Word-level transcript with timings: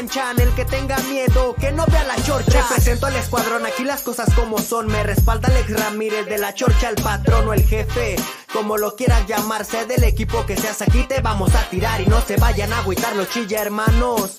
manchan. 0.00 0.40
El 0.40 0.50
que 0.54 0.64
tenga 0.64 0.98
miedo, 1.10 1.54
que 1.54 1.72
no 1.72 1.84
vea 1.86 2.04
la 2.04 2.16
chorcha. 2.22 2.62
Represento 2.62 3.06
al 3.06 3.16
escuadrón, 3.16 3.66
aquí 3.66 3.84
las 3.84 4.02
cosas 4.02 4.32
como 4.34 4.58
son. 4.58 4.86
Me 4.86 5.02
respalda 5.02 5.48
Alex 5.48 5.78
Ramírez 5.78 6.26
de 6.26 6.38
la 6.38 6.54
chorcha, 6.54 6.88
el 6.88 6.96
patrón 6.96 7.48
o 7.48 7.52
el 7.52 7.66
jefe. 7.66 8.16
Como 8.52 8.78
lo 8.78 8.96
quieras 8.96 9.26
llamarse 9.26 9.86
del 9.86 10.04
equipo 10.04 10.44
que 10.46 10.56
seas 10.56 10.82
aquí, 10.82 11.04
te 11.04 11.20
vamos 11.20 11.54
a 11.54 11.68
tirar 11.70 12.00
y 12.00 12.06
no 12.06 12.20
se 12.22 12.36
vayan 12.36 12.72
a 12.72 12.78
agüitar 12.78 13.14
los 13.14 13.28
chilla 13.30 13.62
hermanos. 13.62 14.38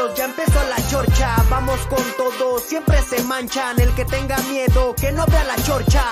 ya 0.15 0.25
empezó 0.25 0.59
la 0.67 0.89
chorcha. 0.89 1.35
Vamos 1.49 1.79
con 1.87 2.03
todo, 2.17 2.59
siempre 2.59 3.01
se 3.01 3.23
manchan. 3.23 3.79
El 3.79 3.93
que 3.93 4.05
tenga 4.05 4.37
miedo, 4.49 4.95
que 4.95 5.11
no 5.11 5.25
vea 5.27 5.43
la 5.43 5.55
chorcha. 5.63 6.03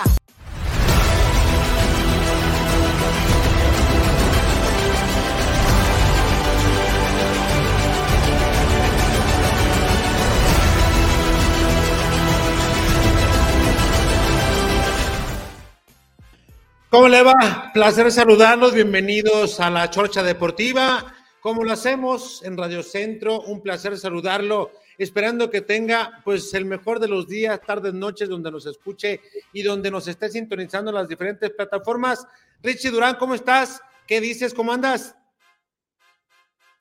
¿Cómo 16.90 17.08
le 17.08 17.22
va? 17.22 17.72
Placer 17.74 18.12
saludarlos. 18.12 18.74
Bienvenidos 18.74 19.60
a 19.60 19.70
la 19.70 19.90
Chorcha 19.92 20.24
Deportiva. 20.24 21.06
Como 21.42 21.64
lo 21.64 21.72
hacemos 21.72 22.44
en 22.44 22.58
Radio 22.58 22.84
Centro, 22.84 23.42
un 23.42 23.62
placer 23.62 23.98
saludarlo, 23.98 24.72
esperando 24.98 25.50
que 25.50 25.62
tenga 25.62 26.22
pues 26.26 26.54
el 26.54 26.66
mejor 26.66 27.00
de 27.00 27.08
los 27.08 27.28
días, 27.28 27.62
tardes, 27.62 27.94
noches, 27.94 28.28
donde 28.28 28.52
nos 28.52 28.66
escuche 28.66 29.22
y 29.54 29.64
donde 29.64 29.90
nos 29.90 30.08
esté 30.08 30.30
sintonizando 30.30 30.92
en 30.92 30.96
las 30.96 31.08
diferentes 31.08 31.50
plataformas. 31.52 32.28
Richie 32.62 32.92
Durán, 32.92 33.16
¿cómo 33.16 33.36
estás? 33.36 33.82
¿Qué 34.06 34.20
dices? 34.20 34.54
¿Cómo 34.54 34.74
andas? 34.74 35.16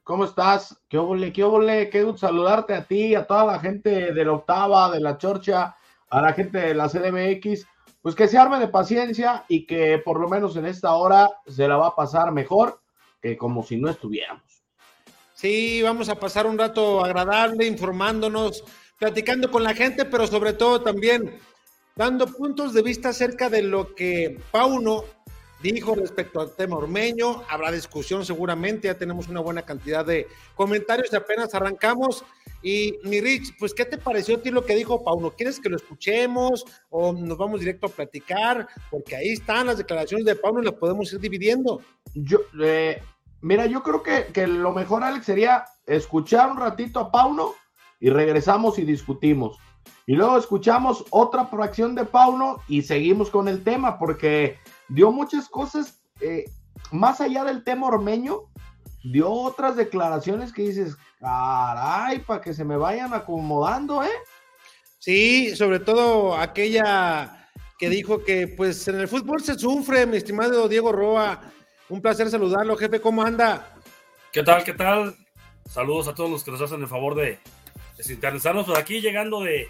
¿Cómo 0.03 0.25
estás? 0.25 0.77
¿Qué 0.89 0.99
óvole, 0.99 1.33
qué 1.33 1.45
óvole? 1.45 1.89
Qué 1.91 2.03
gusto 2.03 2.27
saludarte 2.27 2.75
a 2.75 2.85
ti, 2.85 3.15
a 3.15 3.27
toda 3.27 3.45
la 3.45 3.61
gente 3.61 4.13
de 4.13 4.25
la 4.25 4.33
octava, 4.33 4.91
de 4.91 5.01
la 5.01 5.19
Chorcha, 5.19 5.77
a 6.11 6.21
la 6.21 6.33
gente 6.33 6.59
de 6.59 6.75
la 6.75 6.89
CDMX 6.89 7.67
pues 8.03 8.15
que 8.15 8.29
se 8.29 8.39
arme 8.39 8.59
de 8.59 8.69
paciencia 8.69 9.45
y 9.49 9.67
que 9.67 9.99
por 9.99 10.21
lo 10.21 10.29
menos 10.29 10.57
en 10.57 10.67
esta 10.67 10.95
hora 10.95 11.31
se 11.47 11.67
la 11.67 11.77
va 11.77 11.89
a 11.89 11.95
pasar 11.95 12.33
mejor 12.33 12.81
que 13.21 13.37
como 13.37 13.63
si 13.63 13.77
no 13.77 13.91
estuviéramos. 13.91 14.58
Sí, 15.39 15.83
vamos 15.83 16.09
a 16.09 16.19
pasar 16.19 16.49
un 16.49 16.59
rato 16.59 17.05
agradable 17.05 17.65
informándonos, 17.65 18.65
platicando 18.99 19.53
con 19.53 19.63
la 19.63 19.73
gente, 19.73 20.05
pero 20.05 20.27
sobre 20.27 20.53
todo 20.53 20.83
también 20.83 21.39
dando 21.95 22.27
puntos 22.27 22.75
de 22.75 22.83
vista 22.83 23.11
acerca 23.11 23.49
de 23.49 23.63
lo 23.63 23.95
que 23.95 24.41
Pauno 24.51 25.05
dijo 25.63 25.95
respecto 25.95 26.41
al 26.41 26.57
tema 26.57 26.79
ormeño. 26.79 27.45
Habrá 27.49 27.71
discusión 27.71 28.27
seguramente, 28.27 28.89
ya 28.89 28.99
tenemos 28.99 29.29
una 29.29 29.39
buena 29.39 29.63
cantidad 29.63 30.05
de 30.05 30.27
comentarios, 30.57 31.15
apenas 31.15 31.55
arrancamos. 31.55 32.25
Y 32.61 32.99
mi 33.05 33.21
Rich, 33.21 33.57
pues, 33.61 33.73
¿qué 33.75 33.85
te 33.85 33.97
pareció 33.97 34.39
a 34.39 34.43
ti 34.43 34.51
lo 34.51 34.67
que 34.67 34.75
dijo 34.75 35.05
Pauno? 35.05 35.31
¿Quieres 35.37 35.61
que 35.61 35.69
lo 35.69 35.77
escuchemos 35.77 36.65
o 36.91 37.13
nos 37.13 37.39
vamos 37.39 37.61
directo 37.61 37.87
a 37.87 37.91
platicar? 37.91 38.67
Porque 38.91 39.15
ahí 39.15 39.29
están 39.35 39.69
las 39.69 39.79
declaraciones 39.79 40.27
de 40.27 40.35
Pauno 40.35 40.63
y 40.63 40.65
las 40.65 40.75
podemos 40.75 41.13
ir 41.13 41.21
dividiendo. 41.21 41.81
Yo, 42.13 42.41
eh, 42.61 43.01
mira, 43.41 43.67
yo 43.67 43.83
creo 43.83 44.03
que, 44.03 44.27
que, 44.33 44.47
lo 44.47 44.73
mejor, 44.73 45.05
Alex, 45.05 45.27
sería 45.27 45.65
escuchar 45.87 46.51
un 46.51 46.59
ratito 46.59 47.01
a 47.01 47.11
Pauno 47.11 47.55
y 48.01 48.11
regresamos 48.11 48.79
y 48.79 48.85
discutimos. 48.85 49.59
Y 50.07 50.15
luego 50.15 50.39
escuchamos 50.39 51.05
otra 51.11 51.47
fracción 51.47 51.95
de 51.95 52.05
Pauno 52.05 52.61
y 52.69 52.83
seguimos 52.83 53.31
con 53.31 53.49
el 53.49 53.63
tema, 53.63 53.99
porque 53.99 54.59
dio 54.89 55.13
muchas 55.13 55.49
cosas, 55.49 56.01
eh, 56.21 56.45
más 56.93 57.21
allá 57.21 57.45
del 57.45 57.63
tema 57.65 57.89
ormeño, 57.89 58.45
dio 59.05 59.31
otras 59.31 59.77
declaraciones 59.77 60.53
que 60.53 60.63
dices, 60.63 60.97
caray, 61.21 62.21
para 62.21 62.41
que 62.41 62.55
se 62.55 62.65
me 62.65 62.77
vayan 62.77 63.13
acomodando, 63.13 64.03
¿eh? 64.03 64.09
Sí, 64.99 65.55
sobre 65.57 65.81
todo 65.81 66.37
aquella 66.37 67.49
que 67.79 67.89
dijo 67.89 68.25
que 68.25 68.49
pues 68.49 68.89
en 68.89 68.99
el 68.99 69.09
fútbol 69.09 69.43
se 69.43 69.59
sufre, 69.59 70.07
mi 70.07 70.17
estimado 70.17 70.69
Diego 70.69 70.91
Roa. 70.91 71.41
Un 71.89 72.03
placer 72.03 72.29
saludarlo, 72.29 72.77
jefe, 72.77 73.01
¿cómo 73.01 73.23
anda? 73.23 73.75
¿Qué 74.33 74.43
tal? 74.43 74.63
¿Qué 74.63 74.75
tal? 74.75 75.17
Saludos 75.69 76.09
a 76.09 76.15
todos 76.15 76.31
los 76.31 76.45
que 76.45 76.51
nos 76.51 76.61
hacen 76.61 76.81
el 76.83 76.87
favor 76.87 77.15
de, 77.15 77.39
de 77.97 78.05
sintonizarnos 78.05 78.67
por 78.67 78.77
aquí, 78.77 79.01
llegando 79.01 79.43
de, 79.43 79.69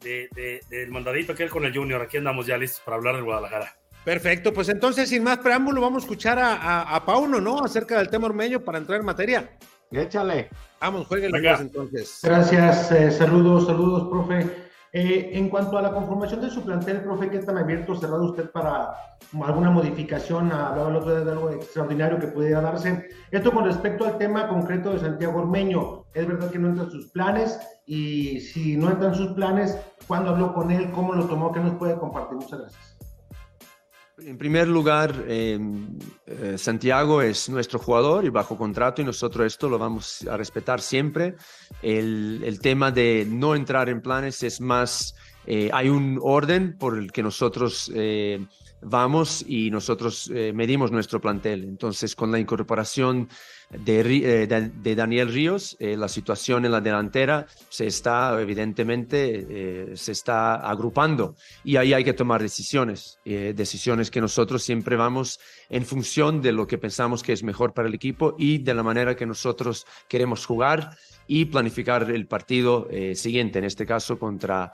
de, 0.00 0.60
del 0.68 0.90
mandadito 0.90 1.32
aquel 1.32 1.48
con 1.48 1.64
el 1.64 1.74
Junior. 1.74 2.02
Aquí 2.02 2.18
andamos 2.18 2.46
ya 2.46 2.58
listos 2.58 2.80
para 2.80 2.98
hablar 2.98 3.16
de 3.16 3.22
Guadalajara. 3.22 3.76
Perfecto, 4.04 4.52
pues 4.52 4.68
entonces, 4.68 5.08
sin 5.08 5.22
más 5.24 5.38
preámbulo, 5.38 5.80
vamos 5.80 6.02
a 6.02 6.06
escuchar 6.06 6.38
a, 6.38 6.54
a, 6.54 6.96
a 6.96 7.04
Pauno, 7.06 7.40
¿no? 7.40 7.64
Acerca 7.64 7.96
del 7.96 8.10
tema 8.10 8.26
ormeño 8.26 8.60
para 8.60 8.76
entrar 8.76 9.00
en 9.00 9.06
materia. 9.06 9.56
Échale. 9.90 10.50
Vamos, 10.80 11.06
jueguenle 11.06 11.40
más 11.40 11.60
entonces. 11.62 12.20
Gracias, 12.22 12.92
eh, 12.92 13.10
saludos, 13.10 13.66
saludos, 13.66 14.08
profe. 14.10 14.63
Eh, 14.96 15.36
en 15.36 15.48
cuanto 15.48 15.76
a 15.76 15.82
la 15.82 15.92
conformación 15.92 16.40
de 16.40 16.50
su 16.50 16.62
plantel, 16.62 17.00
profe, 17.00 17.28
¿qué 17.28 17.40
tan 17.40 17.58
abierto 17.58 17.92
o 17.92 17.96
cerrado 17.96 18.26
usted 18.26 18.52
para 18.52 18.94
alguna 19.42 19.68
modificación? 19.68 20.52
Hablaba 20.52 20.88
el 20.88 20.96
otro 20.96 21.16
día 21.16 21.24
de 21.24 21.32
algo 21.32 21.50
extraordinario 21.50 22.20
que 22.20 22.28
pudiera 22.28 22.60
darse. 22.60 23.08
Esto 23.32 23.50
con 23.50 23.64
respecto 23.64 24.04
al 24.04 24.18
tema 24.18 24.46
concreto 24.46 24.92
de 24.92 25.00
Santiago 25.00 25.40
Ormeño. 25.40 26.04
¿Es 26.14 26.28
verdad 26.28 26.48
que 26.48 26.60
no 26.60 26.68
entran 26.68 26.92
sus 26.92 27.10
planes? 27.10 27.58
Y 27.86 28.38
si 28.38 28.76
no 28.76 28.88
entran 28.88 29.16
sus 29.16 29.32
planes, 29.32 29.76
¿cuándo 30.06 30.30
habló 30.30 30.54
con 30.54 30.70
él? 30.70 30.88
¿Cómo 30.92 31.12
lo 31.12 31.26
tomó? 31.26 31.50
¿Qué 31.50 31.58
nos 31.58 31.74
puede 31.74 31.98
compartir? 31.98 32.36
Muchas 32.36 32.60
gracias. 32.60 32.93
En 34.18 34.38
primer 34.38 34.68
lugar, 34.68 35.24
eh, 35.26 35.58
eh, 36.26 36.56
Santiago 36.56 37.20
es 37.20 37.48
nuestro 37.48 37.80
jugador 37.80 38.24
y 38.24 38.28
bajo 38.28 38.56
contrato 38.56 39.02
y 39.02 39.04
nosotros 39.04 39.44
esto 39.44 39.68
lo 39.68 39.76
vamos 39.76 40.24
a 40.30 40.36
respetar 40.36 40.80
siempre. 40.80 41.34
El, 41.82 42.40
el 42.44 42.60
tema 42.60 42.92
de 42.92 43.26
no 43.28 43.56
entrar 43.56 43.88
en 43.88 44.00
planes 44.00 44.44
es 44.44 44.60
más, 44.60 45.16
eh, 45.46 45.70
hay 45.72 45.88
un 45.88 46.18
orden 46.22 46.76
por 46.78 46.98
el 46.98 47.12
que 47.12 47.22
nosotros 47.22 47.90
eh, 47.94 48.44
vamos 48.80 49.44
y 49.46 49.70
nosotros 49.70 50.30
eh, 50.34 50.52
medimos 50.54 50.90
nuestro 50.90 51.20
plantel. 51.20 51.64
Entonces, 51.64 52.14
con 52.14 52.30
la 52.30 52.38
incorporación 52.38 53.28
de, 53.70 54.00
eh, 54.00 54.46
de, 54.46 54.70
de 54.70 54.94
Daniel 54.94 55.32
Ríos, 55.32 55.76
eh, 55.80 55.96
la 55.96 56.08
situación 56.08 56.64
en 56.64 56.72
la 56.72 56.80
delantera 56.80 57.46
se 57.68 57.86
está, 57.86 58.40
evidentemente, 58.40 59.46
eh, 59.48 59.96
se 59.96 60.12
está 60.12 60.56
agrupando 60.56 61.34
y 61.64 61.76
ahí 61.76 61.92
hay 61.92 62.04
que 62.04 62.12
tomar 62.12 62.42
decisiones, 62.42 63.18
decisiones 63.24 64.10
que 64.10 64.20
nosotros 64.20 64.62
siempre 64.62 64.96
vamos 64.96 65.40
en 65.68 65.84
función 65.84 66.40
de 66.42 66.52
lo 66.52 66.66
que 66.66 66.78
pensamos 66.78 67.22
que 67.22 67.32
es 67.32 67.42
mejor 67.42 67.72
para 67.72 67.88
el 67.88 67.94
equipo 67.94 68.34
y 68.38 68.58
de 68.58 68.74
la 68.74 68.82
manera 68.82 69.16
que 69.16 69.26
nosotros 69.26 69.86
queremos 70.08 70.46
jugar 70.46 70.96
y 71.26 71.46
planificar 71.46 72.10
el 72.10 72.26
partido 72.26 72.88
siguiente, 73.14 73.58
en 73.58 73.64
este 73.64 73.86
caso 73.86 74.18
contra, 74.18 74.72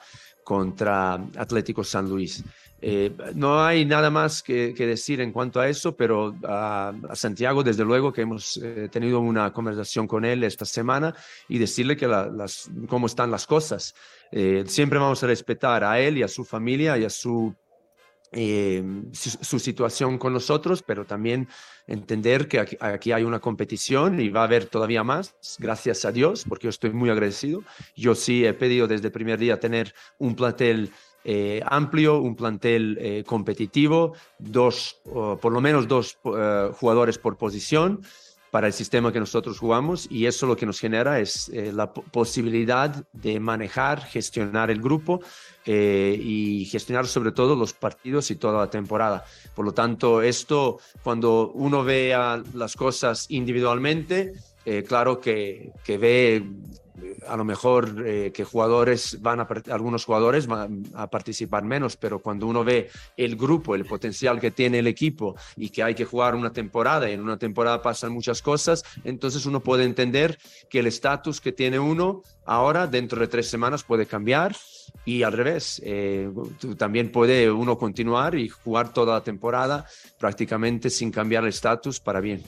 contra 0.51 1.15
Atlético 1.37 1.85
San 1.85 2.09
Luis. 2.09 2.43
Eh, 2.83 3.13
no 3.37 3.63
hay 3.63 3.85
nada 3.85 4.11
más 4.11 4.43
que, 4.43 4.75
decir 4.75 5.21
en 5.21 5.31
cuanto 5.31 5.61
a 5.61 5.69
eso, 5.69 5.95
pero 5.95 6.35
a, 6.43 6.93
Santiago, 7.13 7.63
desde 7.63 7.85
luego 7.85 8.13
que 8.13 8.23
hemos 8.23 8.57
eh, 8.57 8.89
tenido 8.91 9.21
una 9.21 9.53
conversación 9.53 10.09
con 10.09 10.25
él 10.25 10.43
esta 10.43 10.65
semana 10.65 11.15
y 11.49 11.59
decirle 11.59 11.97
que 11.97 12.09
la, 12.09 12.29
cómo 12.89 13.07
están 13.07 13.31
las 13.31 13.47
cosas. 13.47 13.95
Eh, 14.33 14.65
siempre 14.67 14.99
vamos 14.99 15.23
a 15.23 15.29
respetar 15.29 15.85
a 15.85 16.01
él 16.01 16.19
y 16.19 16.25
a 16.25 16.29
su 16.29 16.45
familia 16.45 16.99
y 16.99 17.05
a 17.05 17.11
su, 17.11 17.55
eh, 18.33 18.85
su, 19.13 19.59
situación 19.59 20.17
con 20.17 20.33
nosotros, 20.33 20.83
pero 20.83 21.05
también 21.05 21.49
entender 21.89 22.47
que 22.47 22.61
aquí, 22.61 23.13
hay 23.13 23.25
una 23.25 23.41
competición 23.41 24.21
y 24.21 24.29
va 24.29 24.43
a 24.43 24.45
haber 24.45 24.67
todavía 24.67 25.03
más, 25.03 25.35
gracias 25.59 26.05
a 26.05 26.13
Dios, 26.13 26.45
porque 26.49 26.65
yo 26.65 26.71
estoy 26.71 26.91
muy 26.91 27.11
agradecido. 27.11 27.63
Yo 27.97 28.15
sí 28.15 28.45
he 28.45 28.55
pedido 28.55 28.87
desde 28.87 29.07
el 29.07 29.13
primer 29.13 29.39
día 29.39 29.59
tener 29.59 29.95
un 30.19 30.37
plantel 30.37 30.93
eh, 31.25 31.61
amplio, 31.67 32.21
un 32.21 32.37
plantel 32.37 32.97
eh, 33.01 33.25
competitivo, 33.27 34.15
dos, 34.39 35.01
por 35.05 35.53
lo 35.53 35.61
menos 35.61 35.89
dos 35.89 36.17
uh, 36.23 36.73
jugadores 36.73 37.19
por 37.19 37.37
posición. 37.37 38.01
Para 38.51 38.67
el 38.67 38.73
sistema 38.73 39.13
que 39.13 39.21
nosotros 39.21 39.59
jugamos 39.59 40.09
y 40.11 40.27
eso 40.27 40.47
lo 40.47 40.57
que 40.57 40.67
nos 40.67 40.81
genera 40.81 41.21
es 41.21 41.49
eh, 41.51 41.73
la 41.73 41.93
posibilidad 41.93 43.05
de 43.13 43.39
manejar, 43.39 44.03
gestionar 44.05 44.71
el 44.71 44.81
grupo 44.81 45.21
eh, 45.65 46.19
y 46.21 46.65
gestionar 46.65 47.07
sobre 47.07 47.33
todo 47.33 47.55
los 47.55 47.73
partidos 47.73 48.31
y 48.31 48.37
toda 48.37 48.61
la 48.61 48.71
temporada. 48.71 49.25
Por 49.55 49.65
lo 49.65 49.73
tanto, 49.73 50.23
esto 50.23 50.79
cuando 51.03 51.53
uno 51.55 51.85
vea 51.85 52.43
las 52.55 52.75
cosas 52.77 53.27
individualmente, 53.29 54.33
eh, 54.65 54.85
claro 54.87 55.21
que, 55.21 55.73
que 55.85 55.99
ve 55.99 56.45
a 57.27 57.37
lo 57.37 57.45
mejor 57.45 58.05
eh, 58.07 58.33
que 58.33 58.45
jugadores 58.45 59.21
van 59.21 59.47
algunos 59.71 60.05
jugadores 60.05 60.47
van 60.47 60.85
a 60.95 61.09
participar 61.09 61.65
menos, 61.65 61.97
pero 61.97 62.19
cuando 62.19 62.47
uno 62.47 62.65
ve 62.65 62.91
el 63.17 63.37
grupo, 63.37 63.75
el 63.75 63.85
potencial 63.85 64.41
que 64.41 64.51
tiene 64.51 64.81
el 64.81 64.87
equipo 64.87 65.37
y 65.57 65.71
que 65.71 65.83
hay 65.83 65.95
que 65.95 66.05
jugar 66.05 66.35
una 66.35 66.53
temporada 66.53 67.09
y 67.09 67.15
en 67.15 67.21
una 67.21 67.39
temporada 67.39 67.83
pasan 67.83 68.13
muchas 68.13 68.43
cosas, 68.43 68.85
entonces 69.05 69.47
uno 69.47 69.61
puede 69.61 69.85
entender 69.85 70.39
que 70.69 70.81
el 70.81 70.87
estatus 70.87 71.41
que 71.41 71.53
tiene 71.53 71.79
uno 71.79 72.23
ahora 72.45 72.87
dentro 72.87 73.21
de 73.21 73.29
tres 73.29 73.49
semanas 73.49 73.83
puede 73.85 74.07
cambiar 74.07 74.57
y 75.05 75.23
al 75.23 75.33
revés, 75.33 75.81
eh, 75.85 76.31
también 76.77 77.13
puede 77.13 77.51
uno 77.51 77.79
continuar 77.79 78.35
y 78.35 78.49
jugar 78.49 78.93
toda 78.93 79.15
la 79.15 79.21
temporada 79.23 79.87
prácticamente 80.19 80.91
sin 80.91 81.11
cambiar 81.11 81.45
el 81.45 81.51
estatus 81.51 82.01
para 82.01 82.21
bien. 82.21 82.43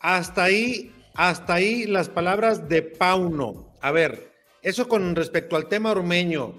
Hasta 0.00 0.44
ahí 0.44 0.92
hasta 1.14 1.54
ahí 1.54 1.86
las 1.86 2.08
palabras 2.08 2.68
de 2.68 2.82
Pauno. 2.82 3.72
A 3.80 3.90
ver, 3.90 4.30
eso 4.62 4.88
con 4.88 5.14
respecto 5.16 5.56
al 5.56 5.68
tema 5.68 5.90
ormeño. 5.90 6.54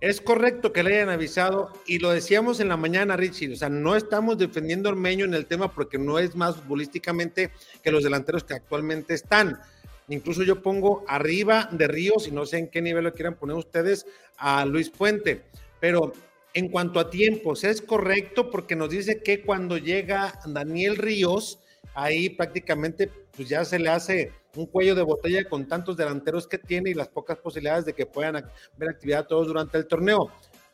Es 0.00 0.22
correcto 0.22 0.72
que 0.72 0.82
le 0.82 0.96
hayan 0.96 1.10
avisado 1.10 1.72
y 1.86 1.98
lo 1.98 2.10
decíamos 2.10 2.58
en 2.60 2.68
la 2.68 2.78
mañana, 2.78 3.16
Richie. 3.16 3.52
O 3.52 3.56
sea, 3.56 3.68
no 3.68 3.96
estamos 3.96 4.38
defendiendo 4.38 4.88
a 4.88 4.92
Ormeño 4.92 5.26
en 5.26 5.34
el 5.34 5.44
tema 5.44 5.74
porque 5.74 5.98
no 5.98 6.18
es 6.18 6.34
más 6.34 6.56
futbolísticamente 6.56 7.50
que 7.82 7.90
los 7.90 8.02
delanteros 8.02 8.44
que 8.44 8.54
actualmente 8.54 9.12
están. 9.12 9.60
Incluso 10.08 10.42
yo 10.42 10.62
pongo 10.62 11.04
arriba 11.06 11.68
de 11.70 11.86
Ríos 11.86 12.26
y 12.26 12.30
no 12.30 12.46
sé 12.46 12.58
en 12.58 12.68
qué 12.68 12.80
nivel 12.80 13.04
lo 13.04 13.12
quieran 13.12 13.34
poner 13.34 13.56
ustedes 13.56 14.06
a 14.38 14.64
Luis 14.64 14.88
Puente. 14.88 15.42
Pero 15.80 16.14
en 16.54 16.68
cuanto 16.68 16.98
a 16.98 17.10
tiempos, 17.10 17.62
es 17.64 17.82
correcto 17.82 18.50
porque 18.50 18.76
nos 18.76 18.88
dice 18.88 19.22
que 19.22 19.42
cuando 19.42 19.76
llega 19.76 20.40
Daniel 20.46 20.96
Ríos, 20.96 21.60
ahí 21.94 22.30
prácticamente 22.30 23.10
pues 23.40 23.48
ya 23.48 23.64
se 23.64 23.78
le 23.78 23.88
hace 23.88 24.34
un 24.54 24.66
cuello 24.66 24.94
de 24.94 25.00
botella 25.00 25.48
con 25.48 25.66
tantos 25.66 25.96
delanteros 25.96 26.46
que 26.46 26.58
tiene 26.58 26.90
y 26.90 26.94
las 26.94 27.08
pocas 27.08 27.38
posibilidades 27.38 27.86
de 27.86 27.94
que 27.94 28.04
puedan 28.04 28.34
ver 28.76 28.90
actividad 28.90 29.26
todos 29.26 29.46
durante 29.46 29.78
el 29.78 29.86
torneo. 29.86 30.30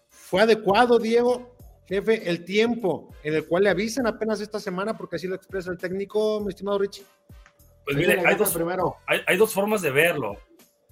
¿Fue 0.09 0.43
adecuado, 0.43 0.99
Diego, 0.99 1.55
jefe, 1.87 2.29
el 2.29 2.45
tiempo 2.45 3.15
en 3.23 3.35
el 3.35 3.47
cual 3.47 3.63
le 3.63 3.71
avisan 3.71 4.09
apenas 4.09 4.41
esta 4.41 4.59
semana, 4.59 4.99
porque 4.99 5.15
así 5.15 5.29
lo 5.29 5.37
expresa 5.37 5.71
el 5.71 5.79
técnico, 5.79 6.41
mi 6.41 6.49
estimado 6.49 6.81
Richie? 6.81 7.05
Pues 7.85 7.97
mire, 7.97 8.21
hay 8.27 8.35
dos, 8.35 8.53
primero. 8.53 8.97
Hay, 9.07 9.37
dos 9.37 9.55
formas 9.55 9.81
de 9.81 9.93
verlo. 9.93 10.37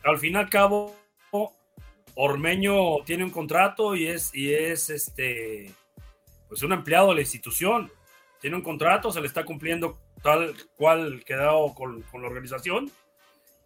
Al 0.04 0.18
fin 0.18 0.34
y 0.34 0.36
al 0.36 0.48
cabo, 0.48 0.94
Ormeño 2.14 3.02
tiene 3.04 3.24
un 3.24 3.30
contrato 3.30 3.96
y 3.96 4.06
es, 4.06 4.32
y 4.32 4.54
es 4.54 4.90
este, 4.90 5.74
pues 6.48 6.62
un 6.62 6.72
empleado 6.72 7.08
de 7.08 7.16
la 7.16 7.20
institución. 7.22 7.90
Tiene 8.40 8.54
un 8.54 8.62
contrato, 8.62 9.10
se 9.10 9.20
le 9.20 9.26
está 9.26 9.44
cumpliendo 9.44 10.03
tal 10.24 10.56
cual 10.78 11.22
quedado 11.26 11.74
con, 11.74 12.00
con, 12.04 12.22
la 12.22 12.28
organización. 12.28 12.90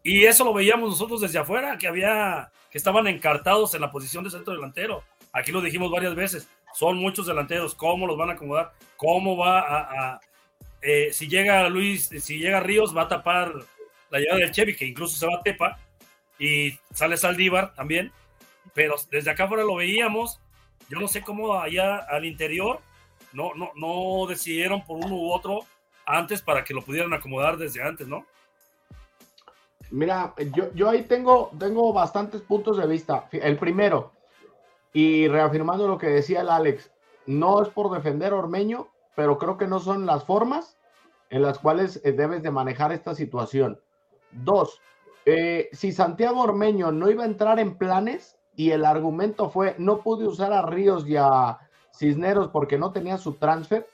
Y 0.02 0.25
eso 0.25 0.44
lo 0.44 0.52
veíamos 0.52 0.90
nosotros 0.90 1.20
desde 1.20 1.38
afuera, 1.38 1.78
que 1.78 1.87
había, 1.87 2.50
que 2.69 2.78
estaban 2.78 3.06
encartados 3.06 3.75
en 3.75 3.81
la 3.81 3.93
posición 3.93 4.25
de 4.25 4.31
centro 4.31 4.52
delantero. 4.52 5.05
Aquí 5.32 5.52
lo 5.52 5.60
dijimos 5.60 5.88
varias 5.93 6.16
veces, 6.16 6.49
son 6.75 6.99
muchos 6.99 7.26
delanteros, 7.26 7.76
¿cómo 7.76 8.08
los 8.08 8.19
van 8.19 8.31
a 8.31 8.32
acomodar? 8.32 8.72
¿Cómo 8.96 9.37
va 9.37 9.60
a, 9.60 10.20
eh, 10.82 11.10
si 11.12 11.28
llega 11.28 11.69
Luis, 11.69 12.08
si 12.08 12.38
llega 12.38 12.58
Ríos, 12.58 12.96
va 12.96 13.02
a 13.02 13.08
tapar 13.08 13.52
la 14.11 14.19
llegada 14.19 14.40
del 14.40 14.50
Chevy, 14.50 14.75
que 14.75 14.84
incluso 14.84 15.16
se 15.16 15.26
va 15.28 15.37
a 15.37 15.43
Tepa, 15.43 15.78
y 16.40 16.76
sale 16.93 17.16
Saldívar 17.16 17.72
también, 17.75 18.11
pero 18.75 18.96
desde 19.12 19.31
acá 19.31 19.44
afuera 19.44 19.62
lo 19.62 19.76
veíamos, 19.76 20.40
yo 20.88 20.99
no 20.99 21.06
sé 21.06 21.22
cómo 21.22 21.54
allá 21.54 21.99
al 21.99 22.25
interior 22.25 22.81
no, 23.32 23.54
no, 23.54 23.70
no 23.76 24.26
decidieron 24.26 24.84
por 24.84 24.96
uno 24.96 25.14
u 25.14 25.32
otro 25.32 25.64
antes 26.08 26.43
para 26.43 26.64
que 26.64 26.75
lo 26.75 26.82
pudieran 26.82 27.12
acomodar 27.12 27.58
desde 27.58 27.82
antes, 27.82 28.08
¿no? 28.08 28.25
Mira, 29.90 30.34
yo, 30.55 30.72
yo 30.75 30.88
ahí 30.88 31.02
tengo, 31.02 31.50
tengo 31.58 31.93
bastantes 31.93 32.40
puntos 32.43 32.78
de 32.78 32.87
vista. 32.87 33.28
El 33.32 33.58
primero, 33.58 34.12
y 34.93 35.28
reafirmando 35.28 35.87
lo 35.87 35.99
que 35.99 36.08
decía 36.08 36.40
el 36.40 36.49
Alex, 36.49 36.90
no 37.26 37.62
es 37.62 37.69
por 37.69 37.90
defender 37.90 38.32
a 38.32 38.37
Ormeño, 38.37 38.88
pero 39.14 39.38
creo 39.38 39.56
que 39.58 39.66
no 39.66 39.81
son 39.81 40.06
las 40.06 40.25
formas 40.25 40.76
en 41.31 41.43
las 41.43 41.58
cuales 41.58 42.00
eh, 42.05 42.12
debes 42.12 42.43
de 42.43 42.50
manejar 42.50 42.93
esta 42.93 43.14
situación. 43.14 43.81
Dos, 44.31 44.81
eh, 45.26 45.69
si 45.72 45.93
Santiago 45.93 46.40
Ormeño 46.40 46.90
no 46.90 47.11
iba 47.11 47.25
a 47.25 47.26
entrar 47.26 47.58
en 47.58 47.76
planes 47.76 48.38
y 48.56 48.70
el 48.70 48.84
argumento 48.84 49.50
fue 49.50 49.75
no 49.78 50.00
pude 50.00 50.26
usar 50.26 50.52
a 50.54 50.62
Ríos 50.62 51.06
y 51.06 51.16
a 51.16 51.58
Cisneros 51.94 52.49
porque 52.49 52.78
no 52.78 52.93
tenía 52.93 53.19
su 53.19 53.34
transfer, 53.34 53.87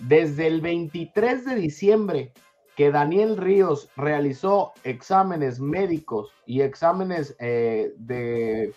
desde 0.00 0.46
el 0.46 0.60
23 0.60 1.44
de 1.44 1.54
diciembre 1.54 2.32
que 2.76 2.90
Daniel 2.90 3.36
Ríos 3.36 3.88
realizó 3.96 4.72
exámenes 4.82 5.60
médicos 5.60 6.32
y 6.44 6.62
exámenes 6.62 7.36
eh, 7.38 7.92
de, 7.98 8.74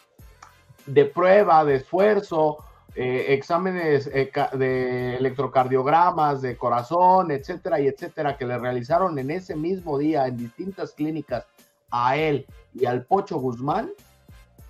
de, 0.86 1.06
prueba, 1.06 1.66
de 1.66 1.75
esfuerzo, 1.75 2.58
eh, 2.96 3.25
exámenes 3.30 4.10
eh, 4.14 4.31
de 4.54 5.16
electrocardiogramas, 5.18 6.42
de 6.42 6.56
corazón, 6.57 7.31
etcétera, 7.31 7.80
y 7.80 7.88
etcétera, 7.88 8.38
que 8.38 8.45
le 8.45 8.57
realizaron 8.57 9.18
en 9.18 9.31
ese 9.31 9.56
mismo 9.56 9.97
día 9.97 10.28
en 10.28 10.38
distintas 10.38 10.92
clínicas 10.92 11.45
a 11.90 12.18
él 12.18 12.45
y 12.74 12.86
al 12.86 13.06
Pocho 13.06 13.38
Guzmán, 13.38 13.92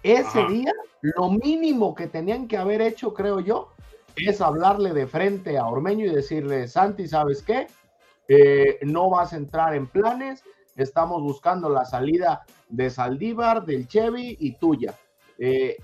ese 0.04 0.46
día 0.46 0.72
lo 1.02 1.32
mínimo 1.32 1.96
que 1.96 2.08
tenían 2.08 2.48
que 2.48 2.58
haber 2.58 2.82
hecho, 2.82 3.14
creo 3.14 3.40
yo, 3.40 3.74
es 4.26 4.42
hablarle 4.42 4.94
de 4.94 5.08
frente 5.08 5.58
a 5.58 5.68
Ormeño 5.68 6.06
y 6.06 6.16
decirle, 6.16 6.68
Santi, 6.68 7.08
¿sabes 7.08 7.44
qué? 7.44 7.68
Eh, 8.28 8.80
no 8.82 9.10
vas 9.10 9.34
a 9.34 9.38
entrar 9.38 9.76
en 9.76 9.88
planes, 9.88 10.44
estamos 10.76 11.22
buscando 11.22 11.70
la 11.70 11.86
salida 11.86 12.46
de 12.70 12.90
Saldívar, 12.90 13.66
del 13.66 13.88
Chevy 13.88 14.38
y 14.40 14.54
tuya. 14.54 14.96
Eh, 15.38 15.78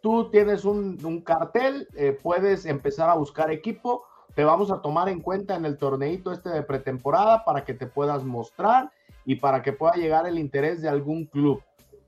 tú 0.00 0.30
tienes 0.30 0.64
un, 0.64 1.22
cartel, 1.24 1.88
eh, 1.96 2.16
puedes 2.22 2.66
empezar 2.66 3.08
a 3.10 3.14
buscar 3.14 3.50
equipo, 3.50 4.04
te 4.34 4.44
vamos 4.44 4.70
a 4.70 4.80
tomar 4.80 5.08
en 5.08 5.20
cuenta 5.20 5.56
en 5.56 5.64
el 5.64 5.78
torneito 5.78 6.30
este 6.30 6.50
de 6.50 6.62
pretemporada 6.62 7.44
para 7.44 7.64
que 7.64 7.74
te 7.74 7.86
puedas 7.86 8.22
mostrar 8.22 8.92
y 9.24 9.36
para 9.36 9.62
que 9.62 9.72
pueda 9.72 9.94
llegar 9.94 10.26
el 10.26 10.38
interés 10.38 10.80
de 10.80 10.88
algún 10.88 11.24
club. 11.24 11.62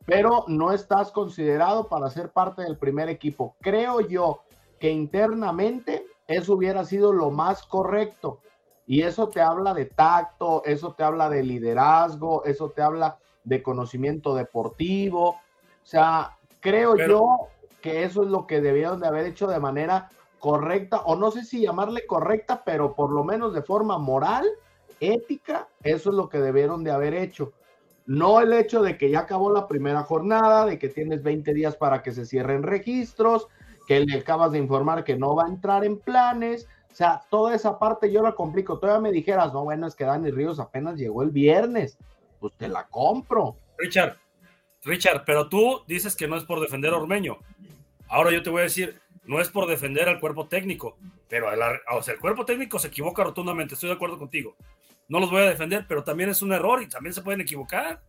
Pero 0.06 0.44
no 0.46 0.72
estás 0.72 1.10
considerado 1.10 1.88
para 1.88 2.10
ser 2.10 2.30
parte 2.30 2.62
del 2.62 2.76
primer 2.76 3.08
equipo. 3.08 3.56
Creo 3.60 4.00
yo 4.00 4.42
que 4.80 4.90
internamente 4.90 6.06
eso 6.26 6.54
hubiera 6.54 6.84
sido 6.84 7.12
lo 7.12 7.30
más 7.30 7.62
correcto. 7.62 8.40
Y 8.86 9.02
eso 9.02 9.28
te 9.28 9.40
habla 9.40 9.74
de 9.74 9.84
tacto, 9.84 10.64
eso 10.64 10.94
te 10.94 11.04
habla 11.04 11.28
de 11.28 11.44
liderazgo, 11.44 12.44
eso 12.44 12.70
te 12.70 12.82
habla 12.82 13.18
de 13.44 13.62
conocimiento 13.62 14.34
deportivo. 14.34 15.28
O 15.28 15.36
sea, 15.84 16.38
creo 16.58 16.96
yo 16.96 17.48
que 17.80 18.02
eso 18.02 18.24
es 18.24 18.30
lo 18.30 18.46
que 18.46 18.60
debieron 18.60 19.00
de 19.00 19.06
haber 19.06 19.26
hecho 19.26 19.46
de 19.46 19.60
manera 19.60 20.10
correcta, 20.38 21.02
o 21.02 21.14
no 21.14 21.30
sé 21.30 21.44
si 21.44 21.60
llamarle 21.60 22.06
correcta, 22.06 22.62
pero 22.64 22.94
por 22.94 23.12
lo 23.12 23.22
menos 23.22 23.54
de 23.54 23.62
forma 23.62 23.98
moral, 23.98 24.46
ética, 24.98 25.68
eso 25.82 26.10
es 26.10 26.16
lo 26.16 26.28
que 26.28 26.40
debieron 26.40 26.82
de 26.82 26.90
haber 26.90 27.14
hecho. 27.14 27.52
No 28.06 28.40
el 28.40 28.52
hecho 28.54 28.82
de 28.82 28.96
que 28.96 29.10
ya 29.10 29.20
acabó 29.20 29.52
la 29.52 29.68
primera 29.68 30.02
jornada, 30.02 30.64
de 30.64 30.78
que 30.78 30.88
tienes 30.88 31.22
20 31.22 31.52
días 31.52 31.76
para 31.76 32.02
que 32.02 32.12
se 32.12 32.24
cierren 32.24 32.62
registros, 32.62 33.48
que 33.90 33.98
le 33.98 34.20
acabas 34.20 34.52
de 34.52 34.58
informar 34.58 35.02
que 35.02 35.16
no 35.16 35.34
va 35.34 35.46
a 35.46 35.48
entrar 35.48 35.84
en 35.84 35.98
planes. 35.98 36.68
O 36.92 36.94
sea, 36.94 37.22
toda 37.28 37.56
esa 37.56 37.76
parte 37.80 38.12
yo 38.12 38.22
la 38.22 38.36
complico. 38.36 38.78
Todavía 38.78 39.00
me 39.00 39.10
dijeras, 39.10 39.52
no, 39.52 39.64
bueno, 39.64 39.88
es 39.88 39.96
que 39.96 40.04
Dani 40.04 40.30
Ríos 40.30 40.60
apenas 40.60 40.94
llegó 40.96 41.24
el 41.24 41.30
viernes. 41.30 41.98
Pues 42.38 42.52
te 42.56 42.68
la 42.68 42.86
compro. 42.86 43.56
Richard, 43.78 44.16
Richard, 44.84 45.24
pero 45.26 45.48
tú 45.48 45.82
dices 45.88 46.14
que 46.14 46.28
no 46.28 46.36
es 46.36 46.44
por 46.44 46.60
defender 46.60 46.92
a 46.92 46.98
Ormeño. 46.98 47.38
Ahora 48.06 48.30
yo 48.30 48.44
te 48.44 48.50
voy 48.50 48.60
a 48.60 48.64
decir, 48.64 49.00
no 49.24 49.40
es 49.40 49.48
por 49.48 49.66
defender 49.66 50.08
al 50.08 50.20
cuerpo 50.20 50.46
técnico, 50.46 50.96
pero 51.28 51.52
el, 51.52 51.58
o 51.92 52.00
sea, 52.00 52.14
el 52.14 52.20
cuerpo 52.20 52.44
técnico 52.44 52.78
se 52.78 52.86
equivoca 52.86 53.24
rotundamente, 53.24 53.74
estoy 53.74 53.88
de 53.88 53.96
acuerdo 53.96 54.18
contigo. 54.18 54.54
No 55.08 55.18
los 55.18 55.32
voy 55.32 55.42
a 55.42 55.46
defender, 55.46 55.84
pero 55.88 56.04
también 56.04 56.30
es 56.30 56.42
un 56.42 56.52
error 56.52 56.80
y 56.80 56.88
también 56.88 57.12
se 57.12 57.22
pueden 57.22 57.40
equivocar. 57.40 58.00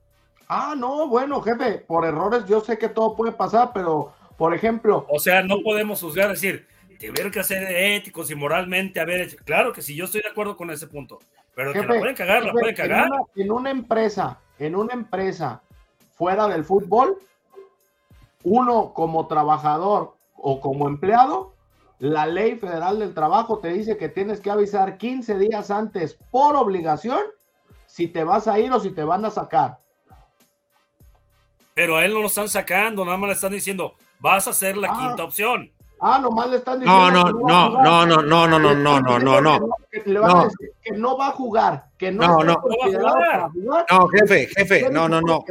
Ah, 0.47 0.75
no, 0.77 1.07
bueno, 1.07 1.41
jefe, 1.41 1.79
por 1.87 2.05
errores 2.05 2.45
yo 2.45 2.61
sé 2.61 2.77
que 2.77 2.89
todo 2.89 3.15
puede 3.15 3.31
pasar, 3.31 3.71
pero 3.73 4.13
por 4.41 4.55
ejemplo. 4.55 5.05
O 5.07 5.19
sea, 5.19 5.43
no 5.43 5.61
podemos 5.61 6.01
juzgar, 6.01 6.27
decir, 6.27 6.65
tener 6.97 7.29
que 7.29 7.43
ser 7.43 7.61
éticos 7.61 8.31
y 8.31 8.33
moralmente 8.33 8.99
haber 8.99 9.21
hecho. 9.21 9.37
Claro 9.45 9.71
que 9.71 9.83
sí, 9.83 9.95
yo 9.95 10.05
estoy 10.05 10.21
de 10.21 10.29
acuerdo 10.29 10.57
con 10.57 10.71
ese 10.71 10.87
punto. 10.87 11.19
Pero 11.53 11.71
que 11.71 11.81
la 11.81 11.99
pueden 11.99 12.15
cagar, 12.15 12.43
la 12.45 12.51
pueden 12.51 12.75
cagar. 12.75 13.07
En 13.35 13.51
una, 13.51 13.69
empresa, 13.69 14.39
en 14.57 14.75
una 14.75 14.95
empresa 14.95 15.61
fuera 16.15 16.47
del 16.47 16.65
fútbol, 16.65 17.19
uno 18.43 18.93
como 18.95 19.27
trabajador 19.27 20.15
o 20.33 20.59
como 20.59 20.87
empleado 20.87 21.53
la 21.99 22.25
ley 22.25 22.55
federal 22.55 22.97
del 22.97 23.13
trabajo 23.13 23.59
te 23.59 23.71
dice 23.71 23.95
que 23.95 24.09
tienes 24.09 24.39
que 24.39 24.49
avisar 24.49 24.97
15 24.97 25.37
días 25.37 25.69
antes 25.69 26.17
por 26.31 26.55
obligación 26.55 27.21
si 27.85 28.07
te 28.07 28.23
vas 28.23 28.47
a 28.47 28.57
ir 28.57 28.71
o 28.71 28.79
si 28.79 28.89
te 28.89 29.03
van 29.03 29.23
a 29.23 29.29
sacar. 29.29 29.77
Pero 31.75 31.97
a 31.97 32.05
él 32.05 32.11
no 32.15 32.21
lo 32.21 32.25
están 32.25 32.49
sacando, 32.49 33.05
nada 33.05 33.17
más 33.17 33.27
le 33.27 33.33
están 33.35 33.51
diciendo, 33.51 33.93
vas 34.21 34.47
a 34.47 34.53
ser 34.53 34.77
la 34.77 34.89
Ah. 34.91 34.97
quinta 35.07 35.23
opción. 35.25 35.71
Ah, 36.03 36.17
nomás 36.19 36.49
le 36.49 36.57
están 36.57 36.79
diciendo. 36.79 37.11
No, 37.11 37.23
no, 37.25 37.31
no, 37.31 37.83
no, 37.83 38.05
no, 38.05 38.21
no, 38.23 38.47
no, 38.47 38.59
no, 38.59 38.73
no, 38.73 38.99
no, 39.01 39.19
no, 39.19 39.41
no. 39.59 39.69
Que 39.91 40.01
le 40.05 40.19
van 40.19 40.31
No. 40.31 40.39
a 40.39 40.43
decir 40.45 40.71
que 40.83 40.91
no 40.93 41.15
va 41.17 41.27
a 41.27 41.31
jugar, 41.31 41.85
que 41.97 42.11
no, 42.11 42.25
No, 42.25 42.37
no. 42.37 42.43
No 42.43 42.55
va 42.55 43.09
a 43.43 43.49
jugar. 43.49 43.85
No, 43.91 44.07
jefe, 44.07 44.47
jefe, 44.55 44.89
no, 44.89 45.07
no, 45.07 45.21
no. 45.21 45.43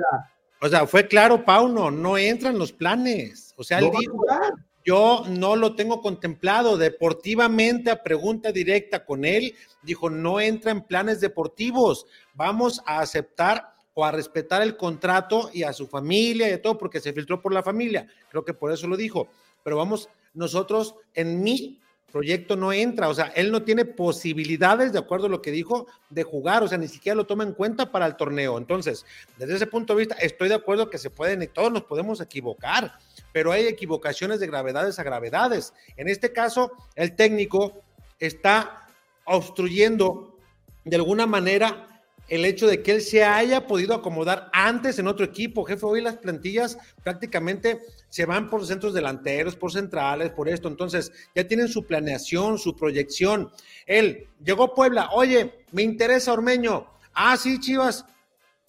O 0.61 0.69
sea, 0.69 0.87
fue 0.89 1.07
claro, 1.07 1.45
Pauno, 1.45 1.91
no 1.91 2.19
entran 2.19 2.59
los 2.59 2.73
planes. 2.73 3.55
O 3.57 3.63
sea, 3.63 3.79
él 3.79 3.91
dijo, 3.97 4.13
jugar. 4.13 4.53
yo 4.85 5.23
no 5.29 5.55
lo 5.55 5.75
tengo 5.77 6.03
contemplado 6.03 6.77
deportivamente 6.77 7.91
a 7.91 8.03
pregunta 8.03 8.51
directa 8.51 9.05
con 9.05 9.25
él, 9.25 9.55
dijo, 9.83 10.11
no 10.11 10.41
entra 10.41 10.73
en 10.73 10.83
planes 10.83 11.21
deportivos, 11.21 12.07
vamos 12.35 12.83
a 12.87 12.99
aceptar 13.01 13.73
a 14.05 14.13
respetar 14.13 14.63
el 14.63 14.77
contrato 14.77 15.51
y 15.53 15.63
a 15.63 15.73
su 15.73 15.87
familia 15.87 16.53
y 16.53 16.59
todo, 16.59 16.79
porque 16.79 17.01
se 17.01 17.13
filtró 17.13 17.41
por 17.41 17.53
la 17.53 17.63
familia, 17.63 18.07
creo 18.29 18.45
que 18.45 18.55
por 18.55 18.73
eso 18.73 18.87
lo 18.87 18.97
dijo, 18.97 19.29
pero 19.63 19.77
vamos, 19.77 20.09
nosotros 20.35 20.95
en 21.15 21.43
mi 21.43 21.81
proyecto 22.11 22.57
no 22.57 22.73
entra, 22.73 23.09
o 23.09 23.15
sea, 23.15 23.27
él 23.37 23.51
no 23.53 23.63
tiene 23.63 23.85
posibilidades, 23.85 24.93
de 24.93 24.99
acuerdo 24.99 25.27
a 25.27 25.31
lo 25.31 25.41
que 25.41 25.51
dijo, 25.51 25.87
de 26.11 26.25
jugar, 26.25 26.63
o 26.63 26.69
sea, 26.69 26.77
ni 26.77 26.89
siquiera 26.89 27.15
lo 27.15 27.27
toma 27.27 27.45
en 27.45 27.53
cuenta 27.53 27.91
para 27.93 28.07
el 28.07 28.17
torneo. 28.17 28.59
Entonces, 28.59 29.07
desde 29.39 29.55
ese 29.55 29.67
punto 29.67 29.95
de 29.95 30.01
vista, 30.01 30.17
estoy 30.17 30.49
de 30.49 30.57
acuerdo 30.57 30.91
que 30.91 30.99
se 30.99 31.11
pueden, 31.11 31.43
y 31.43 31.47
todos 31.47 31.73
nos 31.73 31.85
podemos 31.85 32.21
equivocar, 32.21 32.99
pero 33.33 33.53
hay 33.53 33.67
equivocaciones 33.67 34.41
de 34.41 34.49
gravedades 34.49 34.99
a 34.99 35.05
gravedades. 35.05 35.73
En 35.97 36.09
este 36.09 36.33
caso, 36.33 36.73
el 36.97 37.15
técnico 37.15 37.81
está 38.19 38.89
obstruyendo 39.25 40.37
de 40.85 40.97
alguna 40.97 41.27
manera 41.27 41.90
el 42.31 42.45
hecho 42.45 42.69
de 42.69 42.81
que 42.81 42.93
él 42.93 43.03
se 43.03 43.25
haya 43.25 43.67
podido 43.67 43.93
acomodar 43.93 44.49
antes 44.53 44.99
en 44.99 45.09
otro 45.09 45.27
equipo. 45.27 45.65
Jefe, 45.65 45.85
hoy 45.85 46.01
las 46.01 46.17
plantillas 46.17 46.79
prácticamente 47.03 47.81
se 48.09 48.25
van 48.25 48.49
por 48.49 48.65
centros 48.65 48.95
delanteros, 48.95 49.57
por 49.57 49.73
centrales, 49.73 50.31
por 50.31 50.49
esto. 50.49 50.69
Entonces, 50.69 51.13
ya 51.35 51.47
tienen 51.47 51.69
su 51.69 51.85
planeación, 51.85 52.59
su 52.59 52.77
proyección. 52.77 53.51
Él 53.85 54.29
llegó 54.43 54.65
a 54.65 54.75
Puebla, 54.75 55.11
oye, 55.13 55.65
me 55.73 55.83
interesa 55.83 56.33
Ormeño. 56.33 56.87
Ah, 57.13 57.37
sí, 57.37 57.59
Chivas. 57.59 58.07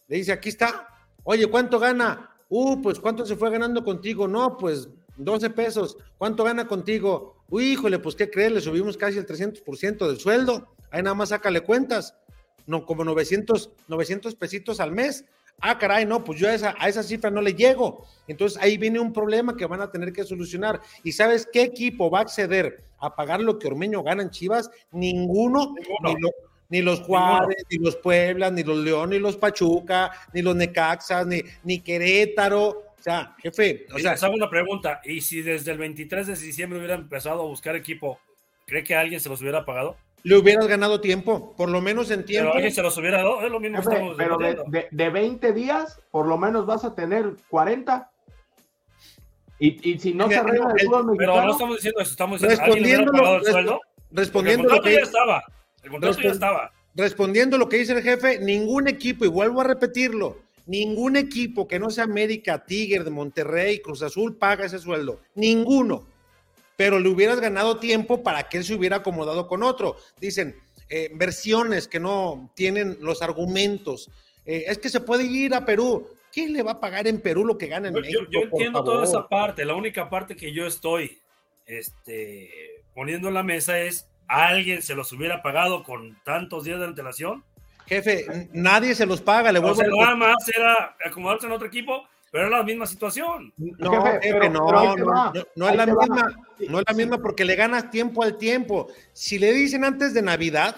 Le 0.07 0.17
dice, 0.17 0.31
aquí 0.31 0.49
está. 0.49 0.87
Oye, 1.23 1.45
¿cuánto 1.45 1.79
gana? 1.79 2.31
Uh, 2.49 2.81
pues 2.81 2.99
¿cuánto 2.99 3.25
se 3.25 3.35
fue 3.35 3.51
ganando 3.51 3.83
contigo? 3.83 4.27
No, 4.27 4.57
pues 4.57 4.89
12 5.17 5.51
pesos. 5.51 5.97
¿Cuánto 6.17 6.43
gana 6.43 6.67
contigo? 6.67 7.43
Uy, 7.47 7.73
híjole, 7.73 7.99
pues 7.99 8.15
¿qué 8.15 8.29
crees? 8.29 8.51
Le 8.51 8.61
subimos 8.61 8.97
casi 8.97 9.19
el 9.19 9.27
300% 9.27 10.07
del 10.07 10.19
sueldo. 10.19 10.75
Ahí 10.89 11.03
nada 11.03 11.13
más 11.13 11.29
sácale 11.29 11.61
cuentas. 11.61 12.15
No, 12.67 12.85
como 12.85 13.03
900, 13.03 13.69
900 13.87 14.35
pesitos 14.35 14.79
al 14.79 14.91
mes. 14.91 15.25
Ah, 15.59 15.77
caray, 15.77 16.05
no, 16.05 16.23
pues 16.23 16.39
yo 16.39 16.47
a 16.49 16.53
esa, 16.55 16.75
a 16.79 16.89
esa 16.89 17.03
cifra 17.03 17.29
no 17.29 17.41
le 17.41 17.53
llego. 17.53 18.05
Entonces 18.27 18.59
ahí 18.61 18.77
viene 18.77 18.99
un 18.99 19.13
problema 19.13 19.55
que 19.55 19.65
van 19.67 19.81
a 19.81 19.91
tener 19.91 20.11
que 20.11 20.23
solucionar. 20.23 20.81
¿Y 21.03 21.11
sabes 21.11 21.47
qué 21.51 21.61
equipo 21.61 22.09
va 22.09 22.19
a 22.19 22.21
acceder 22.23 22.83
a 22.99 23.15
pagar 23.15 23.41
lo 23.41 23.59
que 23.59 23.67
Ormeño 23.67 24.01
gana 24.01 24.23
en 24.23 24.31
Chivas? 24.31 24.71
Ninguno, 24.91 25.73
Ninguno. 25.77 26.09
Ni, 26.15 26.21
lo- 26.21 26.29
ni 26.69 26.81
los 26.81 27.01
Juárez, 27.01 27.65
ni 27.69 27.77
los 27.79 27.97
Puebla, 27.97 28.49
ni 28.49 28.63
los 28.63 28.77
León, 28.77 29.09
ni 29.09 29.19
los 29.19 29.35
Pachuca, 29.35 30.09
ni 30.33 30.41
los 30.41 30.55
Necaxas, 30.55 31.27
ni, 31.27 31.41
ni 31.63 31.79
Querétaro. 31.81 32.69
O 32.69 33.03
sea, 33.03 33.35
jefe, 33.41 33.87
o 33.93 33.99
sea, 33.99 34.13
hago 34.13 34.35
una 34.35 34.49
pregunta, 34.49 35.01
¿y 35.03 35.21
si 35.21 35.41
desde 35.41 35.71
el 35.71 35.79
23 35.79 36.27
de 36.27 36.35
diciembre 36.35 36.77
hubiera 36.79 36.95
empezado 36.95 37.41
a 37.41 37.45
buscar 37.45 37.75
equipo, 37.75 38.19
¿cree 38.65 38.83
que 38.83 38.95
alguien 38.95 39.19
se 39.19 39.27
los 39.27 39.41
hubiera 39.41 39.65
pagado? 39.65 39.97
Le 40.23 40.37
hubieras 40.37 40.67
ganado 40.67 41.01
tiempo, 41.01 41.53
por 41.57 41.69
lo 41.69 41.81
menos 41.81 42.11
en 42.11 42.25
tiempo. 42.25 42.49
Pero 42.49 42.55
alguien 42.55 42.73
se 42.73 42.81
los 42.81 42.97
hubiera 42.97 43.17
dado, 43.17 43.41
es 43.43 43.51
lo 43.51 43.59
mismo 43.59 43.77
que 43.77 43.89
estamos 43.89 44.15
pero 44.17 44.37
de, 44.37 44.57
de- 44.67 44.87
de 44.91 45.09
20 45.09 45.51
días, 45.53 45.99
por 46.11 46.27
lo 46.27 46.37
menos 46.37 46.65
vas 46.65 46.85
a 46.85 46.93
tener 46.95 47.35
40. 47.49 48.09
Y, 49.59 49.91
y 49.91 49.99
si 49.99 50.13
no 50.13 50.27
se 50.27 50.35
arregla 50.37 50.71
el 50.73 50.79
el- 50.79 50.85
fútbol 50.87 51.01
Pero 51.17 51.33
mexicano, 51.33 51.45
no 51.45 51.51
estamos 51.51 51.75
diciendo 51.77 51.99
eso, 52.01 52.11
estamos 52.11 52.41
diciendo, 52.41 52.63
¿alguien 52.63 52.83
le 52.83 52.87
hubiera 52.87 53.03
respondiendo, 53.05 53.11
pagado 53.13 53.35
el 53.37 53.43
lo- 53.43 53.51
sueldo? 53.51 53.79
El 54.11 54.25
lo 54.25 54.31
contrato 54.63 54.81
que 54.83 54.93
ya 54.93 54.99
estaba, 55.01 55.43
el 55.83 55.89
contrato 55.91 56.21
ya 56.21 56.29
estaba. 56.31 56.71
respondiendo 56.95 57.57
lo 57.57 57.69
que 57.69 57.77
dice 57.77 57.93
el 57.93 58.03
jefe, 58.03 58.39
ningún 58.39 58.87
equipo, 58.87 59.23
y 59.25 59.27
vuelvo 59.29 59.61
a 59.61 59.63
repetirlo, 59.63 60.37
ningún 60.65 61.15
equipo 61.15 61.67
que 61.67 61.79
no 61.79 61.89
sea 61.89 62.03
América, 62.05 62.63
Tigre, 62.65 63.03
de 63.03 63.09
Monterrey, 63.11 63.79
Cruz 63.79 64.01
Azul 64.03 64.35
paga 64.37 64.65
ese 64.65 64.79
sueldo. 64.79 65.19
Ninguno. 65.35 66.07
Pero 66.77 66.99
le 66.99 67.09
hubieras 67.09 67.39
ganado 67.39 67.77
tiempo 67.77 68.23
para 68.23 68.49
que 68.49 68.57
él 68.57 68.63
se 68.63 68.73
hubiera 68.73 68.97
acomodado 68.97 69.47
con 69.47 69.63
otro. 69.63 69.97
Dicen, 70.19 70.55
eh, 70.89 71.09
versiones 71.13 71.87
que 71.87 71.99
no 71.99 72.51
tienen 72.55 72.97
los 73.01 73.21
argumentos. 73.21 74.09
Eh, 74.45 74.65
es 74.67 74.77
que 74.77 74.89
se 74.89 74.99
puede 74.99 75.23
ir 75.23 75.53
a 75.53 75.65
Perú. 75.65 76.07
¿Quién 76.31 76.53
le 76.53 76.63
va 76.63 76.71
a 76.73 76.79
pagar 76.79 77.07
en 77.07 77.21
Perú 77.21 77.45
lo 77.45 77.57
que 77.57 77.67
gana 77.67 77.89
en 77.89 77.95
Yo, 77.95 78.01
México? 78.01 78.21
yo 78.29 78.41
entiendo 78.41 78.83
toda 78.83 79.03
esa 79.03 79.27
parte. 79.27 79.65
La 79.65 79.75
única 79.75 80.09
parte 80.09 80.35
que 80.35 80.51
yo 80.53 80.65
estoy 80.65 81.19
este, 81.65 82.49
poniendo 82.93 83.27
en 83.27 83.33
la 83.35 83.43
mesa 83.43 83.79
es 83.79 84.07
alguien 84.27 84.81
se 84.81 84.95
los 84.95 85.11
hubiera 85.11 85.41
pagado 85.41 85.83
con 85.83 86.17
tantos 86.23 86.63
días 86.63 86.79
de 86.79 86.85
antelación. 86.85 87.43
Jefe, 87.85 88.49
nadie 88.53 88.95
se 88.95 89.05
los 89.05 89.21
paga, 89.21 89.51
le 89.51 89.59
O 89.59 89.75
sea, 89.75 89.85
a 89.85 89.89
nada 89.89 90.15
más 90.15 90.35
era 90.55 90.95
acomodarse 91.05 91.45
en 91.47 91.51
otro 91.51 91.67
equipo, 91.67 92.07
pero 92.31 92.47
era 92.47 92.57
la 92.57 92.63
misma 92.63 92.87
situación. 92.87 93.53
No, 93.57 93.91
Jefe, 93.91 94.19
jefe, 94.21 94.39
pero- 94.39 94.49
no, 94.49 94.65
pero 94.67 94.95
te 94.95 95.01
no, 95.01 95.05
va, 95.07 95.31
no, 95.35 95.43
no 95.55 95.69
es 95.69 95.75
la 95.75 95.85
va. 95.85 95.93
misma, 95.95 96.35
no 96.69 96.79
es 96.79 96.85
la 96.87 96.93
misma 96.93 97.17
porque 97.17 97.43
le 97.45 97.55
ganas 97.55 97.91
tiempo 97.91 98.23
al 98.23 98.37
tiempo. 98.37 98.87
Si 99.11 99.37
le 99.37 99.51
dicen 99.51 99.83
antes 99.83 100.13
de 100.13 100.21
Navidad, 100.21 100.75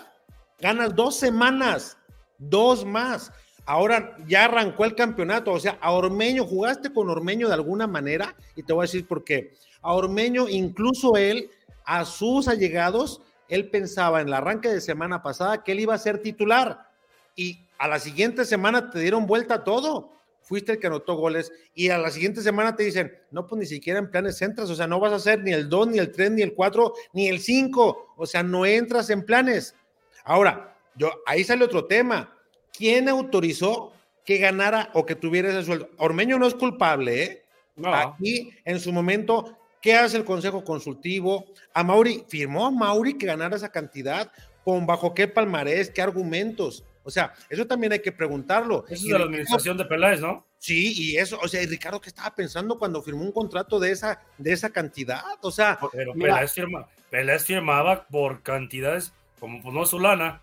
ganas 0.59 0.95
dos 0.95 1.15
semanas, 1.15 1.97
dos 2.39 2.85
más. 2.85 3.31
Ahora 3.65 4.17
ya 4.27 4.45
arrancó 4.45 4.83
el 4.83 4.95
campeonato, 4.95 5.51
o 5.51 5.59
sea, 5.59 5.77
a 5.79 5.91
Ormeño, 5.91 6.43
jugaste 6.43 6.91
con 6.91 7.09
Ormeño 7.09 7.47
de 7.47 7.53
alguna 7.53 7.87
manera, 7.87 8.35
y 8.55 8.63
te 8.63 8.73
voy 8.73 8.83
a 8.83 8.89
decir 8.89 9.07
por 9.07 9.23
qué. 9.23 9.53
A 9.81 9.93
Ormeño, 9.93 10.49
incluso 10.49 11.15
él, 11.15 11.49
a 11.85 12.03
sus 12.03 12.47
allegados, 12.47 13.21
él 13.47 13.69
pensaba 13.69 14.21
en 14.21 14.27
el 14.27 14.33
arranque 14.33 14.69
de 14.69 14.81
semana 14.81 15.21
pasada 15.21 15.63
que 15.63 15.73
él 15.73 15.79
iba 15.81 15.93
a 15.93 15.99
ser 15.99 16.21
titular, 16.21 16.89
y 17.35 17.59
a 17.77 17.87
la 17.87 17.99
siguiente 17.99 18.43
semana 18.43 18.89
te 18.89 18.99
dieron 18.99 19.27
vuelta 19.27 19.63
todo 19.63 20.11
fuiste 20.43 20.73
el 20.73 20.79
que 20.79 20.87
anotó 20.87 21.15
goles 21.15 21.51
y 21.73 21.89
a 21.89 21.97
la 21.97 22.11
siguiente 22.11 22.41
semana 22.41 22.75
te 22.75 22.83
dicen, 22.83 23.17
no, 23.31 23.47
pues 23.47 23.59
ni 23.59 23.65
siquiera 23.65 23.99
en 23.99 24.11
planes 24.11 24.41
entras, 24.41 24.69
o 24.69 24.75
sea, 24.75 24.87
no 24.87 24.99
vas 24.99 25.13
a 25.13 25.15
hacer 25.15 25.41
ni 25.41 25.51
el 25.51 25.69
2, 25.69 25.87
ni 25.87 25.97
el 25.97 26.11
3, 26.11 26.31
ni 26.31 26.41
el 26.41 26.53
4, 26.53 26.93
ni 27.13 27.29
el 27.29 27.39
5, 27.39 28.13
o 28.15 28.25
sea, 28.25 28.43
no 28.43 28.65
entras 28.65 29.09
en 29.09 29.23
planes. 29.23 29.75
Ahora, 30.23 30.77
yo, 30.95 31.11
ahí 31.25 31.43
sale 31.43 31.65
otro 31.65 31.85
tema. 31.85 32.37
¿Quién 32.71 33.09
autorizó 33.09 33.93
que 34.25 34.37
ganara 34.37 34.89
o 34.93 35.05
que 35.05 35.15
tuviera 35.15 35.49
ese 35.49 35.63
sueldo? 35.63 35.89
Ormeño 35.97 36.37
no 36.37 36.47
es 36.47 36.55
culpable, 36.55 37.23
¿eh? 37.23 37.43
No. 37.75 37.93
Aquí, 37.93 38.51
en 38.65 38.79
su 38.79 38.91
momento, 38.91 39.57
¿qué 39.81 39.95
hace 39.95 40.17
el 40.17 40.25
Consejo 40.25 40.63
Consultivo? 40.63 41.45
A 41.73 41.83
Mauri, 41.83 42.23
firmó 42.27 42.67
a 42.67 42.71
Mauri 42.71 43.17
que 43.17 43.25
ganara 43.25 43.55
esa 43.55 43.71
cantidad, 43.71 44.31
con 44.63 44.85
bajo 44.85 45.13
qué 45.13 45.27
palmarés, 45.27 45.89
qué 45.89 46.01
argumentos. 46.01 46.83
O 47.03 47.11
sea, 47.11 47.33
eso 47.49 47.67
también 47.67 47.91
hay 47.93 47.99
que 48.01 48.11
preguntarlo. 48.11 48.85
Eso 48.87 48.93
es 49.05 49.11
de 49.11 49.19
la 49.19 49.25
administración 49.25 49.77
de 49.77 49.85
Peláez, 49.85 50.21
¿no? 50.21 50.45
Sí, 50.57 50.93
y 50.95 51.17
eso, 51.17 51.37
o 51.43 51.47
sea, 51.47 51.61
y 51.61 51.65
Ricardo, 51.65 51.99
¿qué 51.99 52.07
estaba 52.09 52.33
pensando 52.33 52.79
cuando 52.79 53.01
firmó 53.01 53.23
un 53.23 53.31
contrato 53.33 53.79
de 53.79 53.91
esa, 53.91 54.21
de 54.37 54.53
esa 54.53 54.69
cantidad? 54.69 55.21
O 55.41 55.51
sea, 55.51 55.77
Pero 55.91 56.13
Mira. 56.13 56.35
Peláez, 56.35 56.53
firma, 56.53 56.87
Peláez 57.09 57.43
firmaba 57.45 58.05
por 58.07 58.41
cantidades, 58.41 59.11
como 59.39 59.61
pues 59.61 59.73
no 59.75 59.83
es 59.83 59.89
su 59.89 59.99
lana, 59.99 60.41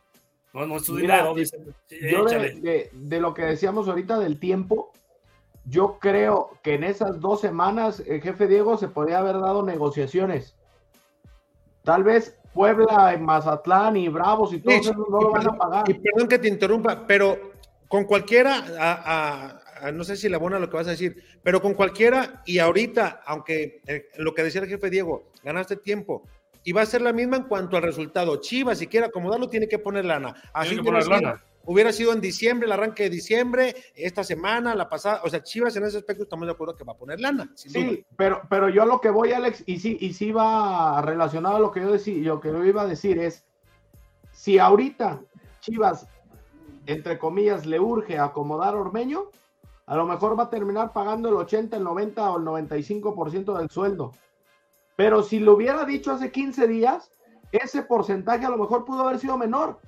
no, 0.53 0.67
no 0.67 0.77
es 0.77 0.85
su 0.85 0.93
Mira, 0.95 1.15
dinero. 1.17 1.35
dice, 1.35 1.59
sí, 1.89 1.97
yo 2.11 2.25
de, 2.27 2.39
de- 2.61 2.91
de 2.93 3.21
lo 3.21 3.33
que 3.33 3.43
decíamos 3.43 3.89
ahorita 3.89 4.19
del 4.19 4.39
tiempo, 4.39 4.93
yo 5.65 5.99
creo 6.01 6.59
que 6.63 6.75
en 6.75 6.85
esas 6.85 7.21
dos 7.21 7.41
semanas 7.41 8.03
el 8.07 8.21
jefe 8.21 8.47
Diego 8.47 8.77
se 8.77 8.89
podría 8.89 9.19
haber 9.21 9.35
dado 9.41 9.63
negociaciones. 9.63 10.55
Tal 11.85 12.03
vez 12.05 12.37
Puebla, 12.55 13.17
Mazatlán 13.21 13.97
y 13.97 14.09
Bravos 14.09 14.53
y 14.53 14.59
todos 14.61 14.75
Sí, 14.85 14.91
esos 14.91 14.97
no 15.09 15.21
lo 15.21 15.31
van 15.31 15.47
a 15.49 15.53
pagar. 15.57 15.85
y 15.91 15.95
perdón 15.95 16.29
que 16.29 16.39
te 16.39 16.49
interrumpa, 16.49 17.07
pero 17.07 17.53
con 17.89 18.05
cualquiera, 18.05 18.65
a- 18.79 18.93
a- 19.83 19.87
a- 19.89 19.93
no 19.93 20.05
sé 20.05 20.17
si 20.17 20.29
le 20.29 20.37
abona 20.37 20.59
lo 20.59 20.69
que 20.69 20.77
vas 20.77 20.87
a 20.89 20.91
decir, 20.93 21.17
pero 21.43 21.61
con 21.63 21.75
cualquiera, 21.75 22.43
y 22.47 22.59
ahorita, 22.59 23.23
aunque 23.27 23.81
eh, 23.87 24.07
lo 24.19 24.35
que 24.35 24.43
decía 24.43 24.61
el 24.63 24.69
jefe 24.69 24.91
Diego, 24.91 25.31
ganaste 25.43 25.77
tiempo, 25.77 26.23
y 26.63 26.73
va 26.73 26.83
a 26.83 26.87
ser 26.87 27.01
la 27.03 27.13
misma 27.13 27.37
en 27.39 27.45
cuanto 27.45 27.77
al 27.77 27.83
resultado. 27.83 28.37
Chivas, 28.37 28.79
si 28.79 28.87
quiere 28.87 29.07
acomodarlo, 29.07 29.49
tiene 29.49 29.67
que 29.67 29.79
poner 29.79 30.05
lana. 30.05 30.35
Así 30.53 30.71
Tiene 30.71 30.83
que 30.83 30.91
poner 30.91 31.07
lana. 31.09 31.43
Hubiera 31.67 31.93
sido 31.93 32.13
en 32.13 32.21
diciembre, 32.21 32.67
el 32.67 32.73
arranque 32.73 33.05
de 33.05 33.11
diciembre, 33.11 33.77
esta 33.95 34.25
semana, 34.25 34.75
la 34.75 34.89
pasada, 34.89 35.21
o 35.25 35.29
sea, 35.29 35.43
Chivas 35.43 35.77
en 35.77 35.85
ese 35.85 35.99
aspecto 35.99 36.23
estamos 36.23 36.47
de 36.47 36.53
acuerdo 36.53 36.75
que 36.75 36.85
va 36.85 36.95
a 36.95 36.97
poner 36.97 37.21
lana. 37.21 37.51
sin 37.55 37.73
duda. 37.73 37.91
Sí, 37.91 38.07
pero, 38.17 38.43
pero 38.49 38.69
yo 38.69 38.87
lo 38.87 39.01
que 39.01 39.11
voy, 39.11 39.33
Alex, 39.33 39.63
y 39.67 39.79
sí, 39.79 39.99
y 40.01 40.15
sí 40.15 40.33
va 40.33 41.03
relacionado 41.03 41.57
a 41.57 41.61
lo 41.61 41.71
que 41.71 41.81
yo 41.81 41.93
decía, 41.93 42.23
lo 42.25 42.41
que 42.41 42.49
yo 42.49 42.65
iba 42.65 42.83
a 42.83 42.87
decir 42.87 43.19
es, 43.19 43.45
si 44.33 44.59
ahorita 44.59 45.21
Chivas, 45.61 46.09
entre 46.87 47.19
comillas, 47.19 47.67
le 47.67 47.79
urge 47.79 48.19
acomodar 48.19 48.75
a 48.75 48.79
Ormeño, 48.79 49.31
a 49.87 49.97
lo 49.97 50.07
mejor 50.07 50.39
va 50.39 50.45
a 50.45 50.51
terminar 50.51 50.93
pagando 50.93 51.29
el 51.29 51.35
80, 51.35 51.77
el 51.77 51.85
90 51.85 52.31
o 52.31 52.39
el 52.39 52.45
95% 52.45 53.59
del 53.59 53.69
sueldo. 53.71 54.13
Pero 54.97 55.23
si 55.23 55.41
lo 55.41 55.55
hubiera 55.55 55.85
dicho 55.85 56.13
hace 56.13 56.31
15 56.31 56.69
días, 56.69 57.11
ese 57.53 57.83
porcentaje 57.83 58.47
a 58.47 58.51
lo 58.51 58.57
mejor 58.57 58.85
pudo 58.85 59.07
haber 59.07 59.19
sido 59.19 59.37
menor. 59.37 59.81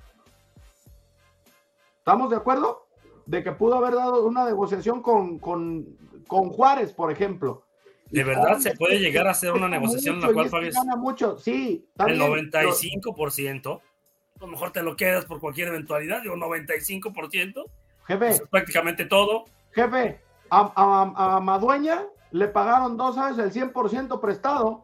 ¿Estamos 2.03 2.29
de 2.29 2.35
acuerdo? 2.35 2.85
De 3.25 3.41
que 3.41 3.53
pudo 3.53 3.75
haber 3.75 3.95
dado 3.95 4.25
una 4.25 4.43
negociación 4.43 5.01
con, 5.01 5.39
con, 5.39 5.85
con 6.27 6.49
Juárez, 6.49 6.91
por 6.91 7.09
ejemplo. 7.09 7.63
¿De 8.09 8.25
verdad 8.25 8.59
se 8.59 8.75
puede 8.75 8.99
llegar 8.99 9.25
a 9.25 9.31
hacer 9.31 9.53
una 9.53 9.69
negociación 9.69 10.15
en 10.15 10.21
la 10.21 10.33
cual 10.33 10.49
pagues 10.49 10.75
gana 10.75 10.97
mucho, 10.97 11.37
sí. 11.39 11.87
el 12.05 12.19
95%? 12.19 13.79
A 13.79 14.39
lo 14.41 14.47
mejor 14.47 14.71
te 14.73 14.83
lo 14.83 14.97
quedas 14.97 15.23
por 15.23 15.39
cualquier 15.39 15.69
eventualidad, 15.69 16.21
digo, 16.21 16.35
95%. 16.35 17.63
Jefe. 18.05 18.27
Eso 18.27 18.43
es 18.43 18.49
prácticamente 18.49 19.05
todo. 19.05 19.45
Jefe, 19.71 20.19
a, 20.49 20.73
a, 20.75 21.35
a, 21.37 21.39
Madueña 21.39 22.05
le 22.31 22.49
pagaron 22.49 22.97
dos 22.97 23.17
años 23.17 23.39
el 23.39 23.53
100% 23.53 24.19
prestado. 24.19 24.83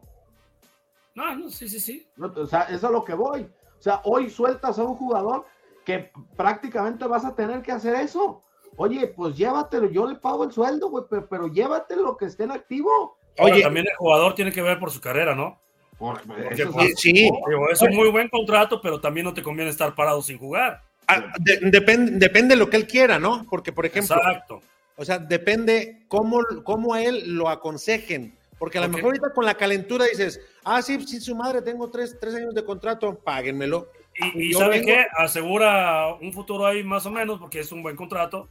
No, 1.14 1.36
no, 1.36 1.50
sí, 1.50 1.68
sí, 1.68 1.80
sí. 1.80 2.08
o 2.18 2.46
sea, 2.46 2.62
eso 2.62 2.86
es 2.86 2.92
lo 2.92 3.04
que 3.04 3.12
voy. 3.12 3.42
O 3.42 3.82
sea, 3.82 4.00
hoy 4.04 4.30
sueltas 4.30 4.78
a 4.78 4.84
un 4.84 4.96
jugador 4.96 5.44
que 5.84 6.10
prácticamente 6.36 7.06
vas 7.06 7.24
a 7.24 7.34
tener 7.34 7.62
que 7.62 7.72
hacer 7.72 7.94
eso. 7.96 8.42
Oye, 8.76 9.06
pues 9.08 9.36
llévatelo, 9.36 9.90
yo 9.90 10.06
le 10.06 10.16
pago 10.16 10.44
el 10.44 10.52
sueldo, 10.52 10.88
güey, 10.88 11.04
pero, 11.08 11.28
pero 11.28 11.46
llévatelo 11.48 12.16
que 12.16 12.26
esté 12.26 12.44
en 12.44 12.52
activo. 12.52 13.18
Oye, 13.38 13.62
también 13.62 13.86
el 13.86 13.96
jugador 13.96 14.34
tiene 14.34 14.52
que 14.52 14.62
ver 14.62 14.78
por 14.78 14.90
su 14.90 15.00
carrera, 15.00 15.34
¿no? 15.34 15.58
Porque, 15.98 16.66
pues, 16.66 16.94
sí, 16.98 17.30
es 17.70 17.82
un 17.82 17.94
muy 17.94 18.08
buen 18.08 18.30
contrato, 18.30 18.80
pero 18.80 19.00
también 19.00 19.26
no 19.26 19.34
te 19.34 19.42
conviene 19.42 19.70
estar 19.70 19.94
parado 19.94 20.22
sin 20.22 20.38
jugar. 20.38 20.82
Ah, 21.06 21.24
depende, 21.38 22.12
depende 22.12 22.54
de 22.54 22.58
lo 22.58 22.70
que 22.70 22.78
él 22.78 22.86
quiera, 22.86 23.18
¿no? 23.18 23.44
Porque, 23.50 23.70
por 23.70 23.84
ejemplo, 23.84 24.16
Exacto. 24.16 24.62
o 24.96 25.04
sea, 25.04 25.18
depende 25.18 26.04
cómo, 26.08 26.40
cómo 26.64 26.94
a 26.94 27.02
él 27.02 27.34
lo 27.34 27.50
aconsejen. 27.50 28.34
Porque 28.58 28.78
a 28.78 28.82
lo 28.82 28.88
mejor 28.88 29.06
ahorita 29.06 29.32
con 29.34 29.44
la 29.44 29.54
calentura 29.54 30.06
dices, 30.06 30.40
ah, 30.64 30.80
sí, 30.80 30.98
sí, 31.06 31.20
su 31.20 31.34
madre, 31.34 31.60
tengo 31.60 31.90
tres, 31.90 32.16
tres 32.18 32.34
años 32.34 32.54
de 32.54 32.64
contrato, 32.64 33.18
páguenmelo. 33.18 33.88
Y, 34.34 34.50
y 34.50 34.52
¿sabe 34.52 34.84
qué? 34.84 35.06
Asegura 35.16 36.14
un 36.20 36.32
futuro 36.32 36.66
ahí 36.66 36.82
más 36.84 37.06
o 37.06 37.10
menos, 37.10 37.38
porque 37.38 37.60
es 37.60 37.72
un 37.72 37.82
buen 37.82 37.96
contrato, 37.96 38.48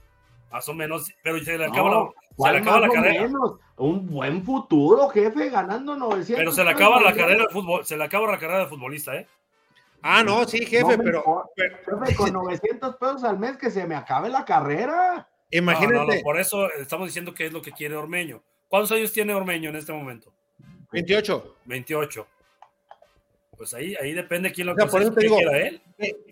más 0.51 0.67
o 0.69 0.73
menos, 0.73 1.13
pero 1.23 1.39
se 1.43 1.57
le 1.57 1.65
acaba 1.65 1.89
la, 1.89 2.09
se 2.37 2.51
le 2.51 2.57
acaba 2.57 2.79
la 2.79 2.89
carrera. 2.89 3.21
Menos? 3.23 3.53
Un 3.77 4.07
buen 4.07 4.43
futuro, 4.43 5.09
jefe, 5.09 5.49
ganando 5.49 5.95
900. 5.95 6.35
Pero 6.37 6.51
se 6.51 6.63
le 6.63 6.71
acaba 6.71 7.01
la 7.01 7.13
carrera 7.13 7.43
de 7.43 7.49
fútbol, 7.49 7.85
se 7.85 7.97
le 7.97 8.03
acaba 8.03 8.31
la 8.31 8.37
carrera 8.37 8.59
de 8.59 8.67
futbolista, 8.67 9.15
¿eh? 9.15 9.27
Ah, 10.01 10.23
no, 10.23 10.45
sí, 10.45 10.65
jefe, 10.65 10.97
pero, 10.97 11.51
Jefe, 11.55 12.15
con 12.15 12.31
900 12.31 12.95
pesos 12.95 13.23
al 13.23 13.37
mes 13.37 13.57
que 13.57 13.69
se 13.69 13.85
me 13.85 13.95
acabe 13.95 14.29
la 14.29 14.45
carrera. 14.45 15.27
Imagínate. 15.51 15.93
No, 15.93 16.05
no, 16.05 16.21
por 16.23 16.39
eso 16.39 16.71
estamos 16.73 17.07
diciendo 17.07 17.33
que 17.33 17.47
es 17.47 17.53
lo 17.53 17.61
que 17.61 17.71
quiere 17.71 17.95
Ormeño. 17.95 18.41
¿Cuántos 18.69 18.91
años 18.93 19.11
tiene 19.11 19.33
Ormeño 19.33 19.69
en 19.69 19.75
este 19.75 19.91
momento? 19.91 20.31
28. 20.91 21.55
28. 21.65 22.27
Pues 23.59 23.73
ahí, 23.73 23.93
ahí 24.01 24.13
depende 24.13 24.53
quién 24.53 24.67
lo 24.67 24.73
o 24.73 24.89
sea, 24.89 25.09
digo, 25.17 25.37
él. 25.37 25.81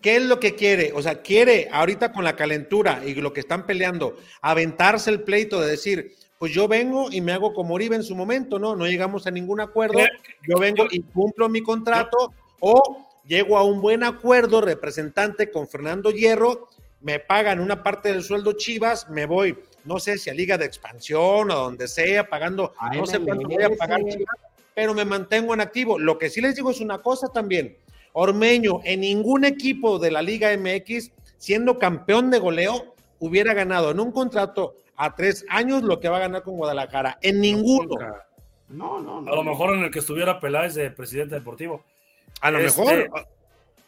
¿Qué 0.02 0.16
es 0.16 0.24
lo 0.24 0.40
que 0.40 0.56
quiere? 0.56 0.94
O 0.94 1.02
sea, 1.02 1.22
quiere 1.22 1.68
ahorita 1.74 2.14
con 2.14 2.24
la 2.24 2.38
calentura 2.38 3.02
y 3.06 3.16
lo 3.16 3.34
que 3.34 3.42
están 3.42 3.66
peleando, 3.66 4.18
aventarse 4.42 5.10
el 5.10 5.24
pleito 5.24 5.60
de 5.60 5.72
decir, 5.72 6.16
pues 6.40 6.54
yo 6.54 6.70
vengo 6.70 7.12
y 7.12 7.20
me 7.20 7.34
hago 7.34 7.54
como 7.54 7.76
Oribe 7.76 7.98
en 7.98 8.04
su 8.04 8.16
momento, 8.16 8.60
¿no? 8.60 8.78
No 8.78 8.88
llegamos 8.88 9.28
a 9.28 9.32
ningún 9.32 9.60
acuerdo, 9.60 10.00
yo 10.48 10.58
vengo 10.58 10.88
y 10.90 11.02
cumplo 11.02 11.50
mi 11.50 11.62
contrato, 11.62 12.32
o 12.62 13.10
llego 13.26 13.58
a 13.58 13.64
un 13.64 13.82
buen 13.82 14.06
acuerdo 14.06 14.62
representante 14.62 15.52
con 15.52 15.68
Fernando 15.68 16.12
Hierro, 16.12 16.70
me 17.02 17.20
pagan 17.20 17.60
una 17.60 17.84
parte 17.84 18.08
del 18.08 18.24
sueldo 18.24 18.54
Chivas, 18.54 19.10
me 19.10 19.26
voy, 19.26 19.58
no 19.84 20.00
sé 20.00 20.18
si 20.18 20.30
a 20.30 20.34
Liga 20.34 20.58
de 20.58 20.64
Expansión 20.64 21.52
o 21.52 21.56
donde 21.56 21.90
sea, 21.90 22.30
pagando, 22.30 22.74
no 22.94 23.06
sé 23.06 23.20
cuánto 23.20 23.50
voy 23.50 23.64
a 23.64 23.70
pagar 23.72 24.00
Chivas, 24.06 24.47
pero 24.78 24.94
me 24.94 25.06
mantengo 25.06 25.56
en 25.56 25.62
activo. 25.62 25.98
Lo 25.98 26.20
que 26.20 26.30
sí 26.30 26.40
les 26.40 26.56
digo 26.56 26.70
es 26.70 26.82
una 26.82 27.00
cosa 27.00 27.30
también. 27.30 27.80
Ormeño, 28.14 28.80
en 28.84 29.00
ningún 29.00 29.44
equipo 29.44 29.98
de 29.98 30.12
la 30.12 30.22
Liga 30.22 30.56
MX, 30.56 31.14
siendo 31.40 31.80
campeón 31.80 32.30
de 32.30 32.38
goleo, 32.38 32.94
hubiera 33.18 33.56
ganado 33.56 33.90
en 33.90 34.00
un 34.00 34.12
contrato 34.12 34.76
a 34.96 35.16
tres 35.16 35.44
años 35.50 35.82
lo 35.82 36.00
que 36.00 36.10
va 36.10 36.18
a 36.18 36.20
ganar 36.20 36.44
con 36.44 36.58
Guadalajara. 36.58 37.18
En 37.24 37.42
ninguno. 37.42 37.96
No, 38.68 39.02
no, 39.02 39.20
no. 39.20 39.34
A 39.34 39.36
lo 39.36 39.44
mejor 39.44 39.74
en 39.74 39.84
el 39.84 39.90
que 39.90 39.98
estuviera 39.98 40.40
Peláez 40.40 40.76
de 40.76 40.92
presidente 40.92 41.34
deportivo. 41.34 41.84
A 42.42 42.52
lo 42.52 42.60
este, 42.60 42.80
mejor. 42.80 43.10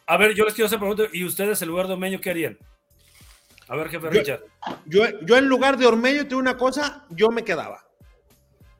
A 0.06 0.16
ver, 0.16 0.34
yo 0.34 0.44
les 0.44 0.54
quiero 0.54 0.66
hacer 0.66 0.80
pregunta. 0.80 1.04
¿Y 1.12 1.24
ustedes 1.24 1.62
en 1.62 1.68
lugar 1.68 1.86
de 1.86 1.92
Ormeño 1.92 2.20
qué 2.20 2.30
harían? 2.30 2.58
A 3.68 3.76
ver, 3.76 3.90
jefe 3.90 4.10
Richard. 4.10 4.42
Yo, 4.86 5.04
yo 5.20 5.36
en 5.36 5.46
lugar 5.48 5.78
de 5.78 5.86
Ormeño, 5.86 6.26
tengo 6.26 6.42
una 6.42 6.56
cosa, 6.56 7.06
yo 7.10 7.28
me 7.28 7.44
quedaba. 7.44 7.84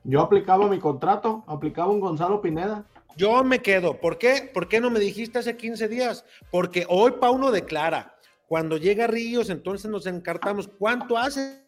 Yo 0.03 0.21
aplicaba 0.21 0.67
mi 0.67 0.79
contrato, 0.79 1.43
aplicaba 1.47 1.91
un 1.91 1.99
Gonzalo 1.99 2.41
Pineda. 2.41 2.85
Yo 3.17 3.43
me 3.43 3.59
quedo. 3.59 3.99
¿Por 3.99 4.17
qué? 4.17 4.49
¿Por 4.53 4.67
qué 4.67 4.79
no 4.79 4.89
me 4.89 4.99
dijiste 4.99 5.39
hace 5.39 5.55
15 5.55 5.87
días? 5.87 6.25
Porque 6.49 6.85
hoy 6.89 7.11
Pauno 7.19 7.51
declara, 7.51 8.15
cuando 8.47 8.77
llega 8.77 9.07
Ríos, 9.07 9.49
entonces 9.49 9.89
nos 9.91 10.07
encartamos. 10.07 10.67
¿Cuánto 10.67 11.17
hace 11.17 11.61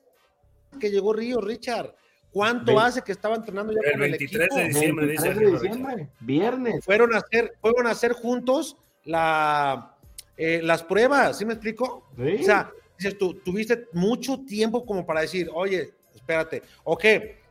que 0.80 0.90
llegó 0.90 1.14
Ríos, 1.14 1.44
Richard? 1.44 1.94
¿Cuánto 2.32 2.80
hace 2.80 3.04
que 3.04 3.12
estaba 3.12 3.36
entrenando 3.36 3.74
ya 3.74 3.80
el 3.86 3.92
con 3.92 4.02
23 4.02 4.50
el 4.50 4.58
de 4.58 4.68
diciembre, 4.68 5.06
23 5.06 5.38
de 5.38 5.52
diciembre, 5.52 6.10
viernes. 6.20 6.84
Fueron 6.84 7.14
a 7.14 7.20
hacer, 7.20 7.54
fueron 7.62 7.86
a 7.86 7.92
hacer 7.92 8.14
juntos 8.14 8.76
la, 9.04 9.96
eh, 10.36 10.60
las 10.64 10.82
pruebas, 10.82 11.38
¿sí 11.38 11.46
me 11.46 11.54
explico? 11.54 12.10
¿Sí? 12.18 12.38
O 12.42 12.44
sea, 12.44 12.72
dices 12.98 13.20
tú, 13.20 13.36
tuviste 13.36 13.88
mucho 13.94 14.40
tiempo 14.40 14.84
como 14.84 15.06
para 15.06 15.22
decir, 15.22 15.48
oye, 15.54 15.94
espérate, 16.16 16.64
ok, 16.84 17.06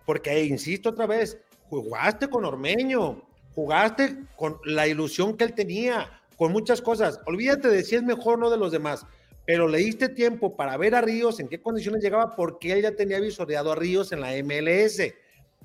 porque, 0.04 0.44
insisto 0.44 0.90
otra 0.90 1.06
vez, 1.06 1.38
jugaste 1.68 2.28
con 2.28 2.44
Ormeño, 2.44 3.22
jugaste 3.54 4.16
con 4.36 4.58
la 4.64 4.86
ilusión 4.86 5.36
que 5.36 5.44
él 5.44 5.54
tenía, 5.54 6.20
con 6.36 6.52
muchas 6.52 6.80
cosas. 6.82 7.20
Olvídate 7.26 7.68
de 7.68 7.84
si 7.84 7.96
es 7.96 8.02
mejor 8.02 8.34
o 8.34 8.36
no 8.38 8.50
de 8.50 8.58
los 8.58 8.72
demás, 8.72 9.06
pero 9.44 9.68
le 9.68 9.78
diste 9.78 10.08
tiempo 10.08 10.56
para 10.56 10.76
ver 10.76 10.94
a 10.94 11.00
Ríos 11.00 11.40
en 11.40 11.48
qué 11.48 11.60
condiciones 11.60 12.02
llegaba, 12.02 12.34
porque 12.36 12.72
él 12.72 12.82
ya 12.82 12.94
tenía 12.94 13.20
visoreado 13.20 13.72
a 13.72 13.74
Ríos 13.74 14.12
en 14.12 14.20
la 14.20 14.32
MLS. 14.42 15.02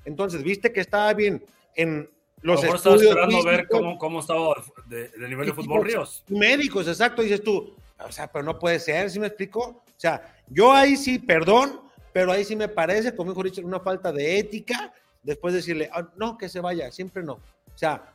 Entonces, 0.04 0.42
viste 0.42 0.72
que 0.72 0.80
estaba 0.80 1.12
bien 1.14 1.44
en 1.74 2.08
los 2.42 2.62
estudios. 2.64 3.02
Estaba 3.02 3.26
esperando 3.26 3.44
ver 3.44 3.68
cómo, 3.68 3.98
cómo 3.98 4.20
estaba 4.20 4.54
de, 4.86 5.08
de 5.08 5.28
nivel 5.28 5.46
de 5.46 5.52
fútbol 5.52 5.84
Ríos. 5.84 6.24
Médicos, 6.28 6.88
exacto, 6.88 7.22
dices 7.22 7.42
tú. 7.42 7.74
O 8.06 8.12
sea, 8.12 8.30
pero 8.30 8.44
no 8.44 8.58
puede 8.58 8.78
ser, 8.78 9.10
¿sí 9.10 9.18
me 9.18 9.26
explico? 9.26 9.60
O 9.60 10.00
sea, 10.00 10.36
yo 10.48 10.72
ahí 10.72 10.96
sí, 10.96 11.18
perdón, 11.18 11.80
pero 12.18 12.32
ahí 12.32 12.44
sí 12.44 12.56
me 12.56 12.66
parece, 12.66 13.14
como 13.14 13.30
dijo 13.30 13.44
Richard, 13.44 13.64
una 13.64 13.78
falta 13.78 14.10
de 14.10 14.40
ética, 14.40 14.92
después 15.22 15.54
decirle, 15.54 15.88
ah, 15.92 16.08
no, 16.16 16.36
que 16.36 16.48
se 16.48 16.58
vaya, 16.58 16.90
siempre 16.90 17.22
no. 17.22 17.34
O 17.34 17.78
sea, 17.78 18.12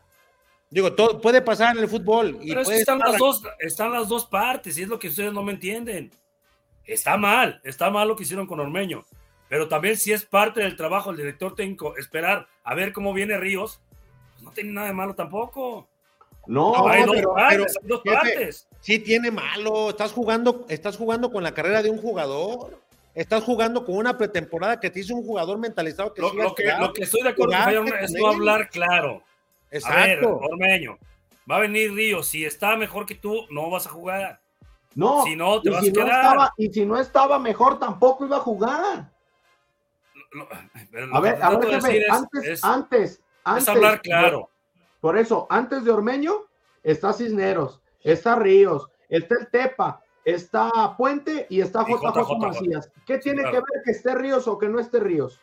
digo, 0.69 0.91
todo 0.91 1.21
puede 1.21 1.41
pasar 1.41 1.77
en 1.77 1.83
el 1.83 1.87
fútbol. 1.87 2.37
Y 2.41 2.49
pero 2.49 2.63
están, 2.63 2.99
las 2.99 3.17
dos, 3.17 3.41
están 3.59 3.93
las 3.93 4.09
dos 4.09 4.25
partes, 4.25 4.77
y 4.77 4.81
es 4.81 4.89
lo 4.89 4.99
que 4.99 5.07
ustedes 5.07 5.31
no 5.31 5.41
me 5.41 5.53
entienden. 5.53 6.11
Está 6.83 7.15
mal, 7.15 7.61
está 7.63 7.89
mal 7.89 8.09
lo 8.09 8.17
que 8.17 8.23
hicieron 8.23 8.45
con 8.45 8.59
Ormeño, 8.59 9.05
pero 9.47 9.69
también 9.69 9.95
si 9.95 10.11
es 10.11 10.25
parte 10.25 10.59
del 10.59 10.75
trabajo 10.75 11.09
del 11.11 11.19
director 11.19 11.55
técnico 11.55 11.95
esperar 11.95 12.49
a 12.65 12.75
ver 12.75 12.91
cómo 12.91 13.13
viene 13.13 13.37
Ríos, 13.37 13.79
pues 14.33 14.43
no 14.43 14.51
tiene 14.51 14.73
nada 14.73 14.87
de 14.87 14.93
malo 14.93 15.15
tampoco. 15.15 15.87
No, 16.45 16.89
hay 16.89 17.05
dos, 17.05 17.21
partes, 17.33 17.77
dos 17.83 18.01
partes. 18.03 18.67
Sí 18.81 18.99
tiene 18.99 19.31
malo, 19.31 19.91
estás 19.91 20.11
jugando, 20.11 20.65
estás 20.67 20.97
jugando 20.97 21.31
con 21.31 21.41
la 21.41 21.53
carrera 21.53 21.81
de 21.81 21.89
un 21.89 21.99
jugador. 21.99 22.82
Estás 23.13 23.43
jugando 23.43 23.85
con 23.85 23.95
una 23.95 24.17
pretemporada 24.17 24.79
que 24.79 24.89
te 24.89 24.99
hizo 24.99 25.15
un 25.15 25.23
jugador 25.23 25.59
mentalizado 25.59 26.13
que 26.13 26.21
lo, 26.21 26.33
lo 26.33 26.55
que, 26.55 26.65
lo 26.79 26.91
que 26.93 27.03
estoy 27.03 27.21
de 27.21 27.29
acuerdo 27.29 27.55
con 27.83 27.93
es 27.99 28.11
no 28.11 28.27
hablar 28.27 28.69
claro. 28.69 29.23
Exacto. 29.69 29.97
A 29.97 30.05
ver, 30.05 30.25
Ormeño, 30.25 30.97
va 31.49 31.57
a 31.57 31.59
venir 31.59 31.93
Río. 31.93 32.23
Si 32.23 32.43
está 32.45 32.75
mejor 32.75 33.05
que 33.05 33.15
tú, 33.15 33.45
no 33.49 33.69
vas 33.69 33.85
a 33.85 33.89
jugar. 33.89 34.39
No, 34.95 35.23
si 35.23 35.35
no, 35.35 35.61
te 35.61 35.69
vas 35.69 35.83
si 35.83 35.89
a 35.89 35.93
quedar. 35.93 36.07
No 36.07 36.13
estaba, 36.13 36.53
y 36.57 36.69
si 36.69 36.85
no 36.85 36.99
estaba 36.99 37.39
mejor, 37.39 37.79
tampoco 37.79 38.25
iba 38.25 38.37
a 38.37 38.41
jugar. 38.41 39.11
a 41.11 41.19
ver, 41.19 41.41
a 41.41 41.49
ver, 41.57 41.69
jefe, 41.69 41.97
es, 41.97 42.11
antes, 42.11 42.43
es, 42.43 42.63
antes, 42.63 43.21
antes. 43.43 43.63
Es 43.63 43.69
hablar 43.69 44.01
claro. 44.01 44.49
Por 44.99 45.17
eso, 45.17 45.47
antes 45.49 45.83
de 45.83 45.91
Ormeño, 45.91 46.45
está 46.83 47.13
Cisneros, 47.13 47.81
está 48.01 48.35
Ríos, 48.35 48.87
está 49.09 49.35
el 49.39 49.47
Tepa, 49.49 50.02
está 50.25 50.95
Puente 50.97 51.47
y 51.49 51.61
está 51.61 51.83
JJ, 51.83 52.13
JJ 52.13 52.37
Macías. 52.39 52.91
¿Qué 53.05 53.17
tiene 53.17 53.41
claro. 53.41 53.57
que 53.57 53.73
ver 53.73 53.83
que 53.83 53.91
esté 53.91 54.15
Ríos 54.15 54.47
o 54.47 54.57
que 54.57 54.67
no 54.67 54.79
esté 54.79 54.99
Ríos? 54.99 55.39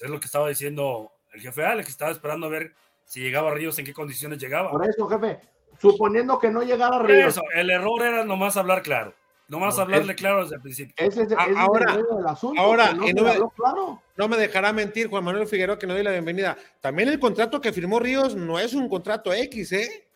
Es 0.00 0.10
lo 0.10 0.18
que 0.18 0.26
estaba 0.26 0.48
diciendo 0.48 1.12
el 1.32 1.40
jefe 1.40 1.64
Alex, 1.64 1.86
que 1.86 1.92
estaba 1.92 2.10
esperando 2.10 2.46
a 2.46 2.50
ver 2.50 2.74
si 3.04 3.20
llegaba 3.20 3.52
Ríos, 3.52 3.78
en 3.78 3.84
qué 3.84 3.92
condiciones 3.92 4.38
llegaba. 4.38 4.70
Por 4.70 4.88
eso, 4.88 5.06
jefe, 5.08 5.40
suponiendo 5.78 6.38
que 6.38 6.50
no 6.50 6.62
llegara 6.62 6.98
Ríos. 6.98 7.28
Eso, 7.28 7.42
el 7.54 7.70
error 7.70 8.02
era 8.02 8.24
nomás 8.24 8.56
hablar 8.56 8.82
claro. 8.82 9.14
Nomás 9.46 9.76
no, 9.76 9.82
hablarle 9.82 10.12
es, 10.12 10.18
claro 10.18 10.42
desde 10.42 10.56
el 10.56 10.62
principio. 10.62 10.94
Ese, 10.96 11.24
ese 11.24 11.36
ahora, 11.36 11.92
es 11.92 12.18
el 12.18 12.26
asunto, 12.26 12.60
ahora 12.60 12.94
no, 12.94 13.06
y 13.06 13.12
no, 13.12 13.24
me, 13.24 13.32
claro. 13.54 14.02
no, 14.16 14.28
me, 14.28 14.38
dejará 14.38 14.72
mentir 14.72 15.08
Juan 15.08 15.22
Manuel 15.22 15.46
Figueroa 15.46 15.78
que 15.78 15.86
no 15.86 15.92
doy 15.92 16.02
la 16.02 16.12
bienvenida. 16.12 16.56
También 16.80 17.10
el 17.10 17.18
contrato 17.18 17.60
que 17.60 17.72
firmó 17.72 18.00
Ríos 18.00 18.34
no 18.34 18.58
es 18.58 18.72
un 18.72 18.88
contrato 18.88 19.34
X, 19.34 19.72
¿eh? 19.72 20.08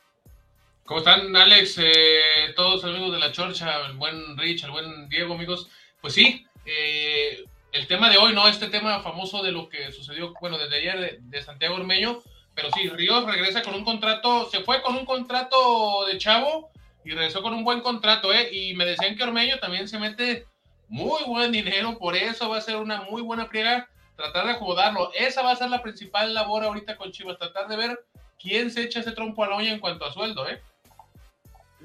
¿Cómo 0.88 1.00
están, 1.00 1.36
Alex? 1.36 1.76
Eh, 1.82 2.54
todos 2.56 2.82
amigos 2.82 3.12
de 3.12 3.18
la 3.18 3.30
Chorcha, 3.30 3.84
el 3.84 3.92
buen 3.98 4.38
Rich, 4.38 4.64
el 4.64 4.70
buen 4.70 5.06
Diego, 5.10 5.34
amigos. 5.34 5.68
Pues 6.00 6.14
sí, 6.14 6.46
eh, 6.64 7.44
el 7.72 7.86
tema 7.86 8.08
de 8.08 8.16
hoy, 8.16 8.32
¿no? 8.32 8.48
Este 8.48 8.68
tema 8.68 9.02
famoso 9.02 9.42
de 9.42 9.52
lo 9.52 9.68
que 9.68 9.92
sucedió, 9.92 10.32
bueno, 10.40 10.56
desde 10.56 10.78
ayer 10.78 10.98
de, 10.98 11.18
de 11.20 11.42
Santiago 11.42 11.74
Ormeño, 11.74 12.22
pero 12.54 12.70
sí, 12.72 12.88
Ríos 12.88 13.26
regresa 13.26 13.60
con 13.60 13.74
un 13.74 13.84
contrato, 13.84 14.48
se 14.48 14.60
fue 14.60 14.80
con 14.80 14.96
un 14.96 15.04
contrato 15.04 16.06
de 16.06 16.16
chavo 16.16 16.70
y 17.04 17.10
regresó 17.10 17.42
con 17.42 17.52
un 17.52 17.64
buen 17.64 17.82
contrato, 17.82 18.32
¿eh? 18.32 18.48
Y 18.50 18.72
me 18.72 18.86
decían 18.86 19.14
que 19.14 19.24
Ormeño 19.24 19.58
también 19.58 19.88
se 19.88 19.98
mete 19.98 20.46
muy 20.88 21.22
buen 21.26 21.52
dinero, 21.52 21.98
por 21.98 22.16
eso 22.16 22.48
va 22.48 22.56
a 22.56 22.62
ser 22.62 22.76
una 22.76 23.02
muy 23.02 23.20
buena 23.20 23.44
friega 23.44 23.90
tratar 24.16 24.46
de 24.46 24.52
acomodarlo. 24.52 25.12
Esa 25.12 25.42
va 25.42 25.50
a 25.50 25.56
ser 25.56 25.68
la 25.68 25.82
principal 25.82 26.32
labor 26.32 26.64
ahorita 26.64 26.96
con 26.96 27.12
Chivas, 27.12 27.36
tratar 27.36 27.68
de 27.68 27.76
ver 27.76 28.00
quién 28.40 28.70
se 28.70 28.84
echa 28.84 29.00
ese 29.00 29.12
trompo 29.12 29.44
a 29.44 29.48
la 29.48 29.56
olla 29.56 29.70
en 29.70 29.80
cuanto 29.80 30.06
a 30.06 30.12
sueldo, 30.14 30.48
¿eh? 30.48 30.62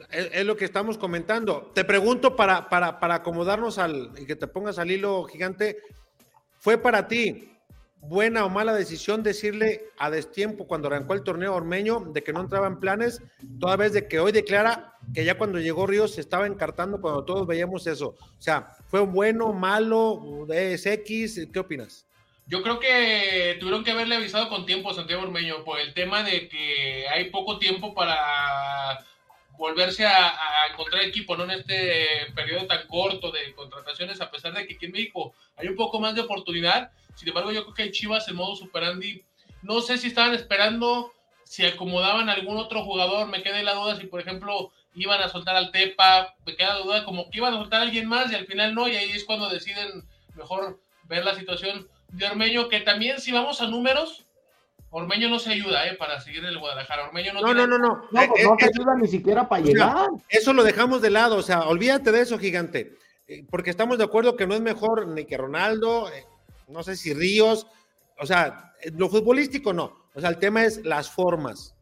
Es, 0.10 0.46
lo 0.46 0.58
que 0.58 0.66
estamos 0.66 0.98
comentando. 0.98 1.72
Te 1.74 1.84
pregunto 1.84 2.36
para, 2.36 2.70
para, 2.70 3.00
para 3.00 3.16
acomodarnos 3.16 3.78
al 3.78 4.12
y 4.18 4.26
que 4.26 4.36
te 4.36 4.48
pongas 4.48 4.80
al 4.80 4.92
hilo 4.92 5.24
gigante, 5.26 5.78
¿fue 6.60 6.78
para 6.78 7.08
ti 7.08 7.54
buena 8.08 8.46
o 8.46 8.50
mala 8.50 8.74
decisión 8.74 9.24
decirle 9.24 9.86
a 9.98 10.10
destiempo 10.10 10.68
cuando 10.68 10.88
arrancó 10.88 11.14
el 11.14 11.24
torneo 11.24 11.56
Ormeño 11.56 12.02
de 12.12 12.22
que 12.22 12.34
no 12.34 12.42
entraba 12.42 12.68
en 12.68 12.80
planes, 12.80 13.22
toda 13.60 13.78
vez 13.78 13.94
de 13.94 14.08
que 14.08 14.20
hoy 14.20 14.32
declara 14.32 14.96
que 15.14 15.24
ya 15.24 15.38
cuando 15.38 15.60
llegó 15.60 15.88
Ríos 15.88 16.16
se 16.16 16.22
estaba 16.22 16.46
encartando 16.46 17.00
cuando 17.00 17.24
todos 17.24 17.48
veíamos 17.48 17.88
eso. 17.88 18.16
O 18.20 18.42
sea, 18.42 18.76
¿fue 18.88 19.00
bueno, 19.00 19.54
malo, 19.54 20.46
es 20.52 20.86
X? 20.86 21.48
¿Qué 21.52 21.60
opinas? 21.60 22.06
Yo 22.46 22.62
creo 22.62 22.78
que 22.78 23.56
tuvieron 23.60 23.86
que 23.86 23.92
haberle 23.92 24.16
avisado 24.16 24.50
con 24.50 24.66
tiempo 24.66 24.90
a 24.90 24.94
Santiago 24.94 25.24
Ormeño 25.24 25.64
por 25.64 25.80
el 25.80 25.94
tema 25.94 26.24
de 26.24 26.50
que 26.50 27.08
hay 27.08 27.30
poco 27.30 27.58
tiempo 27.58 27.94
para 27.94 29.00
volverse 29.58 30.06
a, 30.06 30.68
encontrar 30.72 31.04
equipo, 31.04 31.36
¿no? 31.36 31.44
En 31.44 31.52
este 31.52 32.32
periodo 32.34 32.66
tan 32.66 32.88
corto 32.88 33.32
de 33.32 33.54
contrataciones, 33.54 34.22
a 34.22 34.32
pesar 34.32 34.54
de 34.54 34.66
que 34.66 34.76
aquí 34.76 34.86
en 34.86 34.92
México 34.92 35.34
hay 35.56 35.68
un 35.68 35.76
poco 35.76 36.00
más 36.00 36.16
de 36.16 36.22
oportunidad. 36.22 36.92
Sin 37.16 37.28
embargo, 37.28 37.52
yo 37.52 37.64
creo 37.64 37.74
que 37.74 37.84
en 37.84 37.92
Chivas, 37.92 38.28
en 38.28 38.36
modo 38.36 38.56
Super 38.56 38.84
Andy, 38.84 39.24
no 39.62 39.82
sé 39.82 39.98
si 39.98 40.08
estaban 40.08 40.34
esperando, 40.34 41.12
si 41.44 41.66
acomodaban 41.66 42.30
algún 42.30 42.58
otro 42.58 42.84
jugador, 42.84 43.28
me 43.28 43.44
quedé 43.44 43.64
la 43.64 43.76
duda 43.76 43.96
si, 43.96 44.08
por 44.08 44.20
ejemplo, 44.20 44.72
iban 44.96 45.22
a 45.22 45.30
soltar 45.30 45.56
al 45.56 45.72
Tepa, 45.72 46.36
me 46.46 46.56
queda 46.56 46.76
la 46.76 46.84
duda 46.84 47.06
como 47.06 47.30
que 47.30 47.38
iban 47.38 47.54
a 47.54 47.58
soltar 47.58 47.82
a 47.82 47.84
alguien 47.84 48.08
más 48.08 48.32
y 48.32 48.36
al 48.36 48.46
final 48.46 48.74
no, 48.74 48.88
y 48.88 48.96
ahí 48.96 49.12
es 49.12 49.24
cuando 49.24 49.50
deciden 49.50 50.08
mejor 50.36 50.80
ver 51.04 51.24
la 51.24 51.36
situación 51.36 51.88
de 52.10 52.26
Ormeño, 52.26 52.70
que 52.70 52.80
también 52.80 53.20
si 53.20 53.32
vamos 53.32 53.62
a 53.62 53.68
números, 53.68 54.24
Ormeño 54.96 55.28
no 55.28 55.40
se 55.40 55.52
ayuda 55.52 55.88
eh, 55.88 55.96
para 55.96 56.22
seguir 56.22 56.42
en 56.44 56.52
el 56.52 56.60
Guadalajara. 56.60 57.08
Ormeño 57.08 57.34
no, 57.34 57.42
no, 57.42 57.54
no, 57.54 57.66
no, 57.66 57.80
no. 57.80 58.08
No, 58.12 58.28
pues 58.28 58.44
no 58.44 58.56
te 58.56 58.66
ayuda 58.66 58.96
ni 58.96 59.08
siquiera 59.08 59.50
para 59.50 59.64
llegar. 59.64 60.08
Eso 60.30 60.54
lo 60.54 60.64
dejamos 60.64 61.02
de 61.02 61.10
lado, 61.10 61.36
o 61.38 61.42
sea, 61.42 61.62
olvídate 61.62 62.12
de 62.12 62.22
eso, 62.22 62.38
gigante. 62.38 62.96
Eh, 63.28 63.44
porque 63.50 63.72
estamos 63.72 63.98
de 63.98 64.04
acuerdo 64.04 64.36
que 64.36 64.46
no 64.46 64.54
es 64.54 64.62
mejor 64.62 65.08
ni 65.08 65.26
que 65.26 65.36
Ronaldo, 65.36 66.12
eh, 66.14 66.28
no 66.68 66.84
sé 66.84 66.96
si 66.96 67.12
Ríos, 67.12 67.66
o 68.20 68.28
sea, 68.28 68.72
lo 68.96 69.10
futbolístico 69.10 69.74
no. 69.74 69.98
O 70.14 70.22
sea, 70.22 70.30
el 70.30 70.38
tema 70.38 70.64
es 70.64 70.86
las 70.86 71.10
formas. 71.10 71.74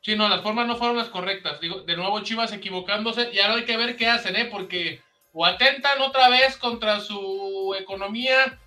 Sí, 0.00 0.16
no, 0.16 0.26
las 0.26 0.42
formas 0.42 0.66
no 0.66 0.76
fueron 0.76 0.96
las 0.96 1.10
correctas. 1.10 1.60
Digo, 1.60 1.82
de 1.82 1.94
nuevo 1.94 2.20
Chivas 2.20 2.54
equivocándose 2.54 3.28
y 3.34 3.38
ahora 3.38 3.56
hay 3.56 3.66
que 3.66 3.76
ver 3.76 3.96
qué 3.96 4.08
hacen, 4.08 4.34
¿eh? 4.34 4.48
Porque 4.50 5.02
o 5.34 5.44
atentan 5.44 6.00
otra 6.00 6.30
vez 6.30 6.56
contra 6.56 7.00
su 7.00 7.76
economía 7.78 8.58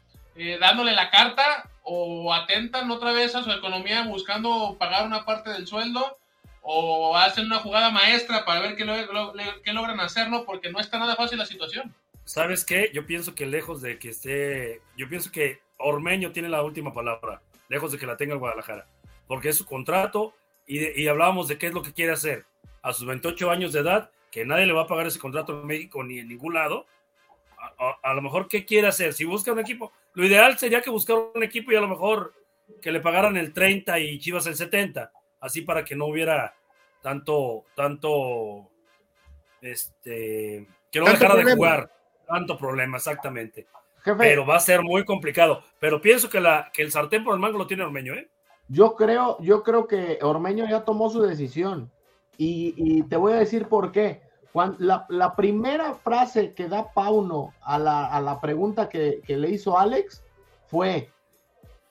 dándole 0.59 0.93
la 0.93 1.09
carta 1.09 1.68
o 1.91 2.31
atentan 2.31 2.91
otra 2.91 3.13
vez 3.13 3.33
a 3.33 3.43
su 3.43 3.51
economía 3.51 4.03
buscando 4.03 4.77
pagar 4.77 5.07
una 5.07 5.25
parte 5.25 5.49
del 5.49 5.65
sueldo 5.65 6.19
o 6.61 7.17
hacen 7.17 7.47
una 7.47 7.57
jugada 7.57 7.89
maestra 7.89 8.45
para 8.45 8.59
ver 8.59 8.75
qué, 8.75 8.85
logran 8.85 9.99
hacer, 9.99 10.29
¿no? 10.29 10.45
Porque 10.45 10.71
no 10.71 10.79
está 10.79 10.99
nada 10.99 11.15
fácil 11.15 11.39
la 11.39 11.47
situación. 11.47 11.91
¿Sabes 12.25 12.63
qué? 12.63 12.91
Yo 12.93 13.07
pienso 13.07 13.33
que 13.33 13.47
lejos 13.47 13.81
de 13.81 13.97
que 13.97 14.09
esté, 14.09 14.81
yo 14.97 15.09
pienso 15.09 15.31
que 15.31 15.61
Ormeño 15.77 16.31
tiene 16.31 16.47
la 16.47 16.61
última 16.61 16.93
palabra, 16.93 17.41
lejos 17.69 17.91
de 17.91 17.97
que 17.97 18.05
la 18.05 18.17
tenga 18.17 18.33
el 18.33 18.39
Guadalajara, 18.39 18.85
porque 19.25 19.49
es 19.49 19.57
su 19.57 19.65
contrato 19.65 20.35
y, 20.67 21.01
y 21.01 21.07
hablábamos 21.07 21.47
de 21.47 21.57
qué 21.57 21.67
es 21.67 21.73
lo 21.73 21.81
que 21.81 21.93
quiere 21.93 22.11
hacer 22.11 22.45
a 22.83 22.93
sus 22.93 23.07
28 23.07 23.49
años 23.49 23.73
de 23.73 23.79
edad, 23.79 24.11
que 24.29 24.45
nadie 24.45 24.67
le 24.67 24.73
va 24.73 24.83
a 24.83 24.87
pagar 24.87 25.07
ese 25.07 25.17
contrato 25.17 25.59
en 25.59 25.65
México 25.65 26.03
ni 26.03 26.19
en 26.19 26.27
ningún 26.27 26.53
lado. 26.53 26.85
A, 28.01 28.13
lo 28.13 28.21
mejor, 28.21 28.47
¿qué 28.47 28.65
quiere 28.65 28.87
hacer? 28.87 29.13
Si 29.13 29.25
busca 29.25 29.51
un 29.51 29.59
equipo, 29.59 29.91
lo 30.13 30.25
ideal 30.25 30.57
sería 30.57 30.81
que 30.81 30.89
buscara 30.89 31.19
un 31.33 31.43
equipo 31.43 31.71
y 31.71 31.75
a 31.75 31.81
lo 31.81 31.87
mejor 31.87 32.33
que 32.81 32.91
le 32.91 32.99
pagaran 32.99 33.37
el 33.37 33.53
30 33.53 33.99
y 33.99 34.19
Chivas 34.19 34.47
el 34.47 34.55
70, 34.55 35.11
así 35.39 35.61
para 35.61 35.83
que 35.83 35.95
no 35.95 36.05
hubiera 36.05 36.53
tanto, 37.01 37.65
tanto, 37.75 38.69
este, 39.61 40.67
que 40.91 40.99
no 40.99 41.05
dejara 41.05 41.35
de 41.35 41.55
jugar, 41.55 41.91
tanto 42.27 42.57
problema, 42.57 42.97
exactamente. 42.97 43.67
Pero 44.17 44.45
va 44.45 44.55
a 44.55 44.61
ser 44.61 44.81
muy 44.81 45.03
complicado. 45.03 45.63
Pero 45.79 46.01
pienso 46.01 46.29
que, 46.29 46.39
la, 46.39 46.71
que 46.73 46.81
el 46.81 46.91
sartén 46.91 47.23
por 47.23 47.33
el 47.33 47.39
mango 47.39 47.57
lo 47.57 47.67
tiene 47.67 47.83
Ormeño, 47.83 48.13
¿eh? 48.13 48.29
Yo 48.67 48.95
creo, 48.95 49.37
yo 49.41 49.63
creo 49.63 49.87
que 49.87 50.19
Ormeño 50.21 50.67
ya 50.69 50.85
tomó 50.85 51.09
su 51.09 51.21
decisión. 51.21 51.91
Y, 52.37 52.73
y 52.77 53.03
te 53.03 53.17
voy 53.17 53.33
a 53.33 53.37
decir 53.37 53.67
por 53.67 53.91
qué 53.91 54.21
la, 54.53 55.35
primera 55.35 55.93
frase 55.95 56.53
que 56.53 56.67
da 56.67 56.91
Pauno 56.91 57.53
a 57.61 57.77
la, 57.77 58.39
pregunta 58.41 58.89
que, 58.89 59.21
le 59.27 59.49
hizo 59.49 59.77
Alex 59.77 60.23
fue, 60.67 61.09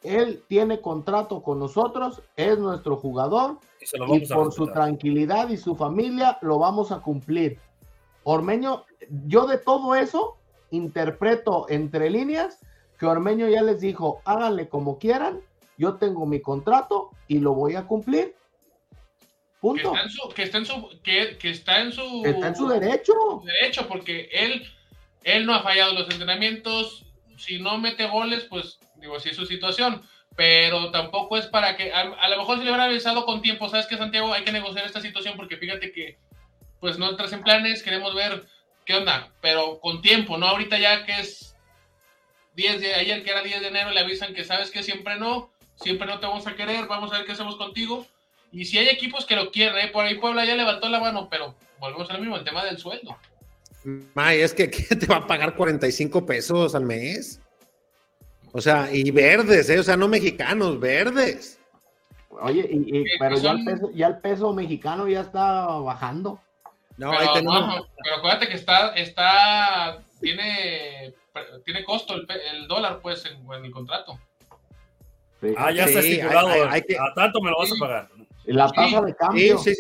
él 0.03 0.43
tiene 0.49 0.81
contrato 0.81 1.43
con 1.43 1.59
nosotros, 1.59 2.23
es 2.37 2.59
nuestro 2.59 2.97
jugador 2.97 3.59
y, 3.81 4.27
por 4.27 4.53
su 4.53 4.67
tranquilidad 4.67 5.49
y 5.49 5.57
su 5.57 5.75
familia 5.77 6.39
lo 6.43 6.59
vamos 6.59 6.93
a 6.93 7.01
cumplir. 7.01 7.59
Ormeño, 8.25 8.85
yo 9.27 9.47
de 9.47 9.59
todo 9.59 9.95
eso 9.95 10.37
interpreto 10.71 11.67
entre 11.69 12.11
líneas 12.11 12.59
que 12.99 13.07
Ormeño 13.07 13.49
ya 13.49 13.63
les 13.63 13.81
dijo, 13.81 14.21
háganle 14.25 14.69
como 14.69 14.99
quieran, 14.99 15.41
yo 15.79 15.95
tengo 15.95 16.27
mi 16.27 16.41
contrato 16.41 17.11
y 17.29 17.39
lo 17.39 17.55
voy 17.55 17.77
a 17.77 17.87
cumplir. 17.87 18.35
Punto. 19.61 19.93
Que 19.93 19.99
está 20.45 20.59
en 20.59 20.67
su, 20.67 21.03
que 21.03 21.51
está 21.51 21.81
en 21.81 21.93
su, 21.93 22.23
está 22.25 22.49
en 22.49 22.57
su, 22.57 22.69
derecho. 22.69 23.43
Derecho, 23.45 23.89
porque 23.89 24.29
él, 24.33 24.71
él 25.25 25.47
no 25.47 25.55
ha 25.55 25.63
fallado 25.63 25.95
los 25.95 26.09
entrenamientos. 26.11 27.05
Si 27.37 27.59
no 27.59 27.79
mete 27.79 28.07
goles, 28.07 28.45
pues 28.45 28.79
digo, 28.97 29.17
así 29.17 29.31
es 29.31 29.37
su 29.37 29.47
situación. 29.47 30.03
Pero 30.37 30.93
tampoco 30.93 31.37
es 31.37 31.47
para 31.47 31.77
que, 31.77 31.93
a, 31.93 32.29
lo 32.29 32.39
mejor 32.39 32.59
si 32.59 32.65
le 32.65 32.71
hubiera 32.71 32.85
avisado 32.85 33.25
con 33.25 33.43
tiempo, 33.43 33.69
sabes 33.69 33.87
que 33.87 33.97
Santiago 33.97 34.33
hay 34.33 34.45
que 34.45 34.53
negociar 34.53 34.87
esta 34.87 35.01
situación 35.01 35.35
porque 35.37 35.57
fíjate 35.57 35.91
que, 35.91 36.17
pues 36.79 36.97
no 36.97 37.11
entras 37.11 37.33
en 37.33 37.43
planes, 37.43 37.83
queremos 37.83 38.15
ver 38.15 38.47
qué 38.87 38.95
onda, 38.95 39.33
pero 39.41 39.81
con 39.81 40.01
tiempo, 40.01 40.39
no 40.39 40.47
ahorita 40.47 40.79
ya 40.79 41.05
que 41.05 41.19
es 41.19 41.57
10 42.55 42.81
de 42.81 42.95
ayer 42.95 43.25
que 43.25 43.31
era 43.33 43.43
10 43.43 43.63
de 43.63 43.67
enero, 43.67 43.91
le 43.91 43.99
avisan 43.99 44.33
que 44.33 44.45
sabes 44.45 44.71
que 44.71 44.85
siempre 44.85 45.17
no, 45.17 45.51
siempre 45.75 46.07
no 46.07 46.21
te 46.21 46.27
vamos 46.29 46.47
a 46.47 46.55
querer, 46.55 46.87
vamos 46.87 47.13
a 47.13 47.17
ver 47.17 47.27
qué 47.27 47.33
hacemos 47.33 47.57
contigo 47.57 48.07
y 48.53 48.65
si 48.65 48.79
hay 48.79 48.89
equipos 48.89 49.27
que 49.27 49.37
lo 49.37 49.51
quieren, 49.51 49.79
¿eh? 49.79 49.91
por 49.93 50.05
ahí 50.05 50.17
Puebla 50.17 50.45
ya 50.45 50.55
levantó 50.55 50.89
la 50.89 51.01
mano, 51.01 51.29
pero 51.31 51.55
volvemos 51.79 52.11
al 52.11 52.21
mismo, 52.21 52.37
el 52.37 52.45
tema 52.45 52.65
del 52.65 52.79
sueldo. 52.79 53.17
May, 54.15 54.41
es 54.41 54.55
que 54.55 54.69
te 54.69 55.07
va 55.07 55.17
a 55.17 55.27
pagar 55.27 55.55
45 55.55 56.27
pesos 56.27 56.75
al 56.75 56.85
mes? 56.85 57.41
O 58.53 58.61
sea, 58.61 58.89
y 58.93 59.11
verdes, 59.11 59.69
¿eh? 59.71 59.79
O 59.79 59.83
sea, 59.83 59.97
no 59.97 60.09
mexicanos, 60.09 60.81
verdes. 60.81 61.61
Oye, 62.31 62.69
y, 62.71 63.05
pero 63.19 63.37
ya, 63.37 63.53
el 63.53 63.65
peso, 63.65 63.91
ya, 63.95 64.07
el 64.09 64.19
peso, 64.19 64.53
mexicano 64.53 65.09
ya 65.09 65.21
está 65.21 65.67
bajando. 65.67 66.41
No, 66.97 67.11
pero, 67.11 67.21
ahí 67.21 67.29
tenemos... 67.35 67.89
pero 68.03 68.17
acuérdate 68.17 68.49
que 68.49 68.55
está, 68.55 68.95
está, 68.95 70.03
tiene, 70.21 71.15
tiene 71.65 71.85
costo 71.85 72.15
el, 72.15 72.27
el 72.53 72.69
dólar, 72.69 73.01
pues, 73.01 73.25
en, 73.27 73.65
el 73.65 73.71
contrato. 73.71 74.19
Ah, 75.57 75.71
ya 75.71 75.85
está 75.85 76.01
estipulado. 76.01 76.69
Hay, 76.69 76.83
A 76.99 77.15
tanto 77.15 77.41
me 77.41 77.51
lo 77.51 77.59
vas 77.59 77.73
a 77.73 77.77
pagar. 77.79 78.09
La 78.49 78.71
tasa 78.71 79.03
de 79.03 79.15
cambio. 79.15 79.59
Sí, 79.59 79.75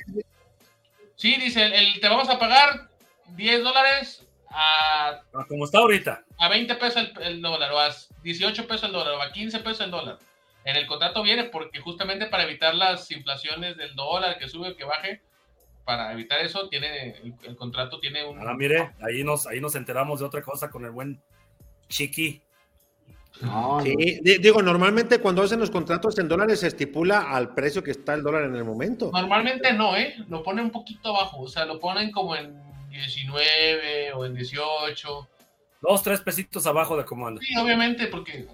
sí, 1.16 1.36
dice, 1.36 1.64
el, 1.64 2.00
te 2.00 2.08
vamos 2.08 2.28
a 2.28 2.38
pagar 2.38 2.88
10 3.34 3.64
dólares 3.64 4.26
a... 4.50 5.22
Como 5.48 5.64
está 5.64 5.78
ahorita. 5.78 6.24
A 6.38 6.48
20 6.48 6.74
pesos 6.76 7.10
el, 7.20 7.40
dólar, 7.40 7.72
o 7.72 7.78
a 7.78 7.90
18 8.22 8.66
pesos 8.66 8.84
el 8.84 8.92
dólar, 8.92 9.14
o 9.14 9.22
a 9.22 9.32
15 9.32 9.58
pesos 9.60 9.80
el 9.80 9.90
dólar. 9.90 10.18
En 10.64 10.76
el 10.76 10.86
contrato 10.86 11.22
viene 11.22 11.44
porque 11.44 11.80
justamente 11.80 12.26
para 12.26 12.44
evitar 12.44 12.74
las 12.74 13.10
inflaciones 13.10 13.76
del 13.76 13.94
dólar, 13.94 14.38
que 14.38 14.48
sube, 14.48 14.76
que 14.76 14.84
baje, 14.84 15.22
para 15.84 16.12
evitar 16.12 16.40
eso, 16.40 16.68
tiene 16.68 17.16
el, 17.42 17.56
contrato 17.56 17.98
tiene 18.00 18.24
un... 18.24 18.46
Ah, 18.46 18.52
mire, 18.54 18.92
ahí 19.00 19.24
nos, 19.24 19.46
ahí 19.46 19.60
nos 19.60 19.74
enteramos 19.74 20.20
de 20.20 20.26
otra 20.26 20.42
cosa 20.42 20.70
con 20.70 20.84
el 20.84 20.90
buen 20.90 21.22
Chiqui 21.88 22.42
sí, 23.82 24.20
digo, 24.40 24.62
normalmente 24.62 25.18
cuando 25.20 25.42
hacen 25.42 25.60
los 25.60 25.70
contratos 25.70 26.18
en 26.18 26.28
dólares 26.28 26.60
se 26.60 26.68
estipula 26.68 27.30
al 27.30 27.54
precio 27.54 27.82
que 27.82 27.92
está 27.92 28.14
el 28.14 28.22
dólar 28.22 28.44
en 28.44 28.56
el 28.56 28.64
momento. 28.64 29.10
Normalmente 29.12 29.72
no, 29.72 29.96
¿eh? 29.96 30.16
Lo 30.28 30.42
ponen 30.42 30.66
un 30.66 30.70
poquito 30.70 31.10
abajo, 31.10 31.42
o 31.42 31.48
sea, 31.48 31.64
lo 31.64 31.78
ponen 31.78 32.10
como 32.10 32.34
en 32.36 32.54
19 32.90 34.12
o 34.14 34.24
en 34.24 34.34
18. 34.34 35.28
Dos, 35.80 36.02
tres 36.02 36.20
pesitos 36.20 36.66
abajo 36.66 36.96
de 36.96 37.04
comando. 37.04 37.40
Sí, 37.40 37.56
obviamente, 37.56 38.08
porque 38.08 38.46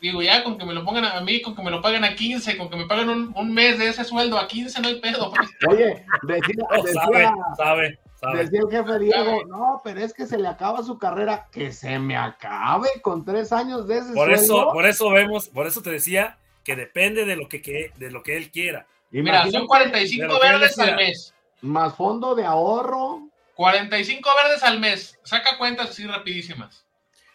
digo, 0.00 0.22
ya 0.22 0.42
con 0.42 0.58
que 0.58 0.64
me 0.64 0.74
lo 0.74 0.84
pongan 0.84 1.04
a 1.04 1.20
mí, 1.20 1.40
con 1.40 1.54
que 1.54 1.62
me 1.62 1.70
lo 1.70 1.80
paguen 1.80 2.04
a 2.04 2.14
15, 2.14 2.56
con 2.58 2.68
que 2.68 2.76
me 2.76 2.86
paguen 2.86 3.08
un, 3.08 3.54
mes 3.54 3.78
de 3.78 3.88
ese 3.88 4.04
sueldo 4.04 4.38
a 4.38 4.46
15, 4.46 4.80
no 4.80 4.88
hay 4.88 5.00
pedo. 5.00 5.32
Pues. 5.32 5.48
Oye, 5.68 6.04
decía, 6.22 6.92
sabe, 6.92 7.28
sabe. 7.56 7.98
Decía 8.32 8.60
el 8.60 8.70
jefe 8.70 8.98
Diego, 8.98 9.44
no, 9.46 9.80
pero 9.84 10.00
es 10.00 10.12
que 10.14 10.26
se 10.26 10.38
le 10.38 10.48
acaba 10.48 10.82
su 10.82 10.98
carrera, 10.98 11.48
que 11.52 11.72
se 11.72 11.98
me 11.98 12.16
acabe 12.16 12.88
con 13.02 13.24
tres 13.24 13.52
años 13.52 13.86
de 13.86 13.98
ese 13.98 14.12
por 14.14 14.32
Eso, 14.32 14.70
por 14.72 14.86
eso 14.86 15.10
vemos, 15.10 15.48
por 15.48 15.66
eso 15.66 15.82
te 15.82 15.90
decía 15.90 16.38
que 16.62 16.76
depende 16.76 17.24
de 17.26 17.36
lo 17.36 17.48
que, 17.48 17.60
que- 17.60 17.92
de 17.96 18.10
lo 18.10 18.22
que 18.22 18.36
él 18.36 18.50
quiera. 18.50 18.86
Mira, 19.10 19.42
son 19.42 19.62
Imagínate, 19.62 19.66
45 19.66 20.22
de 20.26 20.32
lo 20.32 20.40
que 20.40 20.46
él 20.46 20.52
verdes 20.60 20.78
al 20.78 20.96
mes. 20.96 21.34
Más 21.60 21.94
fondo 21.94 22.34
de 22.34 22.44
ahorro. 22.44 23.28
45 23.54 24.28
verdes 24.42 24.62
al 24.64 24.80
mes. 24.80 25.18
Saca 25.22 25.56
cuentas 25.58 25.90
así 25.90 26.04
rapidísimas. 26.06 26.84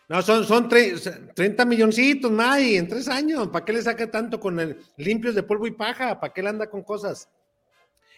No, 0.09 0.21
son, 0.23 0.43
son 0.43 0.67
tre- 0.69 1.33
30 1.35 1.65
milloncitos, 1.65 2.31
May, 2.31 2.75
en 2.77 2.87
tres 2.87 3.07
años. 3.07 3.47
¿Para 3.49 3.63
qué 3.63 3.73
le 3.73 3.81
saca 3.81 4.09
tanto 4.09 4.39
con 4.39 4.59
el 4.59 4.77
limpios 4.97 5.35
de 5.35 5.43
polvo 5.43 5.67
y 5.67 5.71
paja? 5.71 6.19
¿Para 6.19 6.33
qué 6.33 6.41
le 6.41 6.49
anda 6.49 6.69
con 6.69 6.81
cosas? 6.83 7.29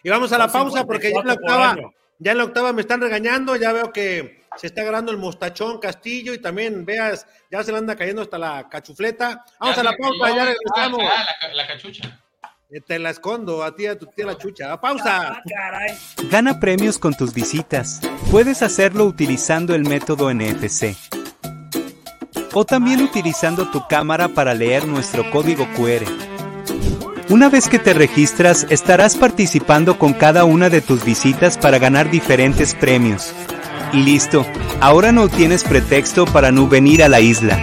Y 0.02 0.08
vamos 0.08 0.32
a 0.32 0.38
la 0.38 0.48
pausa 0.48 0.84
porque 0.84 1.12
ya 1.12 1.20
en 1.20 1.26
la 1.26 1.34
54 1.34 1.40
por 1.42 1.50
octava, 1.52 1.70
año. 1.72 1.94
Ya 2.22 2.32
en 2.32 2.38
la 2.38 2.44
octava 2.44 2.72
me 2.72 2.80
están 2.82 3.00
regañando, 3.00 3.56
ya 3.56 3.72
veo 3.72 3.92
que 3.92 4.42
se 4.56 4.66
está 4.68 4.82
agarrando 4.82 5.10
el 5.12 5.18
mostachón 5.18 5.78
Castillo 5.78 6.34
y 6.34 6.38
también 6.38 6.84
veas, 6.84 7.26
ya 7.50 7.62
se 7.64 7.72
le 7.72 7.78
anda 7.78 7.96
cayendo 7.96 8.22
hasta 8.22 8.38
la 8.38 8.68
cachufleta. 8.68 9.44
Vamos 9.58 9.76
Ya 9.76 9.80
a 9.80 9.84
la 9.84 9.96
pausa, 9.96 10.24
cayó. 10.24 10.36
ya 10.36 10.44
regresamos. 10.44 11.00
ah, 11.02 11.24
la, 11.24 11.48
ca- 11.48 11.54
la 11.54 11.66
cachucha. 11.66 12.18
Eh, 12.70 12.80
Te 12.80 12.98
la 12.98 13.10
escondo 13.10 13.62
a 13.62 13.74
ti, 13.74 13.86
a 13.86 13.98
tu 13.98 14.06
tía 14.06 14.24
la 14.26 14.38
chucha. 14.38 14.80
Pausa. 14.80 15.28
Ah, 15.32 15.42
caray. 15.48 15.98
Gana 16.30 16.58
premios 16.60 16.98
con 16.98 17.12
tus 17.14 17.34
visitas. 17.34 18.00
Puedes 18.30 18.62
hacerlo 18.62 19.04
utilizando 19.04 19.74
el 19.74 19.82
método 19.84 20.32
NFC. 20.32 20.96
O 22.54 22.64
también 22.64 23.00
utilizando 23.02 23.70
tu 23.70 23.86
cámara 23.88 24.28
para 24.28 24.54
leer 24.54 24.86
nuestro 24.86 25.30
código 25.30 25.66
QR. 25.74 26.04
Una 27.28 27.48
vez 27.48 27.68
que 27.68 27.78
te 27.78 27.94
registras, 27.94 28.66
estarás 28.68 29.16
participando 29.16 29.98
con 29.98 30.12
cada 30.12 30.44
una 30.44 30.68
de 30.68 30.80
tus 30.80 31.04
visitas 31.04 31.56
para 31.56 31.78
ganar 31.78 32.10
diferentes 32.10 32.74
premios. 32.74 33.32
Y 33.92 34.02
listo, 34.02 34.44
ahora 34.80 35.12
no 35.12 35.28
tienes 35.28 35.64
pretexto 35.64 36.24
para 36.26 36.50
no 36.50 36.68
venir 36.68 37.02
a 37.02 37.08
la 37.08 37.20
isla. 37.20 37.58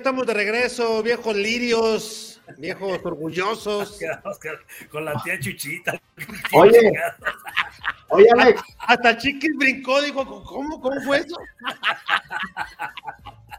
Estamos 0.00 0.26
de 0.26 0.32
regreso, 0.32 1.02
viejos 1.02 1.36
lirios, 1.36 2.40
viejos 2.56 2.98
orgullosos. 3.04 3.98
Con 4.90 5.04
la 5.04 5.20
tía 5.22 5.38
Chuchita. 5.38 6.00
Oye. 6.52 6.90
Oye, 8.08 8.26
Alex, 8.32 8.62
Hasta 8.78 9.16
Chiquis 9.18 9.54
brincó, 9.56 10.00
dijo, 10.00 10.24
¿cómo, 10.44 10.80
cómo 10.80 11.00
fue 11.02 11.18
eso? 11.18 11.36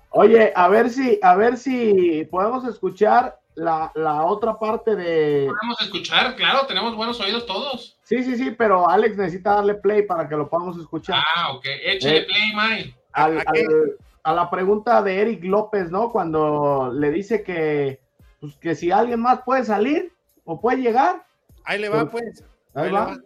oye, 0.10 0.52
a 0.56 0.68
ver 0.68 0.90
si, 0.90 1.20
a 1.22 1.36
ver 1.36 1.58
si 1.58 2.28
podemos 2.30 2.66
escuchar 2.66 3.40
la, 3.56 3.92
la 3.96 4.26
otra 4.26 4.58
parte 4.60 4.96
de. 4.96 5.48
Podemos 5.48 5.82
escuchar, 5.82 6.36
claro, 6.36 6.66
tenemos 6.68 6.96
buenos 6.96 7.20
oídos 7.22 7.46
todos. 7.46 7.98
Sí, 8.04 8.24
sí, 8.24 8.36
sí, 8.36 8.52
pero 8.52 8.90
Alex 8.90 9.16
necesita 9.16 9.56
darle 9.56 9.76
play 9.76 10.02
para 10.04 10.28
que 10.28 10.36
lo 10.36 10.50
podamos 10.50 10.78
escuchar. 10.80 11.24
Ah, 11.36 11.54
ok. 11.54 11.66
Échale 11.86 12.18
Eh. 12.18 12.24
play, 12.26 12.54
May. 12.54 12.96
al- 13.14 13.40
¿a 13.40 13.46
qué? 13.54 13.62
al- 13.62 13.96
a 14.24 14.34
la 14.34 14.50
pregunta 14.50 15.02
de 15.02 15.22
Eric 15.22 15.44
López, 15.44 15.90
¿no? 15.92 16.12
Cuando 16.12 16.92
le 16.94 17.12
dice 17.12 17.44
que, 17.44 18.00
pues, 18.40 18.56
que 18.58 18.76
si 18.76 18.92
alguien 18.92 19.20
más 19.20 19.42
puede 19.44 19.64
salir 19.64 20.12
o 20.46 20.60
puede 20.60 20.78
llegar, 20.82 21.24
Ahí 21.64 21.80
le 21.80 21.90
va, 21.90 22.10
pues. 22.10 22.44
ahí 22.74 22.86
Ahí 22.86 22.92
le 22.92 22.98
va. 22.98 23.06
va. 23.06 23.18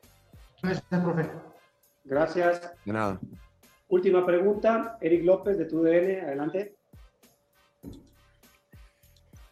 Gracias, 0.62 1.04
profe. 1.04 1.30
Gracias. 2.04 2.74
De 2.86 2.94
nada. 2.94 3.20
Última 3.88 4.26
pregunta, 4.26 4.98
Eric 5.00 5.24
López 5.24 5.58
de 5.58 5.66
TUDN, 5.66 6.26
adelante. 6.26 6.76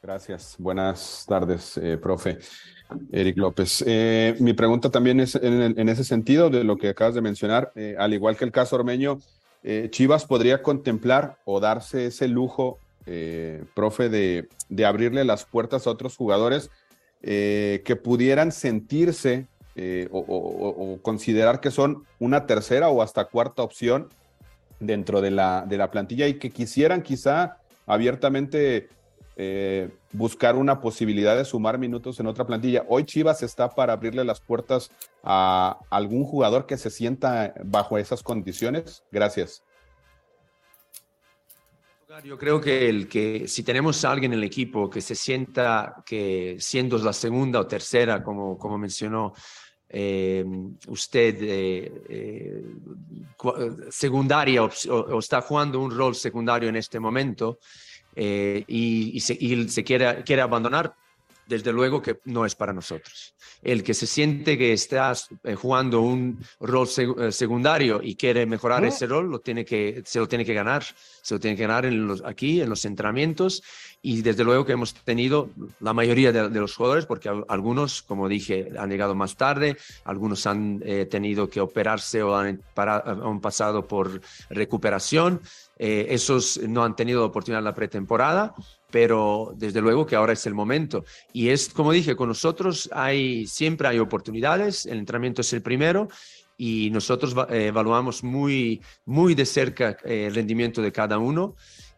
Gracias. 0.02 0.56
Buenas 0.60 1.26
tardes, 1.28 1.78
eh, 1.78 1.98
profe. 1.98 2.40
Eric 3.12 3.38
López. 3.38 3.84
Eh, 3.88 4.36
mi 4.40 4.54
pregunta 4.54 4.90
también 4.90 5.20
es 5.22 5.36
en 5.36 5.88
ese 5.88 6.04
sentido 6.04 6.50
de 6.50 6.64
lo 6.66 6.76
que 6.78 6.90
acabas 6.90 7.16
de 7.16 7.22
mencionar. 7.22 7.72
Eh, 7.76 7.96
al 7.98 8.14
igual 8.14 8.36
que 8.36 8.44
el 8.44 8.52
caso 8.52 8.76
Ormeño, 8.76 9.20
eh, 9.64 9.88
Chivas 9.92 10.26
podría 10.26 10.62
contemplar 10.62 11.38
o 11.46 11.60
darse 11.60 12.08
ese 12.08 12.28
lujo, 12.28 12.78
eh, 13.06 13.64
profe, 13.76 14.10
de, 14.10 14.48
de 14.70 14.86
abrirle 14.86 15.24
las 15.26 15.46
puertas 15.46 15.88
a 15.88 15.90
otros 15.92 16.16
jugadores 16.18 16.70
eh, 17.22 17.82
que 17.86 17.96
pudieran 17.96 18.52
sentirse 18.52 19.48
o- 20.12 20.20
o 20.20 21.02
considerar 21.02 21.60
que 21.60 21.72
son 21.72 22.04
una 22.20 22.46
tercera 22.46 22.90
o 22.90 23.02
hasta 23.02 23.26
cuarta 23.26 23.64
opción 23.64 24.10
dentro 24.80 25.20
de 25.20 25.32
la, 25.32 25.66
de 25.68 25.78
la 25.78 25.90
plantilla 25.90 26.28
y 26.28 26.36
que 26.36 26.52
quisieran 26.52 27.02
quizá 27.02 27.58
abiertamente 27.88 28.90
eh, 29.36 29.90
buscar 30.12 30.56
una 30.56 30.80
posibilidad 30.80 31.36
de 31.36 31.46
sumar 31.46 31.78
minutos 31.78 32.20
en 32.20 32.28
otra 32.28 32.46
plantilla. 32.46 32.86
Hoy 32.88 33.04
Chivas 33.06 33.44
está 33.44 33.70
para 33.70 33.94
abrirle 33.94 34.24
las 34.24 34.40
puertas 34.42 34.92
a 35.24 35.80
algún 35.90 36.24
jugador 36.24 36.66
que 36.66 36.78
se 36.78 36.90
sienta 36.90 37.54
bajo 37.64 37.98
esas 37.98 38.22
condiciones. 38.24 39.04
Gracias. 39.12 39.64
Yo 42.24 42.38
creo 42.38 42.62
que 42.62 42.90
el 42.90 43.08
que 43.08 43.48
si 43.48 43.64
tenemos 43.64 44.06
a 44.06 44.12
alguien 44.12 44.34
en 44.34 44.38
el 44.38 44.44
equipo 44.44 44.88
que 44.88 45.02
se 45.02 45.16
sienta 45.16 46.04
que 46.06 46.58
siendo 46.60 47.00
la 47.00 47.12
segunda 47.12 47.60
o 47.60 47.66
tercera, 47.66 48.22
como, 48.22 48.56
como 48.56 48.78
mencionó 48.78 49.34
eh, 49.90 50.46
usted, 50.88 51.38
eh, 51.42 52.04
eh, 52.10 52.64
cu- 53.36 53.88
secundaria 53.90 54.64
o, 54.64 54.70
o 54.90 55.18
está 55.18 55.42
jugando 55.42 55.80
un 55.80 55.90
rol 55.90 56.14
secundario 56.14 56.70
en 56.70 56.76
este 56.76 57.00
momento 57.00 57.58
eh, 58.16 58.64
y, 58.68 59.20
se, 59.20 59.38
y 59.40 59.68
se 59.70 59.84
quiere, 59.84 60.24
quiere 60.24 60.42
abandonar, 60.42 60.96
desde 61.48 61.72
luego 61.74 62.02
que 62.02 62.20
no 62.26 62.46
es 62.46 62.56
para 62.56 62.74
nosotros. 62.74 63.34
El 63.62 63.84
que 63.84 63.94
se 63.94 64.08
siente 64.08 64.58
que 64.58 64.74
estás 64.74 65.28
eh, 65.44 65.56
jugando 65.56 66.02
un 66.02 66.40
rol 66.60 66.88
seg- 66.88 67.28
eh, 67.28 67.32
secundario 67.32 68.02
y 68.04 68.16
quiere 68.16 68.46
mejorar 68.46 68.84
ese 68.86 69.08
rol, 69.08 69.30
lo 69.30 69.40
tiene 69.40 69.64
que, 69.66 70.02
se 70.06 70.20
lo 70.20 70.28
tiene 70.28 70.44
que 70.46 70.54
ganar. 70.54 70.84
Se 71.22 71.34
lo 71.36 71.40
tiene 71.40 71.56
que 71.56 71.64
ganar 71.64 71.86
en 71.86 72.06
los, 72.08 72.22
aquí, 72.26 72.62
en 72.62 72.70
los 72.70 72.84
entrenamientos. 72.86 73.64
Y 74.02 74.22
desde 74.22 74.44
luego 74.44 74.66
que 74.66 74.74
hemos 74.74 74.94
tenido 74.94 75.50
la 75.80 75.94
mayoría 75.94 76.34
de, 76.34 76.50
de 76.50 76.60
los 76.60 76.76
jugadores, 76.76 77.06
porque 77.06 77.30
al- 77.30 77.46
algunos, 77.48 78.02
como 78.02 78.28
dije, 78.28 78.68
han 78.78 78.90
llegado 78.90 79.16
más 79.16 79.38
tarde, 79.38 79.78
algunos 80.04 80.46
han 80.46 80.82
eh, 80.86 81.06
tenido 81.06 81.50
que 81.50 81.62
operarse 81.62 82.22
o 82.22 82.36
han, 82.36 82.62
para- 82.74 82.98
han 83.06 83.40
pasado 83.40 83.88
por 83.88 84.20
recuperación. 84.50 85.42
Eh, 85.78 86.08
esos 86.10 86.58
no 86.68 86.84
han 86.84 86.96
tenido 86.96 87.26
oportunidad 87.26 87.60
en 87.60 87.66
la 87.66 87.76
pretemporada, 87.76 88.54
pero 88.94 89.54
desde 89.56 89.82
luego 89.82 90.06
que 90.06 90.16
ahora 90.16 90.34
es 90.34 90.46
el 90.46 90.54
momento. 90.54 91.04
Y 91.34 91.50
es 91.50 91.70
como 91.70 91.92
dije, 91.92 92.16
con 92.16 92.28
nosotros 92.28 92.88
hay, 92.94 93.48
siempre 93.48 93.88
hay 93.88 93.98
oportunidades, 93.98 94.86
el 94.86 95.00
entrenamiento 95.00 95.42
es 95.42 95.52
el 95.52 95.64
primero 95.64 96.10
y 96.60 96.92
nosotros 96.92 97.36
eh, 97.50 97.66
evaluamos 97.70 98.24
muy, 98.24 98.84
muy 99.06 99.34
de 99.34 99.48
cerca 99.48 99.98
eh, 100.06 100.28
el 100.28 100.36
rendimiento 100.36 100.80
de 100.84 100.92
cada 100.92 101.18
uno. 101.18 101.56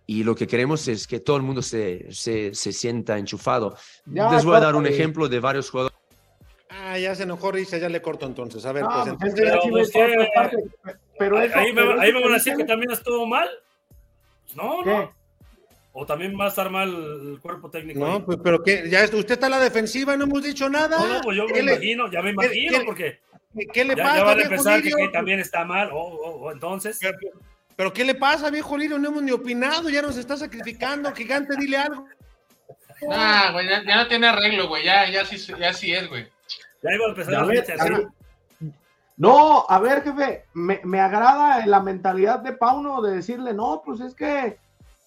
Y 0.08 0.24
lo 0.24 0.36
que 0.36 0.48
queremos 0.48 0.88
es 0.88 1.06
que 1.06 1.20
todo 1.20 1.36
el 1.36 1.44
mundo 1.44 1.62
se, 1.62 2.08
se, 2.14 2.56
se 2.56 2.72
sienta 2.72 3.18
enchufado. 3.18 3.76
Ya, 4.06 4.32
Les 4.32 4.46
voy 4.46 4.56
a 4.56 4.62
dar 4.62 4.76
un 4.76 4.88
ejemplo 4.88 5.28
de 5.28 5.42
varios 5.42 5.70
jugadores. 5.70 5.98
Ah, 6.70 6.98
ya 6.98 7.14
se 7.14 7.24
enojó 7.24 7.52
Risa, 7.52 7.78
ya 7.78 7.90
le 7.90 8.02
corto 8.02 8.26
entonces. 8.26 8.66
A 8.66 8.72
ver, 8.72 8.84
No, 8.84 8.90
pues 8.90 9.16
pues, 9.20 9.34
entonces. 9.34 9.92
Pero, 9.94 10.26
pues, 10.82 10.96
pero 11.20 11.42
eso- 11.42 11.58
ahí 11.58 11.74
me, 11.74 11.82
pero 11.82 12.00
ahí 12.00 12.10
eso 12.10 12.18
me 12.20 12.24
van 12.24 12.32
a 12.32 12.36
decir 12.36 12.56
que 12.56 12.64
también 12.64 12.92
estuvo 12.92 13.26
mal. 13.26 13.50
No, 14.56 14.78
¿Qué? 14.82 14.90
no. 14.92 15.25
O 15.98 16.06
también 16.06 16.38
va 16.38 16.46
a 16.46 16.48
estar 16.50 16.70
mal 16.70 16.90
el 16.90 17.40
cuerpo 17.42 17.70
técnico. 17.70 18.06
ahí. 18.06 18.12
No, 18.12 18.26
pues, 18.26 18.38
pero 18.44 18.62
que 18.62 18.90
ya 18.90 19.04
usted 19.06 19.32
está 19.32 19.48
a 19.48 19.50
la 19.50 19.60
defensiva 19.62 20.14
y 20.14 20.18
no 20.18 20.26
hemos 20.26 20.44
dicho 20.44 20.70
nada. 20.70 20.98
No, 21.00 21.08
no, 21.08 21.22
pues 21.22 21.38
yo 21.38 21.46
me 21.48 21.54
¿Qué 21.54 21.64
le- 21.64 21.72
imagino, 21.72 22.12
ya 22.12 22.22
me 22.22 22.32
imagino, 22.32 22.80
qué- 22.80 22.86
porque 22.86 23.20
¿Qué, 23.58 23.68
qué 23.68 23.86
le 23.86 23.96
ya, 23.96 24.04
pasa, 24.04 24.18
ya 24.18 24.24
van 24.26 24.40
a 24.40 24.44
empezar 24.44 24.82
que, 24.82 24.92
también 25.14 25.40
está 25.40 25.64
mal. 25.64 25.90
O 25.94 25.98
o- 26.00 26.42
o 26.42 26.52
entonces, 26.52 26.98
Pero, 27.00 27.18
pero 27.78 27.94
¿qué 27.94 28.04
le 28.04 28.14
pasa, 28.16 28.50
viejo 28.50 28.78
Lirio? 28.78 29.00
No 29.00 29.08
hemos 29.08 29.24
ni 29.24 29.32
opinado, 29.32 29.90
ya 29.90 30.02
nos 30.02 30.18
está 30.18 30.36
sacrificando. 30.36 31.14
Gigante, 31.14 31.56
dile 31.58 31.78
algo. 31.78 32.06
Nah, 33.08 33.52
güey, 33.54 33.68
ya, 33.70 33.82
ya 33.86 33.96
no 33.96 34.08
tiene 34.10 34.28
arreglo, 34.28 34.68
güey. 34.68 34.84
Ya, 34.84 35.10
ya, 35.10 35.24
sí, 35.26 35.38
ya 35.58 35.72
sí 35.72 35.94
es, 35.94 36.10
güey. 36.10 36.28
ya 36.84 36.94
iba 36.94 37.06
a 37.06 37.10
empezar 37.10 37.34
Ya 37.34 37.40
la 37.40 37.46
ves, 37.46 37.60
fecha, 37.66 37.82
a 37.82 37.88
¿sí? 37.88 37.94
ver. 37.94 38.08
No, 39.18 39.66
a 39.70 39.80
ver, 39.80 40.04
jefe, 40.04 40.44
me, 40.54 40.82
me 40.84 41.00
agrada 41.00 41.66
la 41.66 41.80
mentalidad 41.80 42.40
de 42.40 42.52
Pauno 42.52 43.02
de 43.02 43.16
decirle, 43.16 43.54
no, 43.54 43.82
pues 43.86 44.02
es 44.02 44.14
que 44.14 44.58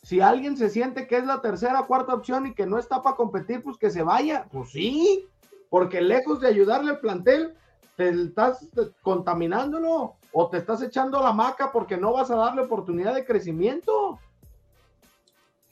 si 0.08 0.22
alguien 0.22 0.56
se 0.56 0.70
siente 0.70 1.06
que 1.06 1.18
es 1.18 1.26
la 1.26 1.42
tercera, 1.42 1.82
cuarta 1.82 2.14
opción 2.14 2.46
y 2.46 2.54
que 2.54 2.64
no 2.64 2.78
está 2.78 3.02
para 3.02 3.14
competir, 3.14 3.62
pues 3.62 3.76
que 3.76 3.90
se 3.90 4.02
vaya. 4.02 4.46
Pues 4.50 4.70
sí, 4.70 5.26
porque 5.68 6.00
lejos 6.00 6.40
de 6.40 6.48
ayudarle 6.48 6.92
al 6.92 7.00
plantel, 7.00 7.52
te 7.94 8.08
estás 8.08 8.66
contaminándolo 9.02 10.14
o 10.32 10.48
te 10.48 10.56
estás 10.56 10.80
echando 10.80 11.22
la 11.22 11.34
maca 11.34 11.70
porque 11.72 11.98
no 11.98 12.14
vas 12.14 12.30
a 12.30 12.36
darle 12.36 12.62
oportunidad 12.62 13.14
de 13.14 13.26
crecimiento. 13.26 14.18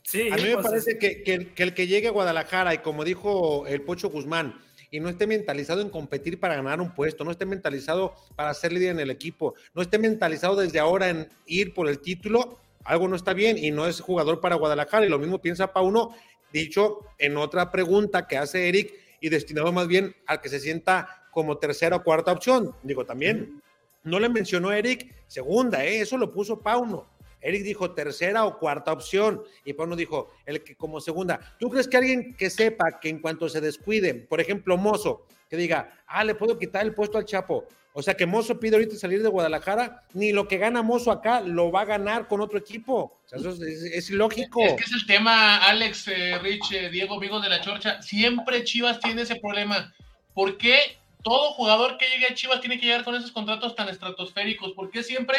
Sí, 0.03 0.29
a 0.31 0.37
mí 0.37 0.43
me 0.43 0.53
pues, 0.57 0.67
parece 0.67 0.99
que, 0.99 1.23
que, 1.23 1.55
que, 1.55 1.63
el 1.63 1.73
que 1.73 1.87
llegue 1.87 2.09
a 2.09 2.13
Guadalajara 2.13 2.75
y 2.75 2.79
como 2.79 3.05
dijo 3.05 3.67
el 3.67 3.81
Pocho 3.81 4.11
Guzmán, 4.11 4.61
y 4.91 5.01
no 5.01 5.09
esté 5.09 5.27
mentalizado 5.27 5.81
en 5.81 5.89
competir 5.89 6.39
para 6.39 6.57
ganar 6.57 6.83
un 6.83 6.95
puesto, 6.95 7.25
no 7.25 7.31
esté 7.31 7.47
mentalizado 7.47 8.13
para 8.35 8.53
ser 8.53 8.73
líder 8.73 8.91
en 8.91 9.01
el 9.01 9.11
equipo, 9.11 9.55
no 9.73 9.81
esté 9.81 9.99
mentalizado 9.99 10.57
desde 10.57 10.79
ahora 10.79 11.09
en 11.09 11.31
ir 11.47 11.73
por 11.73 11.89
el 11.89 12.01
título, 12.01 12.59
algo 12.87 13.09
no 13.09 13.17
está 13.17 13.33
bien 13.33 13.59
y 13.59 13.71
no 13.71 13.87
es 13.87 14.01
jugador 14.01 14.41
para 14.41 14.57
Guadalajara. 14.57 15.07
Y 15.07 15.09
lo 15.09 15.19
mismo 15.19 15.41
piensa 15.41 15.73
Pauno, 15.73 16.15
dicho 16.53 17.01
en 17.19 17.37
otra 17.37 17.71
pregunta 17.71 18.27
que 18.27 18.37
hace 18.37 18.69
Eric 18.69 18.95
y 19.21 19.29
destinado 19.29 19.73
más 19.73 19.89
bien 19.89 20.15
al 20.27 20.41
que 20.41 20.49
se 20.49 20.61
sienta 20.61 21.25
como 21.31 21.59
tercera 21.59 21.97
o 21.97 22.03
cuarta 22.03 22.33
opción. 22.33 22.75
Digo, 22.83 23.05
también 23.05 23.63
no 24.05 24.21
le 24.21 24.29
mencionó 24.29 24.73
Eric 24.73 25.13
segunda, 25.27 25.85
¿eh? 25.85 26.01
eso 26.01 26.17
lo 26.17 26.33
puso 26.33 26.61
Pauno. 26.61 27.07
Eric 27.41 27.63
dijo 27.63 27.93
tercera 27.93 28.45
o 28.45 28.59
cuarta 28.59 28.93
opción 28.93 29.43
y 29.65 29.73
Pauno 29.73 29.95
dijo 29.95 30.31
el 30.47 30.63
que 30.63 30.77
como 30.77 31.01
segunda. 31.01 31.57
¿Tú 31.59 31.71
crees 31.71 31.87
que 31.87 31.97
alguien 31.97 32.35
que 32.35 32.51
sepa 32.51 32.99
que 33.01 33.09
en 33.09 33.21
cuanto 33.21 33.49
se 33.49 33.61
descuide, 33.61 34.15
por 34.15 34.41
ejemplo, 34.41 34.77
Mozo, 34.77 35.27
que 35.49 35.57
diga, 35.57 35.93
ah, 36.07 36.25
le 36.25 36.35
puedo 36.35 36.59
quitar 36.59 36.85
el 36.85 36.95
puesto 36.95 37.19
al 37.19 37.25
Chapo? 37.25 37.67
O 37.93 38.03
sea 38.03 38.15
que 38.15 38.27
Mozo 38.27 38.61
pide 38.61 38.77
ahorita 38.77 38.95
salir 38.97 39.23
de 39.23 39.29
Guadalajara, 39.31 40.05
ni 40.13 40.31
lo 40.31 40.47
que 40.47 40.59
gana 40.59 40.83
Mozo 40.83 41.11
acá 41.11 41.41
lo 41.41 41.73
va 41.73 41.81
a 41.81 41.87
ganar 41.87 42.29
con 42.29 42.43
otro 42.43 42.59
equipo. 42.59 43.21
O 43.25 43.29
sea, 43.29 43.39
eso 43.39 43.51
es, 43.65 44.11
ilógico. 44.11 44.63
Es 44.63 44.75
que 44.75 44.85
es 44.85 44.93
el 44.93 45.07
tema, 45.07 45.57
Alex, 45.65 46.09
eh, 46.09 46.39
Rich, 46.39 46.73
eh, 46.73 46.91
Diego, 46.91 47.15
amigos 47.17 47.43
de 47.43 47.49
la 47.49 47.63
Chorcha. 47.63 48.03
Siempre 48.03 48.65
Chivas 48.65 49.01
tiene 49.01 49.23
ese 49.23 49.37
problema. 49.37 49.95
¿Por 50.35 50.59
qué 50.59 50.79
todo 51.23 51.53
jugador 51.53 51.97
que 51.97 52.07
llegue 52.09 52.27
a 52.27 52.35
Chivas 52.35 52.61
tiene 52.61 52.79
que 52.79 52.85
llegar 52.85 53.03
con 53.03 53.15
esos 53.15 53.33
contratos 53.33 53.75
tan 53.75 53.89
estratosféricos? 53.89 54.73
¿Por 54.73 54.91
qué 54.91 55.03
siempre 55.03 55.39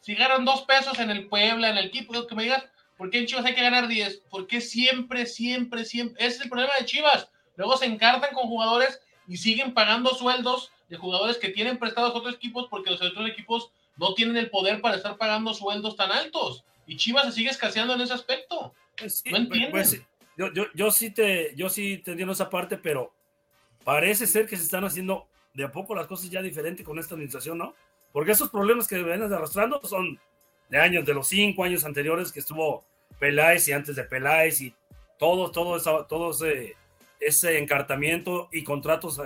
si 0.00 0.14
ganan 0.14 0.46
dos 0.46 0.62
pesos 0.62 0.98
en 0.98 1.10
el 1.10 1.28
Puebla, 1.28 1.68
en 1.68 1.76
el 1.76 1.86
equipo, 1.86 2.26
que 2.26 2.34
me 2.34 2.44
digas, 2.44 2.64
¿por 2.96 3.10
qué 3.10 3.18
en 3.18 3.26
Chivas 3.26 3.44
hay 3.44 3.54
que 3.54 3.62
ganar 3.62 3.86
10? 3.86 4.22
¿Por 4.30 4.46
qué 4.46 4.62
siempre, 4.62 5.26
siempre, 5.26 5.84
siempre? 5.84 6.24
Ese 6.24 6.36
es 6.36 6.42
el 6.44 6.48
problema 6.48 6.72
de 6.78 6.86
Chivas. 6.86 7.28
Luego 7.56 7.76
se 7.76 7.84
encartan 7.84 8.32
con 8.32 8.48
jugadores 8.48 9.00
y 9.28 9.36
siguen 9.36 9.74
pagando 9.74 10.14
sueldos 10.14 10.72
de 10.88 10.96
jugadores 10.96 11.36
que 11.36 11.50
tienen 11.50 11.78
prestados 11.78 12.14
a 12.14 12.18
otros 12.18 12.34
equipos 12.34 12.66
porque 12.70 12.90
los 12.90 13.02
otros 13.02 13.28
equipos 13.28 13.70
no 13.96 14.14
tienen 14.14 14.36
el 14.36 14.50
poder 14.50 14.80
para 14.80 14.96
estar 14.96 15.16
pagando 15.18 15.52
sueldos 15.52 15.96
tan 15.96 16.10
altos. 16.10 16.64
Y 16.86 16.96
Chivas 16.96 17.26
se 17.26 17.32
sigue 17.32 17.50
escaseando 17.50 17.94
en 17.94 18.00
ese 18.00 18.14
aspecto. 18.14 18.72
Pues 18.96 19.22
no 19.30 19.36
entiendo. 19.36 19.70
Pues, 19.72 20.00
yo, 20.36 20.52
yo, 20.52 20.64
yo, 20.74 20.90
sí 20.90 21.10
te, 21.10 21.54
yo 21.54 21.68
sí 21.68 21.98
te 21.98 22.12
entiendo 22.12 22.32
esa 22.32 22.48
parte, 22.48 22.78
pero 22.78 23.12
parece 23.84 24.26
ser 24.26 24.46
que 24.46 24.56
se 24.56 24.62
están 24.62 24.84
haciendo 24.84 25.26
de 25.52 25.64
a 25.64 25.72
poco 25.72 25.94
las 25.94 26.06
cosas 26.06 26.30
ya 26.30 26.40
diferentes 26.40 26.86
con 26.86 26.98
esta 26.98 27.14
administración, 27.14 27.58
¿no? 27.58 27.74
Porque 28.12 28.32
esos 28.32 28.48
problemas 28.48 28.88
que 28.88 29.02
vienes 29.02 29.30
arrastrando 29.30 29.80
son 29.84 30.18
de 30.68 30.78
años, 30.78 31.04
de 31.04 31.14
los 31.14 31.28
cinco 31.28 31.64
años 31.64 31.84
anteriores 31.84 32.32
que 32.32 32.40
estuvo 32.40 32.84
Peláez 33.18 33.68
y 33.68 33.72
antes 33.72 33.96
de 33.96 34.04
Peláez 34.04 34.60
y 34.60 34.74
todo, 35.18 35.50
todo, 35.50 36.06
todo 36.06 36.30
ese, 36.30 36.76
ese 37.20 37.58
encartamiento 37.58 38.48
y 38.52 38.64
contratos 38.64 39.20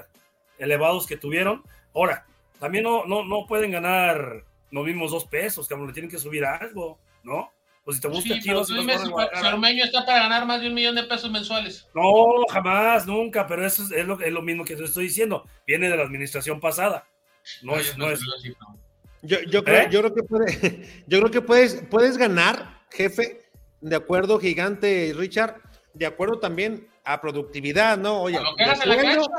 elevados 0.59 1.07
que 1.07 1.17
tuvieron. 1.17 1.63
Ahora, 1.95 2.25
también 2.59 2.85
no, 2.85 3.05
no, 3.07 3.25
no 3.25 3.47
pueden 3.47 3.73
ganar 3.73 4.45
los 4.71 4.87
mismos 4.87 5.11
dos 5.11 5.25
pesos, 5.27 5.69
que 5.69 5.77
le 5.77 5.93
tienen 5.93 6.11
que 6.11 6.19
subir 6.19 6.45
algo, 6.45 6.99
¿no? 7.23 7.53
Pues 7.85 7.97
si 7.97 8.03
te 8.03 8.09
gusta 8.09 8.41
sí, 8.41 8.51
está 9.83 10.07
para 10.07 10.21
ganar 10.21 10.47
más 10.47 10.61
de 10.61 10.69
un 10.69 10.75
millón 10.75 10.95
de 10.95 11.03
pesos 11.03 11.31
mensuales. 11.31 11.89
No, 11.95 12.45
jamás, 12.49 13.07
nunca, 13.07 13.47
pero 13.47 13.67
eso 13.67 13.83
es, 13.95 14.07
lo, 14.07 14.21
es 14.21 14.33
lo 14.33 14.41
mismo 14.41 14.65
que 14.65 14.77
te 14.77 14.85
estoy 14.85 15.07
diciendo. 15.07 15.45
Viene 15.67 15.91
de 15.91 15.97
la 15.97 16.05
administración 16.05 16.61
pasada. 16.61 17.05
No, 17.63 17.77
es, 17.77 17.99
no 17.99 18.09
es. 18.09 18.21
Yo, 19.23 19.41
yo, 19.43 19.65
creo, 19.65 19.83
¿Eh? 19.83 19.89
yo 19.91 20.01
creo 20.01 20.15
que 20.15 20.23
puede, 20.23 20.89
yo 21.09 21.19
creo 21.19 21.31
que 21.33 21.41
puedes, 21.41 21.83
puedes 21.91 22.17
ganar, 22.17 22.83
jefe, 22.91 23.43
de 23.81 23.97
acuerdo, 23.97 24.39
gigante 24.39 25.13
Richard, 25.17 25.61
de 25.95 26.07
acuerdo 26.07 26.39
también 26.39 26.87
a 27.05 27.21
productividad, 27.21 27.99
¿no? 27.99 28.23
Oye, 28.23 28.39
de 28.59 28.77
sueldo, 28.77 29.31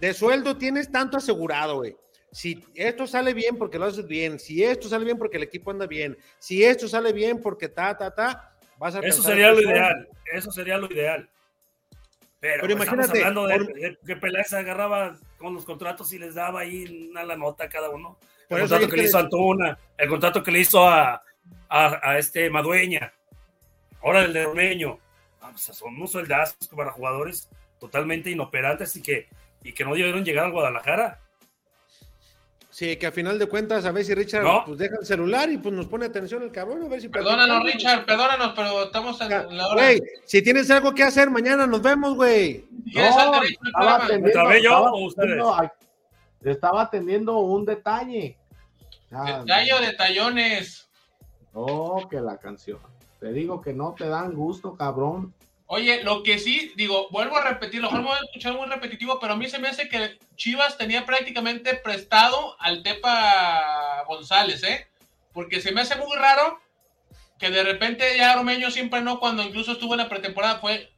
de 0.00 0.14
sueldo 0.14 0.56
tienes 0.56 0.90
tanto 0.90 1.16
asegurado, 1.16 1.76
güey. 1.76 1.96
Si 2.32 2.64
esto 2.74 3.06
sale 3.06 3.34
bien 3.34 3.56
porque 3.56 3.78
lo 3.78 3.86
haces 3.86 4.06
bien, 4.06 4.38
si 4.38 4.62
esto 4.62 4.88
sale 4.88 5.04
bien 5.04 5.18
porque 5.18 5.36
el 5.36 5.42
equipo 5.42 5.72
anda 5.72 5.86
bien, 5.86 6.16
si 6.38 6.62
esto 6.62 6.86
sale 6.86 7.12
bien 7.12 7.42
porque 7.42 7.68
ta, 7.68 7.96
ta, 7.96 8.14
ta, 8.14 8.52
vas 8.78 8.94
a 8.94 9.00
Eso 9.00 9.22
sería 9.22 9.50
lo 9.50 9.60
ideal, 9.60 10.08
eso 10.32 10.52
sería 10.52 10.78
lo 10.78 10.86
ideal. 10.86 11.28
Pero, 12.38 12.60
pues, 12.60 12.72
imagínate, 12.72 13.22
hablando 13.22 13.46
de, 13.46 13.98
que 14.06 14.16
Peláez 14.16 14.52
agarraba 14.54 15.18
con 15.36 15.54
los 15.54 15.64
contratos 15.64 16.10
y 16.12 16.18
les 16.18 16.34
daba 16.34 16.60
ahí 16.60 17.08
una 17.10 17.22
la 17.22 17.36
nota 17.36 17.64
a 17.64 17.68
cada 17.68 17.90
uno. 17.90 18.18
El 18.48 18.60
contrato 18.60 18.88
que 18.88 18.96
le 18.96 19.02
hizo 19.04 19.18
a 19.18 19.20
Antuna, 19.20 19.78
el 19.98 20.08
contrato 20.08 20.42
que 20.42 20.50
le 20.50 20.60
hizo 20.60 20.88
a, 20.88 21.22
a, 21.68 22.18
este 22.18 22.48
Madueña, 22.48 23.12
ahora 24.02 24.22
el 24.24 24.32
de 24.32 24.44
Romeño. 24.44 24.98
Ah, 25.50 25.52
pues, 25.52 25.76
son 25.76 25.94
unos 25.96 26.12
sueldazos 26.12 26.68
para 26.68 26.92
jugadores 26.92 27.48
totalmente 27.78 28.30
inoperantes 28.30 28.94
y 28.96 29.02
que, 29.02 29.28
y 29.62 29.72
que 29.72 29.84
no 29.84 29.94
debieron 29.94 30.24
llegar 30.24 30.46
a 30.46 30.50
Guadalajara. 30.50 31.20
Sí, 32.70 32.96
que 32.96 33.06
a 33.08 33.12
final 33.12 33.36
de 33.36 33.46
cuentas, 33.46 33.84
a 33.84 33.90
ver 33.90 34.04
si 34.04 34.14
Richard 34.14 34.46
pues 34.64 34.78
deja 34.78 34.94
el 35.00 35.04
celular 35.04 35.50
y 35.50 35.58
pues 35.58 35.74
nos 35.74 35.86
pone 35.86 36.06
atención 36.06 36.44
el 36.44 36.52
cabrón, 36.52 36.84
a 36.84 36.88
ver 36.88 37.00
si 37.00 37.08
Perdónanos, 37.08 37.64
Richard, 37.64 38.06
perdónanos, 38.06 38.52
pero 38.54 38.84
estamos 38.84 39.20
en 39.20 39.56
la 39.56 39.66
hora. 39.66 39.82
Güey, 39.82 40.00
si 40.24 40.40
tienes 40.40 40.70
algo 40.70 40.94
que 40.94 41.02
hacer, 41.02 41.30
mañana 41.30 41.66
nos 41.66 41.82
vemos, 41.82 42.14
güey. 42.14 42.64
No, 42.94 43.00
estaba 43.02 43.36
atendiendo, 43.38 43.68
estaba, 43.68 43.96
atendiendo, 43.96 45.70
estaba 46.44 46.82
atendiendo 46.82 47.38
un 47.38 47.64
detalle. 47.64 48.38
Ah, 49.10 49.40
Detalle 49.40 49.72
o 49.72 49.80
detallones. 49.80 50.88
Oh, 51.52 52.08
que 52.08 52.20
la 52.20 52.38
canción. 52.38 52.78
Te 53.20 53.32
digo 53.32 53.60
que 53.60 53.72
no 53.72 53.94
te 53.96 54.08
dan 54.08 54.34
gusto, 54.34 54.76
cabrón. 54.76 55.34
Oye, 55.66 56.02
lo 56.02 56.24
que 56.24 56.38
sí, 56.38 56.72
digo, 56.74 57.08
vuelvo 57.10 57.36
a 57.36 57.44
repetir, 57.44 57.80
lo 57.80 57.88
mejor 57.88 58.02
me 58.02 58.08
voy 58.08 58.18
a 58.20 58.24
escuchar 58.24 58.54
muy 58.54 58.66
repetitivo, 58.66 59.20
pero 59.20 59.34
a 59.34 59.36
mí 59.36 59.48
se 59.48 59.60
me 59.60 59.68
hace 59.68 59.88
que 59.88 60.18
Chivas 60.34 60.76
tenía 60.76 61.06
prácticamente 61.06 61.74
prestado 61.74 62.56
al 62.58 62.82
Tepa 62.82 64.02
González, 64.08 64.64
¿eh? 64.64 64.88
Porque 65.32 65.60
se 65.60 65.70
me 65.70 65.82
hace 65.82 65.94
muy 65.96 66.16
raro 66.16 66.58
que 67.38 67.50
de 67.50 67.62
repente 67.62 68.04
ya 68.16 68.34
Romeño 68.34 68.70
siempre 68.70 69.00
no, 69.00 69.20
cuando 69.20 69.44
incluso 69.44 69.72
estuvo 69.72 69.94
en 69.94 69.98
la 69.98 70.08
pretemporada, 70.08 70.58
fue, 70.58 70.90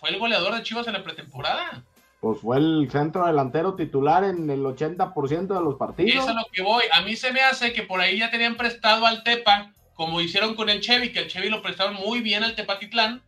fue 0.00 0.10
el 0.10 0.18
goleador 0.18 0.54
de 0.54 0.62
Chivas 0.62 0.88
en 0.88 0.94
la 0.94 1.04
pretemporada. 1.04 1.84
Pues 2.20 2.40
fue 2.40 2.56
el 2.56 2.88
centro 2.90 3.26
delantero 3.26 3.76
titular 3.76 4.24
en 4.24 4.50
el 4.50 4.64
80% 4.64 5.46
de 5.46 5.60
los 5.60 5.76
partidos. 5.76 6.24
Eso 6.24 6.30
es 6.30 6.34
lo 6.34 6.46
que 6.50 6.62
voy. 6.62 6.82
A 6.92 7.02
mí 7.02 7.14
se 7.14 7.32
me 7.32 7.42
hace 7.42 7.72
que 7.72 7.82
por 7.82 8.00
ahí 8.00 8.18
ya 8.18 8.30
tenían 8.30 8.56
prestado 8.56 9.06
al 9.06 9.22
Tepa, 9.22 9.72
como 9.96 10.20
hicieron 10.20 10.54
con 10.54 10.68
el 10.70 10.80
Chevy, 10.80 11.12
que 11.12 11.20
el 11.20 11.28
Chevy 11.28 11.48
lo 11.48 11.62
prestaron 11.62 11.94
muy 11.94 12.20
bien 12.20 12.44
al 12.44 12.54
Tepatitlán 12.54 13.22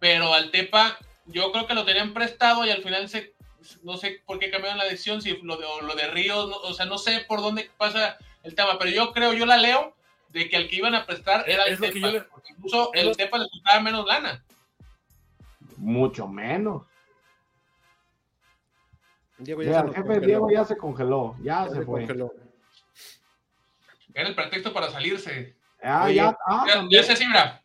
pero 0.00 0.32
al 0.32 0.50
Tepa 0.50 0.98
yo 1.26 1.52
creo 1.52 1.66
que 1.68 1.74
lo 1.74 1.84
tenían 1.84 2.12
prestado 2.12 2.66
y 2.66 2.70
al 2.70 2.82
final 2.82 3.08
se, 3.08 3.34
no 3.84 3.96
sé 3.96 4.22
por 4.26 4.40
qué 4.40 4.50
cambiaron 4.50 4.78
la 4.78 4.84
decisión, 4.84 5.22
si 5.22 5.36
lo 5.42 5.56
de, 5.56 5.66
lo 5.82 5.94
de 5.94 6.08
Ríos, 6.08 6.50
o 6.64 6.74
sea, 6.74 6.86
no 6.86 6.98
sé 6.98 7.24
por 7.28 7.40
dónde 7.40 7.70
pasa 7.76 8.18
el 8.42 8.56
tema, 8.56 8.78
pero 8.78 8.90
yo 8.90 9.12
creo, 9.12 9.34
yo 9.34 9.46
la 9.46 9.58
leo, 9.58 9.94
de 10.30 10.48
que 10.48 10.56
al 10.56 10.68
que 10.68 10.76
iban 10.76 10.94
a 10.94 11.06
prestar 11.06 11.48
era 11.48 11.64
el 11.64 11.78
Tepa, 11.78 12.26
incluso 12.48 12.90
el 12.94 13.16
Tepa 13.16 13.38
le 13.38 13.48
costaba 13.50 13.80
menos 13.80 14.06
lana. 14.06 14.42
Mucho 15.76 16.26
menos. 16.26 16.82
Diego 19.38 19.62
ya, 19.62 19.80
el 19.80 19.94
jefe 19.94 20.20
Diego 20.20 20.50
ya 20.50 20.64
se 20.64 20.76
congeló, 20.76 21.36
ya, 21.42 21.68
se, 21.68 21.82
fue. 21.82 22.00
Congeló. 22.00 22.32
Era 24.12 24.28
el 24.28 24.34
pretexto 24.34 24.72
para 24.72 24.90
salirse. 24.90 25.56
Ah, 25.82 26.10
ya, 26.10 26.36
ah, 26.46 26.64
ya, 26.66 26.86
ya 26.90 27.02
se 27.02 27.16
cifra. 27.16 27.62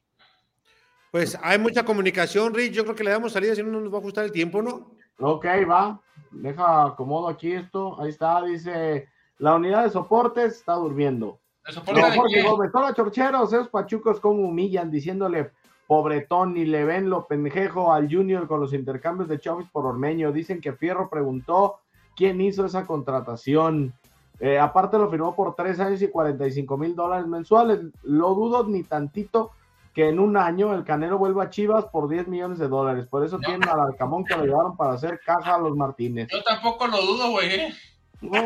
Pues 1.12 1.38
hay 1.42 1.58
mucha 1.58 1.86
comunicación, 1.86 2.54
Rich. 2.54 2.74
Yo 2.74 2.84
creo 2.84 2.96
que 2.96 3.04
le 3.04 3.12
damos 3.12 3.32
salida, 3.32 3.56
si 3.56 3.64
no 3.64 3.80
nos 3.80 3.92
va 3.92 3.98
a 3.98 4.00
ajustar 4.00 4.26
el 4.26 4.32
tiempo, 4.32 4.62
¿no? 4.62 4.92
Ok, 5.20 5.46
va. 5.70 6.02
Deja 6.32 6.88
acomodo 6.88 7.30
aquí 7.30 7.54
esto. 7.54 8.00
Ahí 8.02 8.10
está, 8.10 8.44
dice. 8.44 9.08
La 9.38 9.56
unidad 9.56 9.84
de 9.84 9.92
soportes 9.92 10.58
está 10.58 10.74
durmiendo. 10.74 11.40
¿De 11.66 11.74
soporte 11.74 12.02
no, 12.02 12.12
Jorge 12.12 12.42
Gómez, 12.42 12.72
hola 12.74 12.94
chorcheros, 12.94 13.52
esos 13.52 13.70
pachucos 13.70 14.20
como 14.20 14.44
humillan, 14.44 14.92
diciéndole 14.92 15.52
pobretón 15.88 16.58
y 16.58 16.66
le 16.66 16.84
ven 16.84 17.10
lo 17.10 17.28
pendejo 17.28 17.94
al 17.94 18.10
Junior 18.10 18.48
con 18.48 18.60
los 18.60 18.74
intercambios 18.74 19.30
de 19.30 19.40
Chávez 19.40 19.68
por 19.72 19.86
Ormeño. 19.86 20.32
Dicen 20.32 20.62
que 20.62 20.74
Fierro 20.74 21.10
preguntó 21.10 21.80
quién 22.16 22.42
hizo 22.42 22.66
esa 22.66 22.86
contratación. 22.86 23.94
Eh, 24.40 24.60
aparte 24.60 24.98
lo 24.98 25.10
firmó 25.10 25.36
por 25.36 25.56
tres 25.56 25.80
años 25.80 26.02
y 26.02 26.10
45 26.10 26.78
mil 26.78 26.96
dólares 26.96 27.28
mensuales. 27.28 27.80
Lo 28.04 28.34
dudo 28.34 28.66
ni 28.68 28.84
tantito 28.84 29.52
que 29.94 30.10
en 30.10 30.20
un 30.20 30.36
año 30.36 30.74
el 30.74 30.84
Canelo 30.84 31.18
vuelva 31.18 31.46
a 31.46 31.50
Chivas 31.50 31.86
por 31.86 32.10
10 32.10 32.28
millones 32.28 32.60
de 32.60 32.68
dólares. 32.68 33.08
Por 33.10 33.26
eso 33.26 33.40
tienen 33.40 33.68
al 33.68 33.80
Alcamón 33.80 34.26
que 34.26 34.36
lo 34.36 34.46
llevaron 34.46 34.76
para 34.76 34.94
hacer 34.94 35.22
caja 35.26 35.56
a 35.56 35.60
los 35.60 35.76
Martínez. 35.78 36.28
Yo 36.30 36.44
tampoco 36.44 36.86
lo 36.88 37.02
dudo, 37.02 37.32
güey. 37.32 37.54
¿eh? 37.54 37.76
No, 38.20 38.42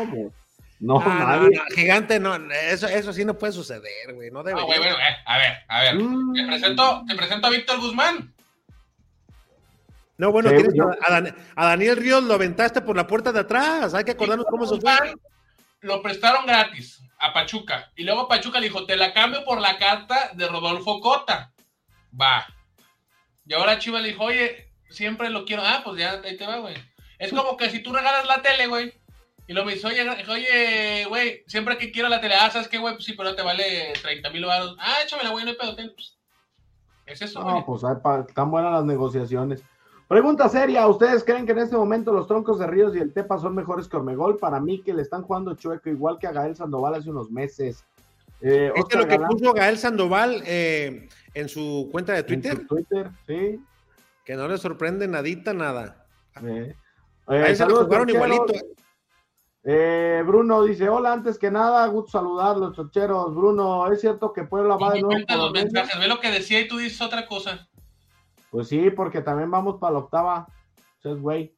no, 0.78 0.98
nadie. 1.00 1.60
gigante, 1.74 2.20
no, 2.20 2.36
eso, 2.52 2.86
eso 2.86 3.12
sí 3.12 3.24
no 3.24 3.36
puede 3.36 3.52
suceder, 3.52 4.14
güey. 4.14 4.30
No 4.30 4.44
debe. 4.44 4.62
güey, 4.62 4.78
bueno, 4.78 4.94
eh, 4.94 5.16
a 5.26 5.38
ver, 5.38 5.52
a 5.68 5.80
ver. 5.82 5.94
Mm. 5.96 6.32
Te, 6.32 6.46
presento, 6.46 7.04
te 7.08 7.16
presento 7.16 7.46
a 7.48 7.50
Víctor 7.50 7.80
Guzmán. 7.80 8.32
No, 10.16 10.30
bueno, 10.30 10.50
a, 11.56 11.64
Daniel 11.64 11.96
Ríos 11.96 12.22
lo 12.22 12.34
aventaste 12.34 12.80
por 12.82 12.94
la 12.94 13.06
puerta 13.06 13.32
de 13.32 13.40
atrás. 13.40 13.92
Hay 13.94 14.04
que 14.04 14.12
acordarnos 14.12 14.46
cómo 14.50 14.66
se 14.66 14.80
fue. 14.80 14.92
Lo 15.80 16.02
prestaron 16.02 16.46
gratis 16.46 17.02
a 17.18 17.32
Pachuca. 17.32 17.90
Y 17.96 18.04
luego 18.04 18.28
Pachuca 18.28 18.60
le 18.60 18.68
dijo, 18.68 18.86
te 18.86 18.96
la 18.96 19.12
cambio 19.12 19.44
por 19.44 19.60
la 19.60 19.78
carta 19.78 20.30
de 20.34 20.48
Rodolfo 20.48 21.00
Cota. 21.00 21.52
Va. 22.18 22.46
Y 23.46 23.54
ahora 23.54 23.78
Chivas 23.78 24.02
le 24.02 24.08
dijo, 24.08 24.24
oye, 24.24 24.72
siempre 24.90 25.30
lo 25.30 25.44
quiero. 25.44 25.62
Ah, 25.64 25.80
pues 25.84 25.98
ya 25.98 26.20
ahí 26.24 26.36
te 26.36 26.46
va, 26.46 26.58
güey. 26.58 26.74
Es 27.18 27.32
como 27.32 27.56
que 27.56 27.70
si 27.70 27.82
tú 27.82 27.92
regalas 27.92 28.26
la 28.26 28.42
tele, 28.42 28.66
güey. 28.66 28.94
Y 29.46 29.52
lo 29.52 29.64
me 29.64 29.74
dice, 29.74 29.88
oye, 29.88 30.08
oye, 30.28 31.04
güey, 31.06 31.42
siempre 31.48 31.76
que 31.76 31.90
quiero 31.90 32.08
la 32.08 32.20
tele, 32.20 32.36
ah, 32.36 32.50
¿sabes 32.50 32.68
qué, 32.68 32.78
güey? 32.78 32.94
Pues 32.94 33.04
sí, 33.04 33.14
pero 33.14 33.34
te 33.34 33.42
vale 33.42 33.92
30 34.00 34.30
mil 34.30 34.44
baros. 34.44 34.76
Ah, 34.78 34.98
échamela, 35.04 35.30
güey, 35.30 35.44
no 35.44 35.50
hay 35.50 35.56
pedo. 35.56 35.74
Pues, 35.74 36.16
es 37.06 37.22
eso, 37.22 37.42
güey. 37.42 37.56
No, 37.56 37.66
pues 37.66 37.82
están 38.28 38.50
buenas 38.50 38.72
las 38.72 38.84
negociaciones. 38.84 39.64
Pregunta 40.10 40.48
seria, 40.48 40.88
¿ustedes 40.88 41.22
creen 41.22 41.46
que 41.46 41.52
en 41.52 41.60
este 41.60 41.76
momento 41.76 42.12
los 42.12 42.26
troncos 42.26 42.58
de 42.58 42.66
Ríos 42.66 42.96
y 42.96 42.98
el 42.98 43.12
Tepa 43.12 43.38
son 43.38 43.54
mejores 43.54 43.86
que 43.86 43.96
Ormegol? 43.96 44.38
Para 44.38 44.58
mí 44.58 44.82
que 44.82 44.92
le 44.92 45.02
están 45.02 45.22
jugando 45.22 45.54
chueco 45.54 45.88
igual 45.88 46.18
que 46.18 46.26
a 46.26 46.32
Gael 46.32 46.56
Sandoval 46.56 46.96
hace 46.96 47.10
unos 47.10 47.30
meses. 47.30 47.84
Eh, 48.40 48.72
es 48.74 48.84
que 48.86 48.98
lo 48.98 49.06
que 49.06 49.20
puso 49.20 49.52
Gael 49.52 49.78
Sandoval 49.78 50.42
eh, 50.44 51.08
en 51.32 51.48
su 51.48 51.88
cuenta 51.92 52.12
de 52.12 52.24
Twitter. 52.24 52.66
Twitter, 52.66 53.08
sí. 53.24 53.64
Que 54.24 54.34
no 54.34 54.48
le 54.48 54.58
sorprende 54.58 55.06
nadita, 55.06 55.54
nada. 55.54 56.04
Eh, 56.44 56.74
eh 57.28 57.56
jugaron 57.56 58.10
igualito. 58.10 58.52
Eh, 59.62 60.24
Bruno 60.26 60.64
dice: 60.64 60.88
Hola, 60.88 61.12
antes 61.12 61.38
que 61.38 61.52
nada, 61.52 61.86
gusto 61.86 62.18
saludar 62.18 62.56
los 62.56 62.74
chocheros. 62.74 63.32
Bruno, 63.32 63.88
¿es 63.92 64.00
cierto 64.00 64.32
que 64.32 64.42
Puebla 64.42 64.76
va 64.76 64.92
de 64.92 65.02
nuevo? 65.02 65.24
los 65.28 65.52
mensajes, 65.52 66.00
ve 66.00 66.08
lo 66.08 66.18
que 66.18 66.32
decía 66.32 66.60
y 66.60 66.66
tú 66.66 66.78
dices 66.78 67.00
otra 67.00 67.28
cosa. 67.28 67.68
Pues 68.50 68.68
sí, 68.68 68.90
porque 68.90 69.22
también 69.22 69.50
vamos 69.50 69.78
para 69.78 69.94
la 69.94 69.98
octava. 70.00 70.48
Es 71.02 71.18
güey. 71.18 71.54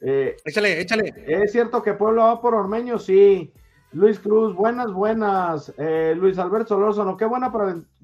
échale, 0.00 0.80
échale. 0.80 1.12
¿Es 1.26 1.52
cierto 1.52 1.82
que 1.82 1.94
Puebla 1.94 2.24
va 2.24 2.40
por 2.40 2.54
Ormeño? 2.54 2.98
Sí. 2.98 3.52
Luis 3.92 4.18
Cruz, 4.20 4.54
buenas, 4.54 4.92
buenas. 4.92 5.72
Eh, 5.78 6.14
Luis 6.16 6.38
Alberto 6.38 6.74
Solórzano, 6.74 7.16
qué 7.16 7.24
buena 7.24 7.50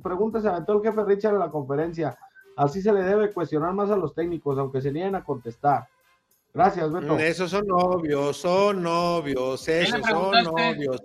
pregunta 0.03 0.41
se 0.41 0.49
aventó 0.49 0.73
el 0.73 0.83
jefe 0.83 1.05
Richard 1.05 1.35
en 1.35 1.41
la 1.41 1.51
conferencia. 1.51 2.17
Así 2.57 2.81
se 2.81 2.93
le 2.93 3.03
debe 3.03 3.33
cuestionar 3.33 3.73
más 3.75 3.91
a 3.91 3.97
los 3.97 4.15
técnicos, 4.15 4.59
aunque 4.59 4.81
se 4.81 4.93
nieguen 4.93 5.15
a 5.15 5.25
contestar. 5.25 5.87
Gracias, 6.55 6.91
Beto. 6.91 7.19
Esos 7.19 7.51
son 7.51 7.67
novios, 7.67 8.37
son 8.37 8.83
novios, 8.83 9.69
esos 9.69 10.07
son 10.07 10.45
novios. 10.45 11.03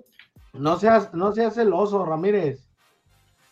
No 0.53 0.77
seas, 0.77 1.13
no 1.13 1.33
seas 1.33 1.55
celoso, 1.55 2.05
Ramírez. 2.05 2.68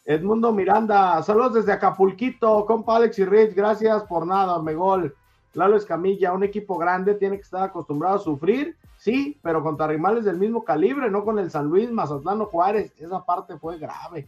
Edmundo 0.08 0.52
Miranda, 0.52 1.22
saludos 1.22 1.54
desde 1.54 1.74
Acapulquito, 1.74 2.66
compa 2.66 2.96
Alex 2.96 3.20
y 3.20 3.26
Rich, 3.26 3.54
gracias 3.54 4.04
por 4.06 4.26
nada, 4.26 4.60
Megol. 4.62 5.16
Lalo 5.54 5.78
Escamilla, 5.78 6.34
un 6.34 6.44
equipo 6.44 6.78
grande 6.78 7.14
tiene 7.14 7.36
que 7.36 7.44
estar 7.44 7.64
acostumbrado 7.64 8.16
a 8.16 8.20
sufrir 8.20 8.76
Sí, 8.98 9.38
pero 9.44 9.62
contra 9.64 9.88
rivales 9.88 10.26
del 10.26 10.38
mismo 10.38 10.64
calibre, 10.64 11.10
no 11.10 11.24
con 11.24 11.38
el 11.40 11.52
San 11.52 11.68
Luis, 11.68 11.92
Mazatlán 11.92 12.42
o 12.42 12.46
Juárez. 12.48 12.92
Esa 12.98 13.24
parte 13.24 13.58
fue 13.58 13.78
grave. 13.78 14.28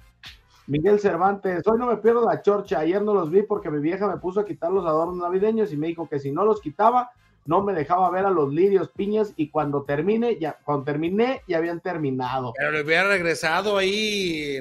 Miguel 0.68 1.00
Cervantes, 1.00 1.66
hoy 1.66 1.80
no 1.80 1.88
me 1.88 1.98
pierdo 1.98 2.24
la 2.26 2.42
chorcha. 2.44 2.80
Ayer 2.80 3.02
no 3.02 3.14
los 3.16 3.32
vi 3.32 3.42
porque 3.42 3.72
mi 3.72 3.80
vieja 3.80 4.08
me 4.08 4.18
puso 4.18 4.40
a 4.40 4.46
quitar 4.46 4.72
los 4.72 4.86
adornos 4.86 5.18
navideños 5.18 5.74
y 5.74 5.78
me 5.78 5.88
dijo 5.88 6.08
que 6.08 6.20
si 6.20 6.32
no 6.32 6.46
los 6.46 6.62
quitaba, 6.62 7.12
no 7.46 7.64
me 7.64 7.74
dejaba 7.74 8.12
ver 8.12 8.26
a 8.26 8.30
los 8.30 8.54
lirios, 8.54 8.90
piñas 8.90 9.34
y 9.36 9.50
cuando 9.50 9.82
termine, 9.82 10.38
ya, 10.40 10.58
cuando 10.64 10.84
terminé, 10.84 11.42
ya 11.48 11.58
habían 11.58 11.80
terminado. 11.80 12.54
Pero 12.56 12.72
le 12.72 12.84
hubiera 12.84 13.08
regresado 13.08 13.78
ahí 13.78 14.60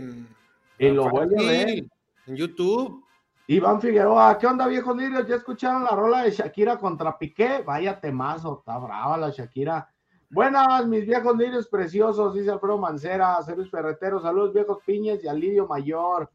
y 0.79 0.91
lo 0.91 1.09
vuelve 1.11 1.37
a 1.39 1.51
ver. 1.51 1.85
En 2.27 2.37
YouTube. 2.37 3.05
Iván 3.47 3.81
Figueroa, 3.81 4.37
¿qué 4.37 4.47
onda, 4.47 4.67
viejos 4.67 4.95
lirios? 4.95 5.27
¿Ya 5.27 5.37
escucharon 5.37 5.83
la 5.85 5.91
rola 5.91 6.23
de 6.23 6.31
Shakira 6.31 6.79
contra 6.79 7.17
Piqué? 7.17 7.63
Vaya 7.65 7.99
temazo, 7.99 8.59
está 8.59 8.77
brava 8.77 9.17
la 9.17 9.31
Shakira. 9.31 9.89
Buenas, 10.29 10.87
mis 10.87 11.07
viejos 11.07 11.35
lirios 11.39 11.67
preciosos, 11.69 12.35
dice 12.35 12.51
Alfredo 12.51 12.77
Mancera, 12.77 13.39
Luis 13.57 13.71
Ferretero, 13.71 14.21
saludos 14.21 14.53
viejos 14.53 14.81
piñes 14.85 15.25
y 15.25 15.29
al 15.29 15.41
lirio 15.41 15.67
mayor. 15.67 16.31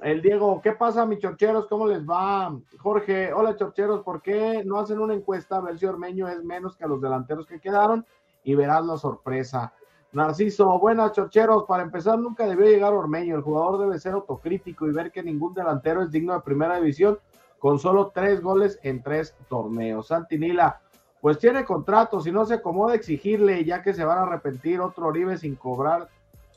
El 0.00 0.20
Diego, 0.20 0.60
¿qué 0.60 0.72
pasa, 0.72 1.06
mis 1.06 1.20
chorcheros? 1.20 1.68
¿Cómo 1.68 1.86
les 1.86 2.04
va? 2.04 2.52
Jorge, 2.78 3.32
hola 3.32 3.54
chorcheros, 3.54 4.02
¿por 4.02 4.20
qué 4.20 4.64
no 4.64 4.80
hacen 4.80 4.98
una 4.98 5.14
encuesta 5.14 5.56
a 5.56 5.60
ver 5.60 5.78
si 5.78 5.86
Ormeño 5.86 6.26
es 6.26 6.42
menos 6.42 6.76
que 6.76 6.88
los 6.88 7.00
delanteros 7.00 7.46
que 7.46 7.60
quedaron? 7.60 8.04
Y 8.42 8.56
verás 8.56 8.84
la 8.84 8.96
sorpresa. 8.96 9.72
Narciso, 10.12 10.78
buenas 10.78 11.12
chorcheros, 11.12 11.64
para 11.64 11.82
empezar 11.82 12.18
nunca 12.18 12.46
debió 12.46 12.64
llegar 12.64 12.94
Ormeño, 12.94 13.36
el 13.36 13.42
jugador 13.42 13.78
debe 13.78 13.98
ser 13.98 14.14
autocrítico 14.14 14.86
y 14.86 14.92
ver 14.92 15.12
que 15.12 15.22
ningún 15.22 15.52
delantero 15.52 16.02
es 16.02 16.10
digno 16.10 16.32
de 16.32 16.40
primera 16.40 16.76
división 16.76 17.18
con 17.58 17.78
solo 17.78 18.10
tres 18.14 18.40
goles 18.40 18.78
en 18.82 19.02
tres 19.02 19.34
torneos. 19.50 20.06
Santinila, 20.06 20.80
pues 21.20 21.38
tiene 21.38 21.66
contrato, 21.66 22.22
si 22.22 22.32
no 22.32 22.46
se 22.46 22.54
acomoda 22.54 22.94
exigirle, 22.94 23.64
ya 23.66 23.82
que 23.82 23.92
se 23.92 24.04
van 24.04 24.18
a 24.18 24.22
arrepentir 24.22 24.80
otro 24.80 25.08
Oribe 25.08 25.36
sin 25.36 25.56
cobrar, 25.56 26.08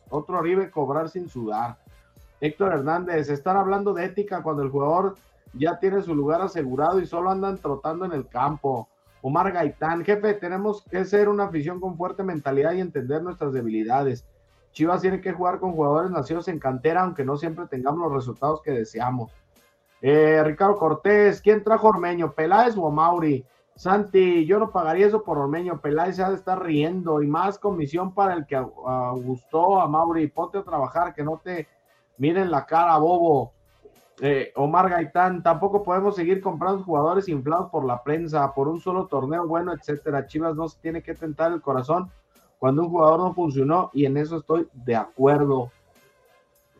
otro 0.10 0.40
Oribe 0.40 0.72
cobrar 0.72 1.10
sin 1.10 1.28
sudar. 1.28 1.76
Héctor 2.40 2.72
Hernández, 2.72 3.30
están 3.30 3.58
hablando 3.58 3.94
de 3.94 4.06
ética 4.06 4.42
cuando 4.44 4.64
el 4.64 4.70
jugador 4.70 5.18
ya 5.54 5.78
tiene 5.78 6.02
su 6.02 6.16
lugar 6.16 6.42
asegurado 6.42 7.02
y 7.02 7.06
solo 7.06 7.30
andan 7.30 7.58
trotando 7.58 8.06
en 8.06 8.14
el 8.14 8.28
campo. 8.30 8.88
Omar 9.22 9.52
Gaitán, 9.52 10.04
jefe, 10.04 10.34
tenemos 10.34 10.84
que 10.90 11.06
ser 11.06 11.30
una 11.30 11.46
afición 11.46 11.80
con 11.80 11.96
fuerte 11.96 12.24
mentalidad 12.24 12.74
y 12.74 12.82
entender 12.82 13.22
nuestras 13.22 13.54
debilidades. 13.54 14.26
Chivas 14.72 15.02
tiene 15.02 15.22
que 15.22 15.34
jugar 15.34 15.60
con 15.60 15.74
jugadores 15.74 16.12
nacidos 16.12 16.48
en 16.48 16.60
cantera, 16.60 17.04
aunque 17.04 17.26
no 17.26 17.38
siempre 17.38 17.68
tengamos 17.68 18.00
los 18.00 18.14
resultados 18.14 18.62
que 18.62 18.72
deseamos. 18.72 19.32
Eh, 20.02 20.42
Ricardo 20.44 20.78
Cortés, 20.78 21.42
¿quién 21.42 21.64
trajo 21.64 21.90
Ormeño? 21.90 22.34
¿Peláez 22.34 22.76
o 22.78 22.90
Mauri? 22.90 23.46
Santi, 23.76 24.46
yo 24.46 24.60
no 24.60 24.72
pagaría 24.72 25.08
eso 25.08 25.24
por 25.24 25.38
Ormeño. 25.38 25.80
Peláez 25.80 26.16
se 26.16 26.24
ha 26.24 26.30
de 26.30 26.36
estar 26.36 26.62
riendo 26.64 27.22
y 27.22 27.28
más 27.28 27.60
comisión 27.60 28.14
para 28.14 28.34
el 28.34 28.46
que 28.46 28.60
gustó 28.60 29.80
a 29.80 29.88
Mauri. 29.88 30.28
Ponte 30.28 30.58
a 30.58 30.64
trabajar, 30.64 31.14
que 31.14 31.24
no 31.24 31.40
te 31.44 31.68
miren 32.18 32.50
la 32.50 32.66
cara, 32.66 32.98
bobo. 32.98 33.54
Eh, 34.24 34.54
Omar 34.56 34.88
Gaitán, 34.88 35.42
tampoco 35.42 35.82
podemos 35.82 36.16
seguir 36.16 36.42
comprando 36.42 36.84
jugadores 36.84 37.28
inflados 37.28 37.72
por 37.72 37.84
la 37.84 38.04
prensa, 38.04 38.54
por 38.54 38.68
un 38.68 38.80
solo 38.80 39.08
torneo 39.08 39.48
bueno, 39.48 39.74
etcétera. 39.74 40.28
Chivas 40.28 40.56
no 40.56 40.70
se 40.70 40.80
tiene 40.80 41.02
que 41.02 41.16
tentar 41.16 41.52
el 41.52 41.62
corazón 41.62 42.12
cuando 42.60 42.84
un 42.84 42.90
jugador 42.90 43.20
no 43.20 43.34
funcionó 43.34 43.90
y 43.94 44.06
en 44.06 44.18
eso 44.18 44.38
estoy 44.38 44.68
de 44.74 44.96
acuerdo. 44.96 45.72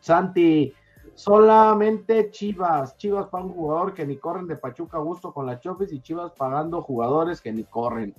Santi, 0.00 0.72
Solamente 1.14 2.30
Chivas. 2.30 2.96
Chivas 2.96 3.26
para 3.26 3.44
un 3.44 3.52
jugador 3.52 3.92
que 3.92 4.06
ni 4.06 4.16
corren 4.16 4.46
de 4.46 4.56
Pachuca 4.56 4.96
a 4.96 5.00
gusto 5.00 5.32
con 5.32 5.46
la 5.46 5.60
Chofis 5.60 5.92
y 5.92 6.00
Chivas 6.00 6.32
pagando 6.32 6.82
jugadores 6.82 7.40
que 7.40 7.52
ni 7.52 7.64
corren. 7.64 8.14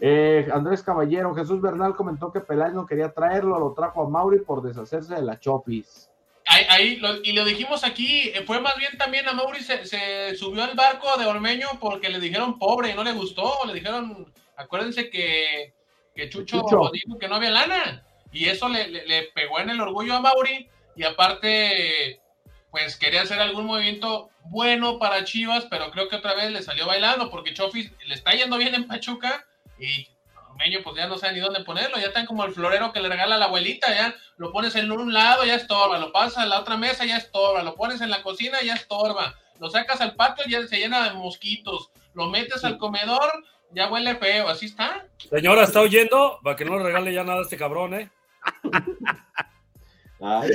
Eh, 0.00 0.48
Andrés 0.52 0.82
Caballero, 0.82 1.34
Jesús 1.34 1.60
Bernal 1.60 1.94
comentó 1.94 2.32
que 2.32 2.40
Peláez 2.40 2.72
no 2.72 2.86
quería 2.86 3.12
traerlo, 3.12 3.58
lo 3.58 3.72
trajo 3.72 4.02
a 4.02 4.08
Mauri 4.08 4.40
por 4.40 4.62
deshacerse 4.62 5.14
de 5.14 5.22
la 5.22 5.38
Chofis. 5.38 6.11
Ahí, 6.46 7.00
y 7.24 7.32
lo 7.32 7.44
dijimos 7.44 7.84
aquí, 7.84 8.30
eh, 8.34 8.42
fue 8.44 8.60
más 8.60 8.76
bien 8.76 8.98
también 8.98 9.28
a 9.28 9.32
Mauri 9.32 9.60
se, 9.60 10.34
subió 10.36 10.64
al 10.64 10.74
barco 10.74 11.16
de 11.16 11.26
Ormeño 11.26 11.68
porque 11.80 12.08
le 12.08 12.18
dijeron 12.20 12.58
pobre 12.58 12.90
y 12.90 12.94
no 12.94 13.04
le 13.04 13.12
gustó, 13.12 13.60
le 13.66 13.74
dijeron, 13.74 14.32
acuérdense 14.56 15.08
que, 15.08 15.74
Chucho, 16.28 16.62
dijo 16.92 17.18
que 17.18 17.28
no 17.28 17.36
había 17.36 17.50
lana 17.50 18.04
y 18.32 18.46
eso 18.46 18.68
le, 18.68 18.88
le 18.88 19.22
pegó 19.34 19.60
en 19.60 19.70
el 19.70 19.80
orgullo 19.80 20.14
a 20.14 20.20
Mauri 20.20 20.68
y 20.96 21.04
aparte 21.04 22.20
pues 22.72 22.96
quería 22.96 23.22
hacer 23.22 23.38
algún 23.38 23.66
movimiento 23.66 24.30
bueno 24.46 24.98
para 24.98 25.24
Chivas, 25.24 25.66
pero 25.70 25.90
creo 25.90 26.08
que 26.08 26.16
otra 26.16 26.34
vez 26.34 26.50
le 26.50 26.62
salió 26.62 26.86
bailando 26.86 27.30
porque 27.30 27.52
Chofis 27.52 27.92
le 28.06 28.14
está 28.14 28.32
yendo 28.32 28.56
bien 28.56 28.74
en 28.74 28.88
Pachuca 28.88 29.46
y 29.78 30.08
Meño 30.58 30.80
pues 30.82 30.96
ya 30.96 31.06
no 31.06 31.18
sabe 31.18 31.34
ni 31.34 31.40
dónde 31.40 31.64
ponerlo, 31.64 31.98
ya 31.98 32.06
está 32.06 32.24
como 32.26 32.44
el 32.44 32.52
florero 32.52 32.92
que 32.92 33.00
le 33.00 33.08
regala 33.08 33.36
a 33.36 33.38
la 33.38 33.46
abuelita, 33.46 33.94
ya 33.94 34.14
lo 34.36 34.52
pones 34.52 34.74
en 34.76 34.90
un 34.92 35.12
lado, 35.12 35.44
ya 35.44 35.54
estorba, 35.54 35.98
lo 35.98 36.12
pasas 36.12 36.38
a 36.38 36.46
la 36.46 36.60
otra 36.60 36.76
mesa, 36.76 37.04
ya 37.04 37.16
estorba, 37.16 37.62
lo 37.62 37.74
pones 37.74 38.00
en 38.00 38.10
la 38.10 38.22
cocina, 38.22 38.58
ya 38.62 38.74
estorba, 38.74 39.34
lo 39.58 39.70
sacas 39.70 40.00
al 40.00 40.14
patio, 40.14 40.44
ya 40.48 40.66
se 40.66 40.78
llena 40.78 41.04
de 41.04 41.14
mosquitos, 41.14 41.90
lo 42.14 42.28
metes 42.28 42.64
al 42.64 42.78
comedor, 42.78 43.30
ya 43.70 43.90
huele 43.90 44.16
feo, 44.16 44.48
así 44.48 44.66
está. 44.66 45.06
Señora, 45.30 45.64
¿está 45.64 45.80
oyendo? 45.80 46.38
Para 46.42 46.56
que 46.56 46.64
no 46.64 46.76
le 46.76 46.84
regale 46.84 47.12
ya 47.12 47.24
nada 47.24 47.40
a 47.40 47.42
este 47.42 47.56
cabrón, 47.56 47.94
¿eh? 47.94 48.10
Ay. 50.20 50.50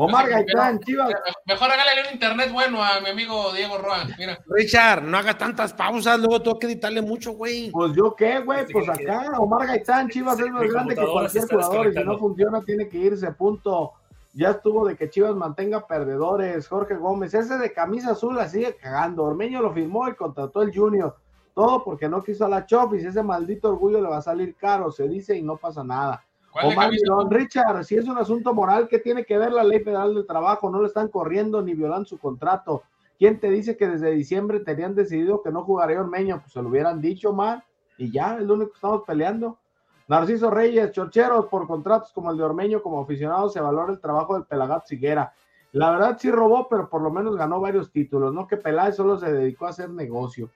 Omar 0.00 0.28
Gaitán, 0.28 0.78
Chivas. 0.78 1.12
Mejor 1.44 1.72
hágale 1.72 2.02
un 2.06 2.12
internet 2.14 2.52
bueno 2.52 2.80
a 2.80 3.00
mi 3.00 3.10
amigo 3.10 3.52
Diego 3.52 3.78
Roa. 3.78 4.04
Mira. 4.16 4.38
Richard, 4.46 5.02
no 5.02 5.18
haga 5.18 5.36
tantas 5.36 5.72
pausas, 5.72 6.20
luego 6.20 6.40
tengo 6.40 6.56
que 6.56 6.68
editarle 6.68 7.02
mucho, 7.02 7.32
güey. 7.32 7.72
Pues 7.72 7.94
yo 7.96 8.14
qué, 8.14 8.38
güey, 8.38 8.64
pues 8.72 8.88
acá, 8.88 9.32
Omar 9.38 9.66
Gaitán, 9.66 10.08
Chivas 10.08 10.38
es 10.38 10.50
más 10.52 10.68
grande 10.68 10.94
que 10.94 11.04
cualquier 11.04 11.48
jugador 11.48 11.88
y 11.88 11.92
si 11.94 12.04
no 12.04 12.16
funciona 12.16 12.62
tiene 12.62 12.88
que 12.88 12.96
irse, 12.96 13.32
punto. 13.32 13.94
Ya 14.34 14.50
estuvo 14.50 14.86
de 14.86 14.94
que 14.94 15.10
Chivas 15.10 15.34
mantenga 15.34 15.84
perdedores. 15.84 16.68
Jorge 16.68 16.94
Gómez, 16.94 17.34
ese 17.34 17.58
de 17.58 17.72
camisa 17.72 18.12
azul 18.12 18.36
la 18.36 18.48
sigue 18.48 18.76
cagando. 18.76 19.24
Ormeño 19.24 19.60
lo 19.60 19.72
firmó 19.72 20.08
y 20.08 20.14
contrató 20.14 20.62
el 20.62 20.72
Junior. 20.72 21.16
Todo 21.54 21.82
porque 21.82 22.08
no 22.08 22.22
quiso 22.22 22.44
a 22.44 22.48
la 22.48 22.66
Chofis. 22.66 23.04
Ese 23.04 23.24
maldito 23.24 23.68
orgullo 23.68 24.00
le 24.00 24.08
va 24.08 24.18
a 24.18 24.22
salir 24.22 24.54
caro, 24.54 24.92
se 24.92 25.08
dice 25.08 25.36
y 25.36 25.42
no 25.42 25.56
pasa 25.56 25.82
nada. 25.82 26.24
Omar 26.62 26.90
Richard, 27.30 27.84
si 27.84 27.96
es 27.96 28.08
un 28.08 28.18
asunto 28.18 28.54
moral, 28.54 28.88
¿qué 28.88 28.98
tiene 28.98 29.24
que 29.24 29.38
ver 29.38 29.52
la 29.52 29.64
ley 29.64 29.80
federal 29.80 30.14
del 30.14 30.26
trabajo? 30.26 30.70
No 30.70 30.80
le 30.80 30.88
están 30.88 31.08
corriendo 31.08 31.62
ni 31.62 31.74
violando 31.74 32.04
su 32.04 32.18
contrato. 32.18 32.82
¿Quién 33.18 33.40
te 33.40 33.50
dice 33.50 33.76
que 33.76 33.88
desde 33.88 34.10
diciembre 34.12 34.60
tenían 34.60 34.94
decidido 34.94 35.42
que 35.42 35.50
no 35.50 35.64
jugaría 35.64 36.00
Ormeño? 36.00 36.40
Pues 36.40 36.52
se 36.52 36.62
lo 36.62 36.68
hubieran 36.68 37.00
dicho, 37.00 37.32
más 37.32 37.62
y 37.98 38.12
ya, 38.12 38.36
es 38.38 38.44
lo 38.44 38.54
único 38.54 38.70
que 38.70 38.76
estamos 38.76 39.02
peleando. 39.06 39.58
Narciso 40.06 40.50
Reyes, 40.50 40.92
chorcheros, 40.92 41.46
por 41.46 41.66
contratos 41.66 42.12
como 42.12 42.30
el 42.30 42.38
de 42.38 42.44
Ormeño, 42.44 42.82
como 42.82 43.02
aficionado, 43.02 43.48
se 43.50 43.60
valora 43.60 43.92
el 43.92 44.00
trabajo 44.00 44.34
del 44.34 44.44
Pelagat 44.44 44.86
Siguera. 44.86 45.34
La 45.72 45.90
verdad 45.90 46.16
sí 46.18 46.30
robó, 46.30 46.66
pero 46.68 46.88
por 46.88 47.02
lo 47.02 47.10
menos 47.10 47.36
ganó 47.36 47.60
varios 47.60 47.90
títulos, 47.90 48.32
¿no? 48.32 48.46
Que 48.46 48.56
Peláez 48.56 48.96
solo 48.96 49.18
se 49.18 49.30
dedicó 49.30 49.66
a 49.66 49.70
hacer 49.70 49.90
negocio. 49.90 50.48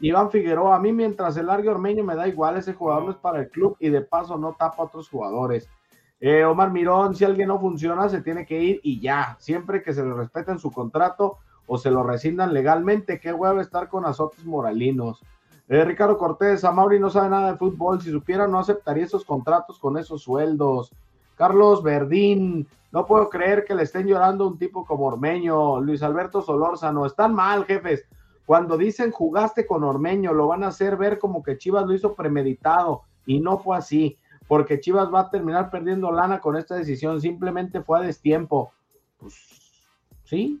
Iván 0.00 0.30
Figueroa, 0.30 0.76
a 0.76 0.80
mí 0.80 0.92
mientras 0.92 1.36
el 1.36 1.46
largo 1.46 1.70
Ormeño 1.70 2.02
me 2.04 2.16
da 2.16 2.26
igual, 2.26 2.56
ese 2.56 2.74
jugador 2.74 3.04
no 3.04 3.10
es 3.10 3.16
para 3.16 3.40
el 3.40 3.50
club 3.50 3.76
y 3.78 3.90
de 3.90 4.00
paso 4.00 4.38
no 4.38 4.56
tapa 4.58 4.82
a 4.82 4.86
otros 4.86 5.08
jugadores. 5.08 5.68
Eh, 6.20 6.44
Omar 6.44 6.70
Mirón, 6.70 7.14
si 7.14 7.24
alguien 7.24 7.48
no 7.48 7.60
funciona, 7.60 8.08
se 8.08 8.22
tiene 8.22 8.46
que 8.46 8.62
ir 8.62 8.80
y 8.82 9.00
ya, 9.00 9.36
siempre 9.38 9.82
que 9.82 9.92
se 9.92 10.04
le 10.04 10.12
respeten 10.14 10.58
su 10.58 10.70
contrato 10.70 11.38
o 11.66 11.78
se 11.78 11.90
lo 11.90 12.02
rescindan 12.02 12.52
legalmente, 12.52 13.20
qué 13.20 13.32
huevo 13.32 13.60
estar 13.60 13.88
con 13.88 14.04
azotes 14.04 14.44
moralinos. 14.44 15.22
Eh, 15.68 15.84
Ricardo 15.84 16.18
Cortés, 16.18 16.64
Mauri 16.64 16.98
no 16.98 17.10
sabe 17.10 17.30
nada 17.30 17.52
de 17.52 17.58
fútbol, 17.58 18.00
si 18.00 18.10
supiera 18.10 18.48
no 18.48 18.58
aceptaría 18.58 19.04
esos 19.04 19.24
contratos 19.24 19.78
con 19.78 19.96
esos 19.96 20.22
sueldos. 20.22 20.92
Carlos 21.36 21.82
Verdín, 21.82 22.66
no 22.92 23.06
puedo 23.06 23.30
creer 23.30 23.64
que 23.64 23.74
le 23.74 23.84
estén 23.84 24.06
llorando 24.06 24.46
un 24.48 24.58
tipo 24.58 24.84
como 24.84 25.06
Ormeño. 25.06 25.80
Luis 25.80 26.02
Alberto 26.02 26.42
Solórzano, 26.42 27.06
están 27.06 27.34
mal, 27.34 27.64
jefes. 27.64 28.04
Cuando 28.46 28.76
dicen 28.76 29.12
jugaste 29.12 29.66
con 29.66 29.84
Ormeño, 29.84 30.32
lo 30.32 30.48
van 30.48 30.64
a 30.64 30.68
hacer 30.68 30.96
ver 30.96 31.18
como 31.18 31.42
que 31.42 31.58
Chivas 31.58 31.86
lo 31.86 31.94
hizo 31.94 32.14
premeditado 32.14 33.02
y 33.26 33.40
no 33.40 33.58
fue 33.58 33.76
así, 33.76 34.18
porque 34.48 34.80
Chivas 34.80 35.12
va 35.12 35.20
a 35.20 35.30
terminar 35.30 35.70
perdiendo 35.70 36.10
lana 36.10 36.40
con 36.40 36.56
esta 36.56 36.74
decisión. 36.74 37.20
Simplemente 37.20 37.82
fue 37.82 37.98
a 37.98 38.02
destiempo. 38.02 38.72
Pues 39.18 39.34
sí, 40.24 40.60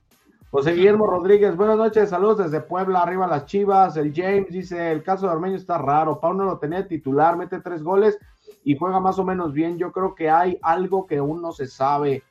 José 0.50 0.72
Guillermo 0.72 1.06
Rodríguez, 1.06 1.56
buenas 1.56 1.76
noches, 1.76 2.10
saludos 2.10 2.38
desde 2.38 2.60
Puebla, 2.60 3.02
arriba 3.02 3.28
las 3.28 3.46
Chivas. 3.46 3.96
El 3.96 4.12
James 4.12 4.50
dice, 4.50 4.90
el 4.90 5.04
caso 5.04 5.26
de 5.26 5.32
Ormeño 5.32 5.54
está 5.54 5.78
raro, 5.78 6.18
Pauno 6.18 6.44
lo 6.44 6.58
tenía 6.58 6.88
titular, 6.88 7.36
mete 7.36 7.60
tres 7.60 7.84
goles 7.84 8.18
y 8.64 8.76
juega 8.76 8.98
más 8.98 9.20
o 9.20 9.24
menos 9.24 9.52
bien. 9.52 9.78
Yo 9.78 9.92
creo 9.92 10.16
que 10.16 10.28
hay 10.28 10.58
algo 10.60 11.06
que 11.06 11.18
aún 11.18 11.40
no 11.40 11.52
se 11.52 11.68
sabe. 11.68 12.24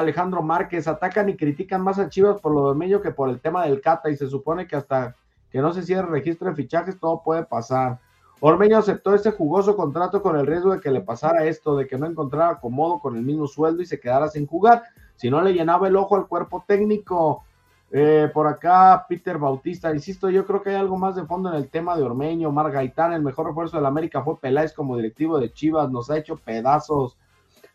Alejandro 0.00 0.42
Márquez, 0.42 0.88
atacan 0.88 1.28
y 1.28 1.36
critican 1.36 1.82
más 1.82 1.98
a 1.98 2.08
Chivas 2.08 2.40
por 2.40 2.52
lo 2.52 2.64
de 2.64 2.70
Ormeño 2.70 3.00
que 3.00 3.10
por 3.10 3.28
el 3.28 3.40
tema 3.40 3.64
del 3.64 3.80
Cata 3.80 4.10
y 4.10 4.16
se 4.16 4.28
supone 4.28 4.66
que 4.66 4.76
hasta 4.76 5.16
que 5.50 5.60
no 5.60 5.72
se 5.72 5.82
cierre 5.82 6.06
el 6.06 6.12
registro 6.12 6.48
de 6.48 6.54
fichajes 6.56 6.98
todo 6.98 7.22
puede 7.22 7.44
pasar. 7.44 7.98
Ormeño 8.40 8.76
aceptó 8.76 9.14
este 9.14 9.30
jugoso 9.30 9.76
contrato 9.76 10.20
con 10.20 10.36
el 10.36 10.46
riesgo 10.46 10.72
de 10.72 10.80
que 10.80 10.90
le 10.90 11.00
pasara 11.00 11.46
esto, 11.46 11.76
de 11.76 11.86
que 11.86 11.96
no 11.96 12.06
encontrara 12.06 12.50
acomodo 12.50 12.98
con 12.98 13.16
el 13.16 13.22
mismo 13.22 13.46
sueldo 13.46 13.82
y 13.82 13.86
se 13.86 13.98
quedara 13.98 14.28
sin 14.28 14.46
jugar 14.46 14.82
si 15.16 15.30
no 15.30 15.40
le 15.40 15.54
llenaba 15.54 15.88
el 15.88 15.96
ojo 15.96 16.16
al 16.16 16.26
cuerpo 16.26 16.64
técnico. 16.66 17.44
Eh, 17.90 18.30
por 18.34 18.46
acá, 18.46 19.06
Peter 19.08 19.38
Bautista, 19.38 19.94
insisto, 19.94 20.28
yo 20.28 20.44
creo 20.44 20.62
que 20.62 20.70
hay 20.70 20.76
algo 20.76 20.98
más 20.98 21.14
de 21.14 21.24
fondo 21.24 21.48
en 21.48 21.54
el 21.54 21.68
tema 21.68 21.96
de 21.96 22.02
Ormeño, 22.02 22.50
Mar 22.50 22.70
Gaitán, 22.70 23.12
el 23.12 23.22
mejor 23.22 23.46
refuerzo 23.46 23.76
de 23.76 23.82
la 23.82 23.88
América 23.88 24.22
fue 24.22 24.38
Peláez 24.38 24.72
como 24.72 24.96
directivo 24.96 25.38
de 25.38 25.52
Chivas, 25.52 25.90
nos 25.90 26.10
ha 26.10 26.18
hecho 26.18 26.36
pedazos. 26.36 27.16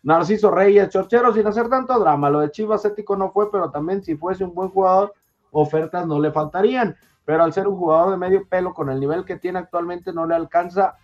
Narciso 0.02 0.50
Reyes, 0.50 0.88
Chorchero, 0.88 1.32
sin 1.32 1.46
hacer 1.46 1.68
tanto 1.68 1.98
drama, 1.98 2.28
lo 2.28 2.40
de 2.40 2.50
Chivas 2.50 2.84
ético 2.84 3.16
no 3.16 3.30
fue, 3.30 3.50
pero 3.52 3.70
también 3.70 4.02
si 4.02 4.16
fuese 4.16 4.42
un 4.44 4.54
buen 4.54 4.68
jugador, 4.68 5.14
ofertas 5.52 6.06
no 6.06 6.18
le 6.18 6.32
faltarían, 6.32 6.96
pero 7.24 7.44
al 7.44 7.52
ser 7.52 7.68
un 7.68 7.76
jugador 7.76 8.10
de 8.10 8.16
medio 8.16 8.48
pelo 8.48 8.74
con 8.74 8.90
el 8.90 8.98
nivel 8.98 9.24
que 9.24 9.36
tiene 9.36 9.60
actualmente 9.60 10.12
no 10.12 10.26
le 10.26 10.34
alcanza 10.34 10.96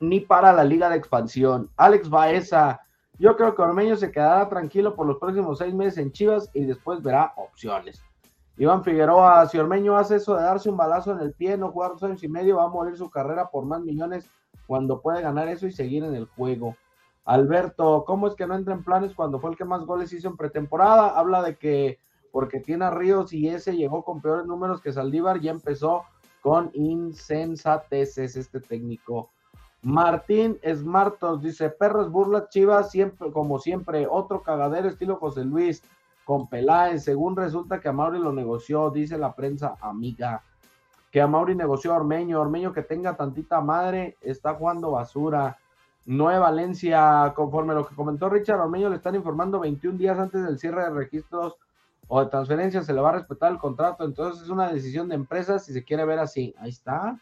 ni 0.00 0.20
para 0.20 0.52
la 0.52 0.64
liga 0.64 0.90
de 0.90 0.96
expansión. 0.96 1.70
Alex 1.76 2.10
Baeza, 2.10 2.80
yo 3.18 3.36
creo 3.36 3.54
que 3.54 3.62
Ormeño 3.62 3.96
se 3.96 4.10
quedará 4.10 4.48
tranquilo 4.48 4.94
por 4.94 5.06
los 5.06 5.18
próximos 5.18 5.58
seis 5.58 5.72
meses 5.72 5.98
en 5.98 6.12
Chivas 6.12 6.50
y 6.52 6.64
después 6.66 7.02
verá 7.02 7.32
opciones. 7.36 8.04
Iván 8.56 8.84
Figueroa, 8.84 9.48
si 9.48 9.58
Ormeño 9.58 9.96
hace 9.96 10.16
eso 10.16 10.36
de 10.36 10.42
darse 10.42 10.68
un 10.68 10.76
balazo 10.76 11.12
en 11.12 11.20
el 11.20 11.32
pie, 11.32 11.56
no 11.56 11.72
jugar 11.72 11.92
dos 11.92 12.02
años 12.04 12.22
y 12.22 12.28
medio, 12.28 12.56
va 12.56 12.64
a 12.64 12.68
morir 12.68 12.96
su 12.96 13.10
carrera 13.10 13.48
por 13.50 13.64
más 13.64 13.80
millones 13.80 14.28
cuando 14.66 15.00
puede 15.00 15.22
ganar 15.22 15.48
eso 15.48 15.66
y 15.66 15.72
seguir 15.72 16.04
en 16.04 16.14
el 16.14 16.26
juego. 16.26 16.76
Alberto, 17.24 18.04
¿cómo 18.06 18.26
es 18.28 18.34
que 18.34 18.46
no 18.46 18.54
entra 18.54 18.74
en 18.74 18.84
planes 18.84 19.14
cuando 19.14 19.38
fue 19.38 19.50
el 19.50 19.56
que 19.56 19.64
más 19.64 19.84
goles 19.84 20.12
hizo 20.12 20.28
en 20.28 20.36
pretemporada? 20.36 21.18
Habla 21.18 21.42
de 21.42 21.56
que 21.56 21.98
porque 22.30 22.60
tiene 22.60 22.84
a 22.84 22.90
Ríos 22.90 23.32
y 23.32 23.48
ese 23.48 23.76
llegó 23.76 24.04
con 24.04 24.20
peores 24.20 24.44
números 24.44 24.80
que 24.80 24.92
Saldívar, 24.92 25.40
ya 25.40 25.52
empezó 25.52 26.02
con 26.42 26.70
insensateces 26.74 28.36
este 28.36 28.60
técnico. 28.60 29.30
Martín 29.82 30.58
Smartos 30.66 31.42
dice, 31.42 31.70
perros 31.70 32.10
burla 32.10 32.48
Chivas 32.48 32.90
siempre, 32.90 33.30
como 33.30 33.58
siempre, 33.58 34.06
otro 34.10 34.42
cagadero 34.42 34.88
estilo 34.88 35.16
José 35.16 35.44
Luis 35.44 35.82
con 36.24 36.48
Peláez, 36.48 37.04
según 37.04 37.36
resulta 37.36 37.80
que 37.80 37.88
Amauri 37.88 38.18
lo 38.18 38.32
negoció, 38.32 38.90
dice 38.90 39.16
la 39.16 39.34
prensa 39.34 39.76
amiga, 39.80 40.42
que 41.12 41.20
Amauri 41.20 41.54
negoció 41.54 41.92
a 41.92 41.96
Ormeño, 41.96 42.40
Ormeño 42.40 42.72
que 42.72 42.82
tenga 42.82 43.16
tantita 43.16 43.60
madre, 43.60 44.16
está 44.20 44.54
jugando 44.54 44.90
basura. 44.90 45.58
Nueva 46.06 46.50
Valencia, 46.50 47.32
conforme 47.34 47.74
lo 47.74 47.86
que 47.86 47.94
comentó 47.94 48.28
Richard 48.28 48.60
Ormeño, 48.60 48.90
le 48.90 48.96
están 48.96 49.14
informando 49.14 49.60
21 49.60 49.98
días 49.98 50.18
antes 50.18 50.44
del 50.44 50.58
cierre 50.58 50.84
de 50.84 50.90
registros 50.90 51.56
o 52.08 52.22
de 52.22 52.30
transferencias, 52.30 52.86
se 52.86 52.92
le 52.92 53.00
va 53.00 53.10
a 53.10 53.14
respetar 53.14 53.50
el 53.50 53.58
contrato, 53.58 54.04
entonces 54.04 54.42
es 54.42 54.50
una 54.50 54.70
decisión 54.70 55.08
de 55.08 55.14
empresas 55.14 55.64
si 55.64 55.72
se 55.72 55.84
quiere 55.84 56.04
ver 56.04 56.18
así. 56.18 56.54
Ahí 56.58 56.70
está. 56.70 57.18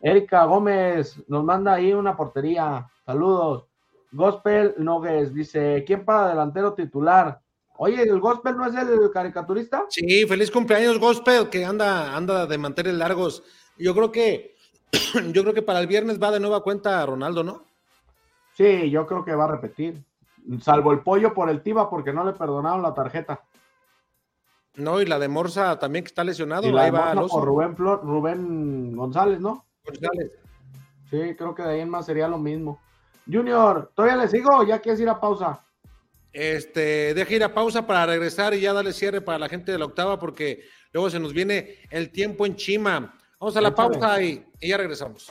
Erika 0.00 0.44
Gómez 0.44 1.22
nos 1.28 1.44
manda 1.44 1.74
ahí 1.74 1.92
una 1.92 2.16
portería. 2.16 2.86
Saludos. 3.04 3.66
Gospel 4.12 4.74
Nogues 4.78 5.34
dice: 5.34 5.84
¿Quién 5.86 6.04
para 6.04 6.28
delantero 6.28 6.74
titular? 6.74 7.40
Oye, 7.78 8.02
¿el 8.02 8.20
Gospel 8.20 8.56
no 8.56 8.66
es 8.66 8.74
el 8.74 9.10
caricaturista? 9.10 9.84
Sí, 9.90 10.24
feliz 10.26 10.50
cumpleaños, 10.50 10.98
Gospel, 10.98 11.50
que 11.50 11.64
anda, 11.64 12.16
anda 12.16 12.46
de 12.46 12.56
mantener 12.56 12.94
largos. 12.94 13.42
Yo 13.78 13.94
creo 13.94 14.10
que, 14.10 14.54
yo 15.32 15.42
creo 15.42 15.52
que 15.52 15.62
para 15.62 15.80
el 15.80 15.86
viernes 15.86 16.22
va 16.22 16.30
de 16.30 16.40
nueva 16.40 16.62
cuenta 16.62 17.04
Ronaldo, 17.04 17.44
¿no? 17.44 17.65
Sí, 18.56 18.90
yo 18.90 19.06
creo 19.06 19.22
que 19.22 19.34
va 19.34 19.44
a 19.44 19.48
repetir. 19.48 20.02
Salvo 20.62 20.92
el 20.92 21.00
pollo 21.00 21.34
por 21.34 21.50
el 21.50 21.62
Tiba, 21.62 21.90
porque 21.90 22.12
no 22.12 22.24
le 22.24 22.32
perdonaron 22.32 22.80
la 22.80 22.94
tarjeta. 22.94 23.42
No, 24.76 25.02
y 25.02 25.06
la 25.06 25.18
de 25.18 25.28
Morsa 25.28 25.78
también 25.78 26.04
que 26.04 26.08
está 26.08 26.24
lesionado. 26.24 26.66
Y 26.66 26.72
la 26.72 26.84
ahí 26.84 26.90
va 26.90 27.14
por 27.26 27.44
Rubén, 27.44 27.76
Flor, 27.76 28.00
Rubén 28.02 28.96
González, 28.96 29.40
¿no? 29.40 29.66
Sí, 31.10 31.34
creo 31.36 31.54
que 31.54 31.62
de 31.62 31.70
ahí 31.70 31.80
en 31.80 31.90
más 31.90 32.06
sería 32.06 32.28
lo 32.28 32.38
mismo. 32.38 32.80
Junior, 33.30 33.90
¿todavía 33.94 34.16
le 34.16 34.28
sigo 34.28 34.56
o 34.56 34.64
ya 34.64 34.78
quieres 34.78 35.00
ir 35.00 35.08
a 35.08 35.20
pausa? 35.20 35.62
Este, 36.32 37.12
deja 37.12 37.34
ir 37.34 37.44
a 37.44 37.52
pausa 37.52 37.86
para 37.86 38.06
regresar 38.06 38.54
y 38.54 38.60
ya 38.60 38.72
darle 38.72 38.92
cierre 38.92 39.20
para 39.20 39.38
la 39.38 39.48
gente 39.48 39.72
de 39.72 39.78
la 39.78 39.84
octava 39.84 40.18
porque 40.18 40.62
luego 40.92 41.10
se 41.10 41.20
nos 41.20 41.34
viene 41.34 41.76
el 41.90 42.10
tiempo 42.10 42.46
en 42.46 42.56
Chima. 42.56 43.14
Vamos 43.38 43.56
a 43.56 43.60
la 43.60 43.74
pausa 43.74 44.22
y, 44.22 44.46
y 44.60 44.68
ya 44.68 44.78
regresamos. 44.78 45.30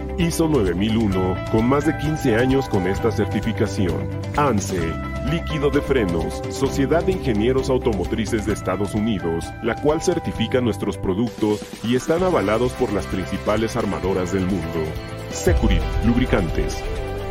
ISO 0.17 0.47
9001, 0.47 1.35
con 1.51 1.65
más 1.67 1.85
de 1.85 1.97
15 1.97 2.35
años 2.35 2.67
con 2.69 2.87
esta 2.87 3.11
certificación. 3.11 4.09
ANSE, 4.37 4.93
líquido 5.31 5.69
de 5.69 5.81
frenos, 5.81 6.41
Sociedad 6.49 7.03
de 7.03 7.13
Ingenieros 7.13 7.69
Automotrices 7.69 8.45
de 8.45 8.53
Estados 8.53 8.93
Unidos, 8.93 9.45
la 9.63 9.75
cual 9.81 10.01
certifica 10.01 10.61
nuestros 10.61 10.97
productos 10.97 11.61
y 11.83 11.95
están 11.95 12.23
avalados 12.23 12.73
por 12.73 12.91
las 12.93 13.05
principales 13.07 13.75
armadoras 13.75 14.33
del 14.33 14.45
mundo. 14.45 14.83
Securit, 15.31 15.81
lubricantes. 16.05 16.83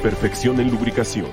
Perfección 0.03 0.61
en 0.61 0.71
lubricación. 0.71 1.31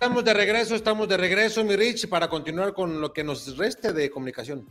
Estamos 0.00 0.24
de 0.24 0.32
regreso, 0.32 0.74
estamos 0.74 1.08
de 1.08 1.18
regreso, 1.18 1.62
mi 1.62 1.76
Rich, 1.76 2.08
para 2.08 2.28
continuar 2.28 2.72
con 2.72 3.02
lo 3.02 3.12
que 3.12 3.22
nos 3.22 3.58
reste 3.58 3.92
de 3.92 4.10
comunicación. 4.10 4.66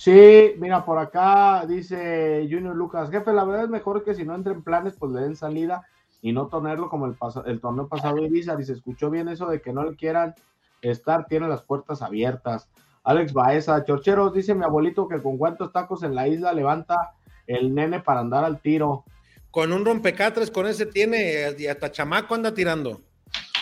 Sí, 0.00 0.54
mira, 0.56 0.82
por 0.86 0.96
acá 0.96 1.66
dice 1.66 2.48
Junior 2.50 2.74
Lucas, 2.74 3.10
jefe, 3.10 3.34
la 3.34 3.44
verdad 3.44 3.64
es 3.64 3.68
mejor 3.68 4.02
que 4.02 4.14
si 4.14 4.24
no 4.24 4.34
entra 4.34 4.54
en 4.54 4.62
planes, 4.62 4.94
pues 4.98 5.12
le 5.12 5.20
den 5.20 5.36
salida 5.36 5.82
y 6.22 6.32
no 6.32 6.46
tonerlo 6.46 6.88
como 6.88 7.04
el, 7.04 7.16
el 7.44 7.60
torneo 7.60 7.86
pasado 7.86 8.16
de 8.16 8.22
Ibiza. 8.22 8.56
Y 8.58 8.64
se 8.64 8.72
escuchó 8.72 9.10
bien 9.10 9.28
eso 9.28 9.44
de 9.44 9.60
que 9.60 9.74
no 9.74 9.84
le 9.84 9.96
quieran 9.96 10.34
estar, 10.80 11.26
tiene 11.26 11.48
las 11.48 11.60
puertas 11.60 12.00
abiertas. 12.00 12.70
Alex 13.04 13.34
Baeza, 13.34 13.84
Chorcheros, 13.84 14.32
dice 14.32 14.54
mi 14.54 14.64
abuelito 14.64 15.06
que 15.06 15.20
con 15.20 15.36
cuántos 15.36 15.70
tacos 15.70 16.02
en 16.02 16.14
la 16.14 16.28
isla 16.28 16.54
levanta 16.54 17.12
el 17.46 17.74
nene 17.74 18.00
para 18.00 18.20
andar 18.20 18.42
al 18.42 18.62
tiro 18.62 19.04
con 19.50 19.70
un 19.70 19.84
rompecatres, 19.84 20.50
con 20.50 20.66
ese 20.66 20.86
tiene, 20.86 21.54
y 21.58 21.66
hasta 21.66 21.92
chamaco 21.92 22.34
anda 22.34 22.54
tirando. 22.54 23.02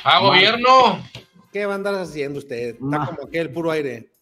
¡Ah, 0.04 0.20
gobierno! 0.20 1.02
¿Qué 1.52 1.66
va 1.66 1.72
a 1.72 1.76
andar 1.76 1.96
haciendo 1.96 2.38
usted? 2.38 2.76
Está 2.76 3.06
como 3.06 3.26
aquel 3.26 3.50
puro 3.50 3.72
aire. 3.72 4.17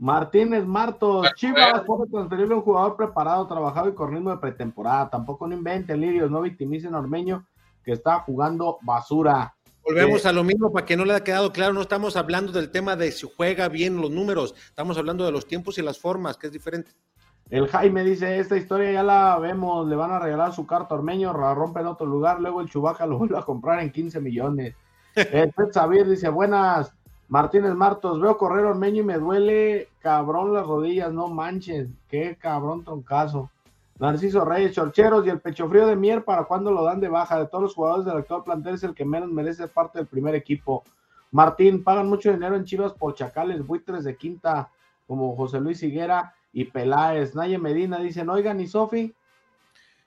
Martínez 0.00 0.64
Martos, 0.64 1.30
Chivas 1.36 1.82
puede 1.86 2.10
transferirle 2.10 2.54
a 2.54 2.56
un 2.56 2.62
jugador 2.62 2.96
preparado, 2.96 3.46
trabajado 3.46 3.90
y 3.90 3.94
con 3.94 4.10
ritmo 4.10 4.30
de 4.30 4.38
pretemporada. 4.38 5.10
Tampoco 5.10 5.46
no 5.46 5.54
inventen, 5.54 6.00
Lirios, 6.00 6.30
no 6.30 6.40
victimicen 6.40 6.94
a 6.94 7.00
Ormeño, 7.00 7.46
que 7.84 7.92
está 7.92 8.20
jugando 8.20 8.78
basura. 8.80 9.54
Volvemos 9.84 10.24
a 10.24 10.32
lo 10.32 10.42
mismo 10.42 10.72
para 10.72 10.86
que 10.86 10.96
no 10.96 11.04
le 11.04 11.12
haya 11.12 11.22
quedado 11.24 11.52
claro, 11.52 11.74
no 11.74 11.82
estamos 11.82 12.16
hablando 12.16 12.50
del 12.50 12.70
tema 12.70 12.96
de 12.96 13.12
si 13.12 13.28
juega 13.36 13.68
bien 13.68 14.00
los 14.00 14.10
números, 14.10 14.54
estamos 14.68 14.96
hablando 14.96 15.26
de 15.26 15.32
los 15.32 15.46
tiempos 15.46 15.76
y 15.76 15.82
las 15.82 15.98
formas, 15.98 16.38
que 16.38 16.46
es 16.46 16.52
diferente. 16.54 16.92
El 17.50 17.68
Jaime 17.68 18.02
dice, 18.02 18.38
esta 18.38 18.56
historia 18.56 18.92
ya 18.92 19.02
la 19.02 19.38
vemos, 19.38 19.86
le 19.86 19.96
van 19.96 20.12
a 20.12 20.18
regalar 20.18 20.54
su 20.54 20.66
carta 20.66 20.94
Ormeño, 20.94 21.36
la 21.36 21.52
rompe 21.52 21.80
en 21.80 21.86
otro 21.86 22.06
lugar, 22.06 22.40
luego 22.40 22.62
el 22.62 22.70
Chubaca 22.70 23.04
lo 23.04 23.18
vuelve 23.18 23.36
a 23.36 23.42
comprar 23.42 23.80
en 23.80 23.92
15 23.92 24.18
millones. 24.20 24.74
El 25.14 25.52
Ted 25.52 25.72
Xavier 25.74 26.08
dice, 26.08 26.28
buenas, 26.28 26.94
Martínez 27.30 27.76
Martos, 27.76 28.20
veo 28.20 28.36
correr 28.36 28.64
Ormeño 28.64 29.02
y 29.02 29.04
me 29.04 29.16
duele 29.16 29.88
cabrón 30.00 30.52
las 30.52 30.66
rodillas, 30.66 31.12
no 31.12 31.28
manchen, 31.28 31.96
qué 32.08 32.36
cabrón 32.36 32.82
troncazo. 32.82 33.48
Narciso 34.00 34.44
Reyes, 34.44 34.72
Chorcheros 34.72 35.24
y 35.24 35.30
el 35.30 35.38
pecho 35.38 35.68
frío 35.68 35.86
de 35.86 35.94
Mier, 35.94 36.24
¿para 36.24 36.42
cuándo 36.42 36.72
lo 36.72 36.82
dan 36.82 36.98
de 36.98 37.08
baja? 37.08 37.38
De 37.38 37.46
todos 37.46 37.62
los 37.62 37.74
jugadores 37.76 38.04
del 38.04 38.16
actual 38.16 38.42
plantel 38.42 38.74
es 38.74 38.82
el 38.82 38.96
que 38.96 39.04
menos 39.04 39.30
merece 39.30 39.68
parte 39.68 39.98
del 39.98 40.08
primer 40.08 40.34
equipo. 40.34 40.82
Martín, 41.30 41.84
pagan 41.84 42.08
mucho 42.08 42.32
dinero 42.32 42.56
en 42.56 42.64
Chivas 42.64 42.94
por 42.94 43.14
chacales, 43.14 43.64
buitres 43.64 44.02
de 44.02 44.16
quinta, 44.16 44.68
como 45.06 45.36
José 45.36 45.60
Luis 45.60 45.80
Higuera 45.84 46.34
y 46.52 46.64
Peláez. 46.64 47.36
Naye 47.36 47.58
Medina 47.58 48.00
dicen, 48.00 48.28
oigan, 48.28 48.58
¿y 48.58 48.66
Sofi? 48.66 49.14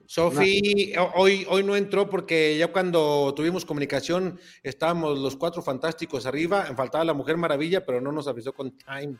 Sofi 0.06 0.92
hoy, 1.14 1.46
hoy 1.48 1.62
no 1.62 1.76
entró 1.76 2.08
porque 2.08 2.56
ya 2.56 2.72
cuando 2.72 3.32
tuvimos 3.34 3.64
comunicación 3.64 4.38
estábamos 4.62 5.18
los 5.18 5.36
cuatro 5.36 5.62
fantásticos 5.62 6.26
arriba, 6.26 6.64
faltaba 6.76 7.04
la 7.04 7.14
Mujer 7.14 7.36
Maravilla, 7.36 7.84
pero 7.84 8.00
no 8.00 8.12
nos 8.12 8.28
avisó 8.28 8.52
con 8.52 8.76
time. 8.76 9.16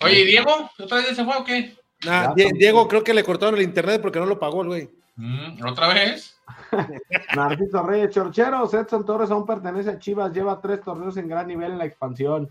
Oye, 0.00 0.20
¿y 0.20 0.24
Diego? 0.24 0.70
¿Otra 0.78 0.98
vez 0.98 1.16
se 1.16 1.24
fue 1.24 1.36
o 1.36 1.44
qué? 1.44 1.74
Nah, 2.04 2.34
Diego 2.34 2.88
creo 2.88 3.04
que 3.04 3.14
le 3.14 3.24
cortaron 3.24 3.56
el 3.56 3.62
internet 3.62 4.00
porque 4.00 4.18
no 4.18 4.26
lo 4.26 4.38
pagó 4.38 4.62
el 4.62 4.68
güey. 4.68 4.90
Mm, 5.16 5.66
¿Otra 5.66 5.88
vez? 5.88 6.38
Narciso 7.36 7.82
Reyes, 7.82 8.10
Chorcheros, 8.10 8.72
Edson 8.72 9.04
Torres 9.04 9.30
aún 9.30 9.46
pertenece 9.46 9.90
a 9.90 9.98
Chivas, 9.98 10.32
lleva 10.32 10.60
tres 10.60 10.80
torneos 10.80 11.16
en 11.16 11.28
gran 11.28 11.46
nivel 11.46 11.72
en 11.72 11.78
la 11.78 11.84
expansión. 11.84 12.48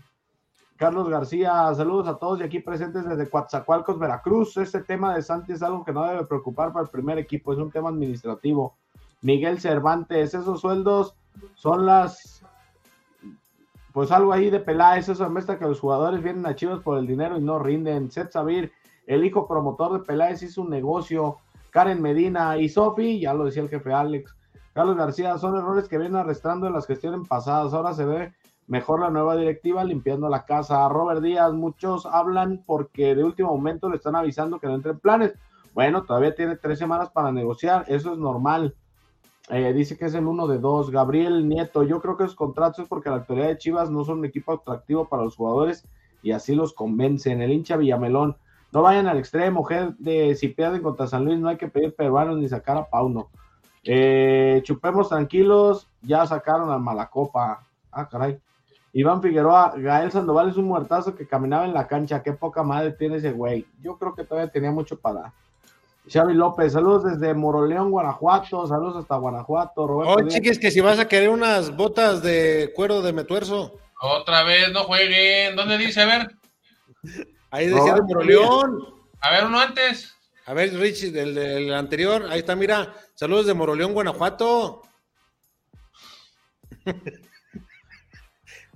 Carlos 0.80 1.10
García, 1.10 1.74
saludos 1.74 2.08
a 2.08 2.16
todos 2.16 2.40
y 2.40 2.42
aquí 2.42 2.60
presentes 2.60 3.06
desde 3.06 3.28
Coatzacoalcos, 3.28 3.98
Veracruz. 3.98 4.56
Este 4.56 4.80
tema 4.80 5.14
de 5.14 5.20
Santi 5.20 5.52
es 5.52 5.62
algo 5.62 5.84
que 5.84 5.92
no 5.92 6.06
debe 6.06 6.24
preocupar 6.24 6.72
para 6.72 6.84
el 6.84 6.90
primer 6.90 7.18
equipo, 7.18 7.52
es 7.52 7.58
un 7.58 7.70
tema 7.70 7.90
administrativo. 7.90 8.78
Miguel 9.20 9.60
Cervantes, 9.60 10.32
esos 10.32 10.58
sueldos 10.58 11.14
son 11.54 11.84
las, 11.84 12.42
pues 13.92 14.10
algo 14.10 14.32
ahí 14.32 14.48
de 14.48 14.58
Peláez, 14.58 15.06
eso 15.10 15.22
demuestra 15.22 15.58
que 15.58 15.66
los 15.66 15.80
jugadores 15.80 16.22
vienen 16.22 16.46
a 16.46 16.54
Chivas 16.54 16.80
por 16.80 16.96
el 16.96 17.06
dinero 17.06 17.36
y 17.36 17.42
no 17.42 17.58
rinden. 17.58 18.10
Seth 18.10 18.32
Sabir, 18.32 18.72
el 19.06 19.22
hijo 19.22 19.46
promotor 19.46 19.92
de 19.92 20.06
Peláez, 20.06 20.42
hizo 20.42 20.62
un 20.62 20.70
negocio. 20.70 21.36
Karen 21.68 22.00
Medina 22.00 22.56
y 22.56 22.70
Sofi, 22.70 23.20
ya 23.20 23.34
lo 23.34 23.44
decía 23.44 23.62
el 23.62 23.68
jefe 23.68 23.92
Alex. 23.92 24.34
Carlos 24.72 24.96
García, 24.96 25.36
son 25.36 25.58
errores 25.58 25.88
que 25.88 25.98
vienen 25.98 26.16
arrastrando 26.16 26.66
en 26.66 26.72
las 26.72 26.86
gestiones 26.86 27.28
pasadas. 27.28 27.74
Ahora 27.74 27.92
se 27.92 28.06
ve 28.06 28.32
mejor 28.66 29.00
la 29.00 29.10
nueva 29.10 29.36
directiva 29.36 29.84
limpiando 29.84 30.28
la 30.28 30.44
casa. 30.44 30.88
Robert 30.88 31.22
Díaz, 31.22 31.52
muchos 31.52 32.06
hablan 32.06 32.62
porque 32.66 33.14
de 33.14 33.24
último 33.24 33.50
momento 33.50 33.88
le 33.88 33.96
están 33.96 34.16
avisando 34.16 34.58
que 34.58 34.66
no 34.66 34.74
entre 34.74 34.92
en 34.92 35.00
planes. 35.00 35.34
Bueno, 35.74 36.04
todavía 36.04 36.34
tiene 36.34 36.56
tres 36.56 36.78
semanas 36.78 37.10
para 37.10 37.32
negociar, 37.32 37.84
eso 37.88 38.12
es 38.12 38.18
normal. 38.18 38.74
Eh, 39.48 39.72
dice 39.72 39.96
que 39.98 40.06
es 40.06 40.14
el 40.14 40.26
uno 40.26 40.46
de 40.46 40.58
dos. 40.58 40.90
Gabriel 40.90 41.48
Nieto, 41.48 41.82
yo 41.82 42.00
creo 42.00 42.16
que 42.16 42.24
esos 42.24 42.36
contratos 42.36 42.80
es 42.80 42.88
porque 42.88 43.10
la 43.10 43.16
actualidad 43.16 43.48
de 43.48 43.58
Chivas 43.58 43.90
no 43.90 44.04
son 44.04 44.20
un 44.20 44.24
equipo 44.24 44.52
atractivo 44.52 45.08
para 45.08 45.24
los 45.24 45.36
jugadores 45.36 45.86
y 46.22 46.32
así 46.32 46.54
los 46.54 46.72
convencen. 46.72 47.42
El 47.42 47.52
hincha 47.52 47.76
Villamelón, 47.76 48.36
no 48.72 48.82
vayan 48.82 49.08
al 49.08 49.18
extremo, 49.18 49.66
de 49.98 50.34
si 50.36 50.48
pierden 50.48 50.82
contra 50.82 51.08
San 51.08 51.24
Luis 51.24 51.38
no 51.38 51.48
hay 51.48 51.56
que 51.56 51.68
pedir 51.68 51.94
peruanos 51.94 52.38
ni 52.38 52.48
sacar 52.48 52.76
a 52.76 52.88
Pauno. 52.88 53.28
Eh, 53.82 54.60
chupemos 54.62 55.08
tranquilos, 55.08 55.88
ya 56.02 56.26
sacaron 56.26 56.70
al 56.70 56.80
Malacopa. 56.80 57.66
Ah, 57.90 58.08
caray. 58.08 58.38
Iván 58.92 59.22
Figueroa, 59.22 59.74
Gael 59.76 60.10
Sandoval 60.10 60.50
es 60.50 60.56
un 60.56 60.64
muertazo 60.64 61.14
que 61.14 61.26
caminaba 61.26 61.64
en 61.64 61.74
la 61.74 61.86
cancha. 61.86 62.22
Qué 62.22 62.32
poca 62.32 62.62
madre 62.62 62.92
tiene 62.92 63.16
ese 63.16 63.30
güey. 63.32 63.66
Yo 63.80 63.96
creo 63.96 64.14
que 64.14 64.24
todavía 64.24 64.50
tenía 64.50 64.72
mucho 64.72 64.98
para 64.98 65.20
dar. 65.20 65.32
Xavi 66.12 66.34
López, 66.34 66.72
saludos 66.72 67.04
desde 67.04 67.34
Moroleón, 67.34 67.90
Guanajuato. 67.90 68.66
Saludos 68.66 68.96
hasta 68.96 69.16
Guanajuato. 69.16 69.86
Roberto 69.86 70.14
Oye, 70.14 70.24
Díaz. 70.24 70.34
chiquis, 70.34 70.58
que 70.58 70.70
si 70.72 70.80
vas 70.80 70.98
a 70.98 71.06
querer 71.06 71.28
unas 71.28 71.76
botas 71.76 72.22
de 72.22 72.72
cuero 72.74 73.00
de 73.02 73.12
metuerzo. 73.12 73.78
Otra 74.00 74.42
vez, 74.42 74.72
no 74.72 74.84
jueguen. 74.84 75.54
¿Dónde 75.54 75.78
dice? 75.78 76.00
A 76.02 76.06
ver. 76.06 76.36
Ahí 77.50 77.66
decía 77.68 77.94
de 77.94 78.02
Moroleón. 78.02 78.86
A 79.20 79.30
ver, 79.30 79.44
uno 79.44 79.60
antes. 79.60 80.16
A 80.46 80.54
ver, 80.54 80.74
Richie, 80.74 81.12
del, 81.12 81.34
del 81.34 81.72
anterior. 81.74 82.26
Ahí 82.28 82.40
está, 82.40 82.56
mira. 82.56 82.92
Saludos 83.14 83.46
de 83.46 83.54
Moroleón, 83.54 83.92
Guanajuato. 83.92 84.82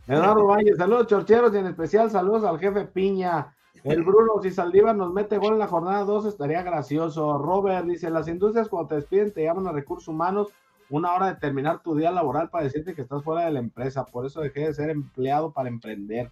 Eduardo 0.07 0.47
Valle, 0.47 0.75
saludos 0.77 1.07
chorcheros 1.07 1.55
y 1.55 1.59
en 1.59 1.67
especial 1.67 2.11
saludos 2.11 2.45
al 2.45 2.59
jefe 2.59 2.85
Piña. 2.85 3.55
El 3.85 4.03
Bruno, 4.03 4.41
si 4.43 4.51
Saldívar 4.51 4.97
nos 4.97 5.13
mete 5.13 5.37
gol 5.37 5.55
en 5.55 5.59
la 5.59 5.67
jornada 5.67 6.05
2 6.05 6.27
estaría 6.27 6.63
gracioso. 6.63 7.37
Robert 7.39 7.87
dice, 7.87 8.09
las 8.09 8.29
industrias 8.29 8.69
cuando 8.69 8.89
te 8.89 8.95
despiden 8.97 9.33
te 9.33 9.45
llaman 9.45 9.67
a 9.67 9.73
recursos 9.73 10.09
humanos 10.09 10.49
una 10.89 11.13
hora 11.15 11.27
de 11.27 11.35
terminar 11.35 11.83
tu 11.83 11.95
día 11.95 12.11
laboral 12.11 12.51
para 12.51 12.65
decirte 12.65 12.95
que 12.95 13.03
estás 13.03 13.23
fuera 13.23 13.45
de 13.45 13.53
la 13.53 13.59
empresa. 13.59 14.05
Por 14.07 14.25
eso 14.27 14.41
dejé 14.41 14.61
de 14.61 14.75
ser 14.75 14.91
empleado 14.91 15.53
para 15.53 15.69
emprender. 15.69 16.31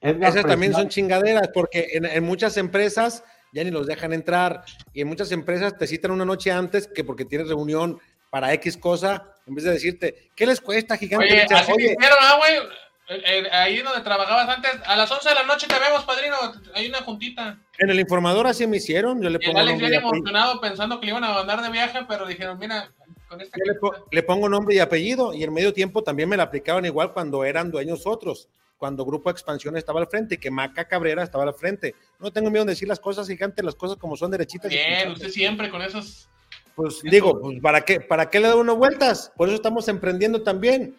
Edgar 0.00 0.30
Esas 0.30 0.46
también 0.46 0.74
son 0.74 0.88
chingaderas, 0.88 1.48
porque 1.48 1.88
en, 1.92 2.04
en 2.04 2.24
muchas 2.24 2.56
empresas 2.58 3.24
ya 3.52 3.64
ni 3.64 3.70
los 3.70 3.86
dejan 3.86 4.12
entrar. 4.12 4.64
Y 4.92 5.00
en 5.00 5.08
muchas 5.08 5.32
empresas 5.32 5.78
te 5.78 5.86
citan 5.86 6.10
una 6.10 6.24
noche 6.24 6.52
antes 6.52 6.86
que 6.86 7.04
porque 7.04 7.24
tienes 7.24 7.48
reunión 7.48 7.98
para 8.28 8.52
X 8.54 8.76
cosa, 8.76 9.30
en 9.46 9.54
vez 9.54 9.64
de 9.64 9.70
decirte, 9.70 10.30
¿qué 10.34 10.44
les 10.44 10.60
cuesta, 10.60 10.96
gigante? 10.96 11.24
Oye, 11.24 11.46
así 11.48 11.72
me 11.72 11.82
hicieron, 11.84 12.18
ah, 12.20 12.36
güey. 12.36 12.83
Eh, 13.08 13.22
eh, 13.26 13.48
ahí 13.52 13.82
donde 13.82 14.00
trabajabas 14.00 14.48
antes, 14.48 14.72
a 14.86 14.96
las 14.96 15.10
11 15.10 15.28
de 15.28 15.34
la 15.34 15.42
noche 15.44 15.66
te 15.66 15.78
vemos, 15.78 16.04
padrino. 16.04 16.36
Hay 16.74 16.88
una 16.88 17.02
juntita. 17.02 17.58
en 17.78 17.90
el 17.90 18.00
informador 18.00 18.46
así 18.46 18.66
me 18.66 18.78
hicieron. 18.78 19.20
Yo 19.20 19.28
le 19.28 19.38
pongo, 19.38 19.58
Alex 19.58 19.72
nombre 19.72 19.86
y, 19.88 19.90
bien 19.90 20.02
emocionado 20.02 20.60
pensando 20.60 20.98
que 21.00 21.06
le 21.06 21.12
iban 21.12 21.24
a 21.24 21.34
mandar 21.34 21.60
de 21.62 21.70
viaje, 21.70 22.00
pero 22.08 22.26
dijeron, 22.26 22.58
mira, 22.58 22.90
con 23.28 23.40
esta 23.42 23.56
yo 23.58 23.72
le, 23.72 23.78
po- 23.78 24.06
le 24.10 24.22
pongo 24.22 24.48
nombre 24.48 24.74
y 24.74 24.78
apellido. 24.78 25.34
Y 25.34 25.42
en 25.44 25.52
medio 25.52 25.72
tiempo 25.74 26.02
también 26.02 26.28
me 26.30 26.36
la 26.38 26.44
aplicaban 26.44 26.84
igual 26.86 27.12
cuando 27.12 27.44
eran 27.44 27.70
dueños 27.70 28.06
otros. 28.06 28.48
Cuando 28.78 29.04
Grupo 29.04 29.30
Expansión 29.30 29.76
estaba 29.76 30.00
al 30.00 30.08
frente 30.08 30.34
y 30.36 30.38
que 30.38 30.50
Maca 30.50 30.86
Cabrera 30.86 31.22
estaba 31.22 31.44
al 31.44 31.54
frente. 31.54 31.94
No 32.18 32.32
tengo 32.32 32.50
miedo 32.50 32.64
de 32.64 32.72
decir 32.72 32.88
las 32.88 33.00
cosas, 33.00 33.26
gigante, 33.28 33.62
las 33.62 33.74
cosas 33.74 33.98
como 33.98 34.16
son 34.16 34.30
derechitas. 34.30 34.70
Bien, 34.70 35.10
usted 35.12 35.28
siempre 35.28 35.68
con 35.70 35.82
esos. 35.82 36.28
Pues 36.74 37.02
digo, 37.02 37.40
pues, 37.40 37.60
¿para 37.60 37.82
qué, 37.82 38.00
¿para 38.00 38.28
qué 38.30 38.40
le 38.40 38.48
da 38.48 38.56
uno 38.56 38.76
vueltas? 38.76 39.30
Por 39.36 39.48
eso 39.48 39.54
estamos 39.56 39.86
emprendiendo 39.88 40.42
también. 40.42 40.96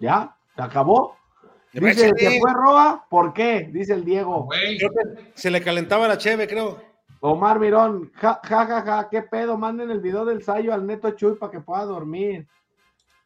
¿Ya? 0.00 0.36
¿Se 0.56 0.62
acabó? 0.62 1.16
Dice. 1.72 2.12
¿se 2.16 2.40
fue 2.40 2.52
Roa? 2.52 3.04
¿Por 3.08 3.32
qué? 3.32 3.68
Dice 3.72 3.94
el 3.94 4.04
Diego. 4.04 4.44
Güey, 4.44 4.78
Creo 4.78 4.90
que 4.90 5.32
se 5.34 5.50
le 5.50 5.60
calentaba 5.60 6.06
la 6.06 6.18
cheve, 6.18 6.46
creo. 6.46 6.78
Omar 7.20 7.58
Mirón, 7.58 8.12
ja, 8.16 8.38
ja, 8.44 8.66
ja, 8.66 8.82
ja, 8.82 9.08
qué 9.08 9.22
pedo, 9.22 9.56
manden 9.56 9.90
el 9.90 10.00
video 10.00 10.26
del 10.26 10.42
Sayo 10.42 10.74
al 10.74 10.86
Neto 10.86 11.10
Chuy 11.12 11.36
para 11.36 11.50
que 11.50 11.60
pueda 11.60 11.86
dormir. 11.86 12.46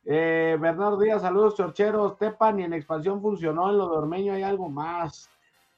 Eh, 0.04 0.56
Bernardo 0.60 1.00
Díaz, 1.00 1.22
saludos 1.22 1.56
chorcheros, 1.56 2.16
Tepan 2.16 2.60
y 2.60 2.62
en 2.62 2.74
expansión 2.74 3.20
funcionó, 3.20 3.68
en 3.70 3.78
lo 3.78 3.90
de 3.90 3.96
Ormeño 3.96 4.34
hay 4.34 4.44
algo 4.44 4.68
más. 4.68 5.28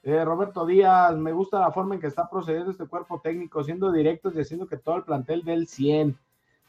Eh, 0.03 0.23
Roberto 0.23 0.65
Díaz, 0.65 1.15
me 1.15 1.31
gusta 1.31 1.59
la 1.59 1.71
forma 1.71 1.95
en 1.95 2.01
que 2.01 2.07
está 2.07 2.29
procediendo 2.29 2.71
este 2.71 2.85
cuerpo 2.85 3.19
técnico, 3.21 3.63
siendo 3.63 3.91
directos 3.91 4.35
y 4.35 4.41
haciendo 4.41 4.67
que 4.67 4.77
todo 4.77 4.97
el 4.97 5.03
plantel 5.03 5.43
dé 5.43 5.53
el 5.53 5.67
100. 5.67 6.17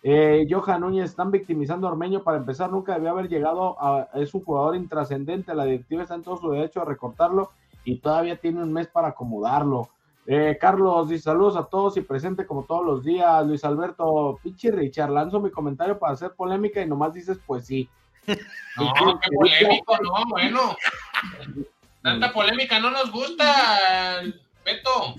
Eh, 0.02 0.46
Johan 0.50 0.80
Núñez, 0.80 1.10
están 1.10 1.30
victimizando 1.30 1.86
a 1.86 1.92
Ormeño 1.92 2.24
para 2.24 2.38
empezar, 2.38 2.70
nunca 2.70 2.94
debió 2.94 3.10
haber 3.10 3.28
llegado 3.28 3.76
a, 3.80 4.08
es 4.14 4.34
un 4.34 4.44
jugador 4.44 4.74
intrascendente, 4.74 5.54
la 5.54 5.64
directiva 5.64 6.02
está 6.02 6.16
en 6.16 6.24
todo 6.24 6.36
su 6.36 6.50
derecho 6.50 6.82
a 6.82 6.84
recortarlo 6.84 7.52
y 7.84 7.98
todavía 7.98 8.36
tiene 8.36 8.62
un 8.62 8.72
mes 8.72 8.88
para 8.88 9.08
acomodarlo. 9.08 9.90
Eh, 10.26 10.56
Carlos 10.60 11.08
dice 11.08 11.24
saludos 11.24 11.56
a 11.56 11.64
todos 11.64 11.96
y 11.96 12.00
presente 12.00 12.46
como 12.46 12.64
todos 12.64 12.84
los 12.84 13.04
días. 13.04 13.44
Luis 13.44 13.64
Alberto, 13.64 14.38
pinche 14.42 14.70
Richard, 14.70 15.10
lanzo 15.10 15.40
mi 15.40 15.50
comentario 15.50 15.98
para 15.98 16.12
hacer 16.12 16.32
polémica 16.32 16.80
y 16.80 16.86
nomás 16.86 17.12
dices 17.12 17.38
pues 17.44 17.66
sí. 17.66 17.88
no, 18.26 19.18
qué 19.20 19.30
polémico, 19.36 19.98
no, 20.02 20.24
bueno. 20.28 20.76
Tanta 22.02 22.32
polémica 22.32 22.80
no 22.80 22.90
nos 22.90 23.12
gusta, 23.12 23.44
Beto. 24.64 25.14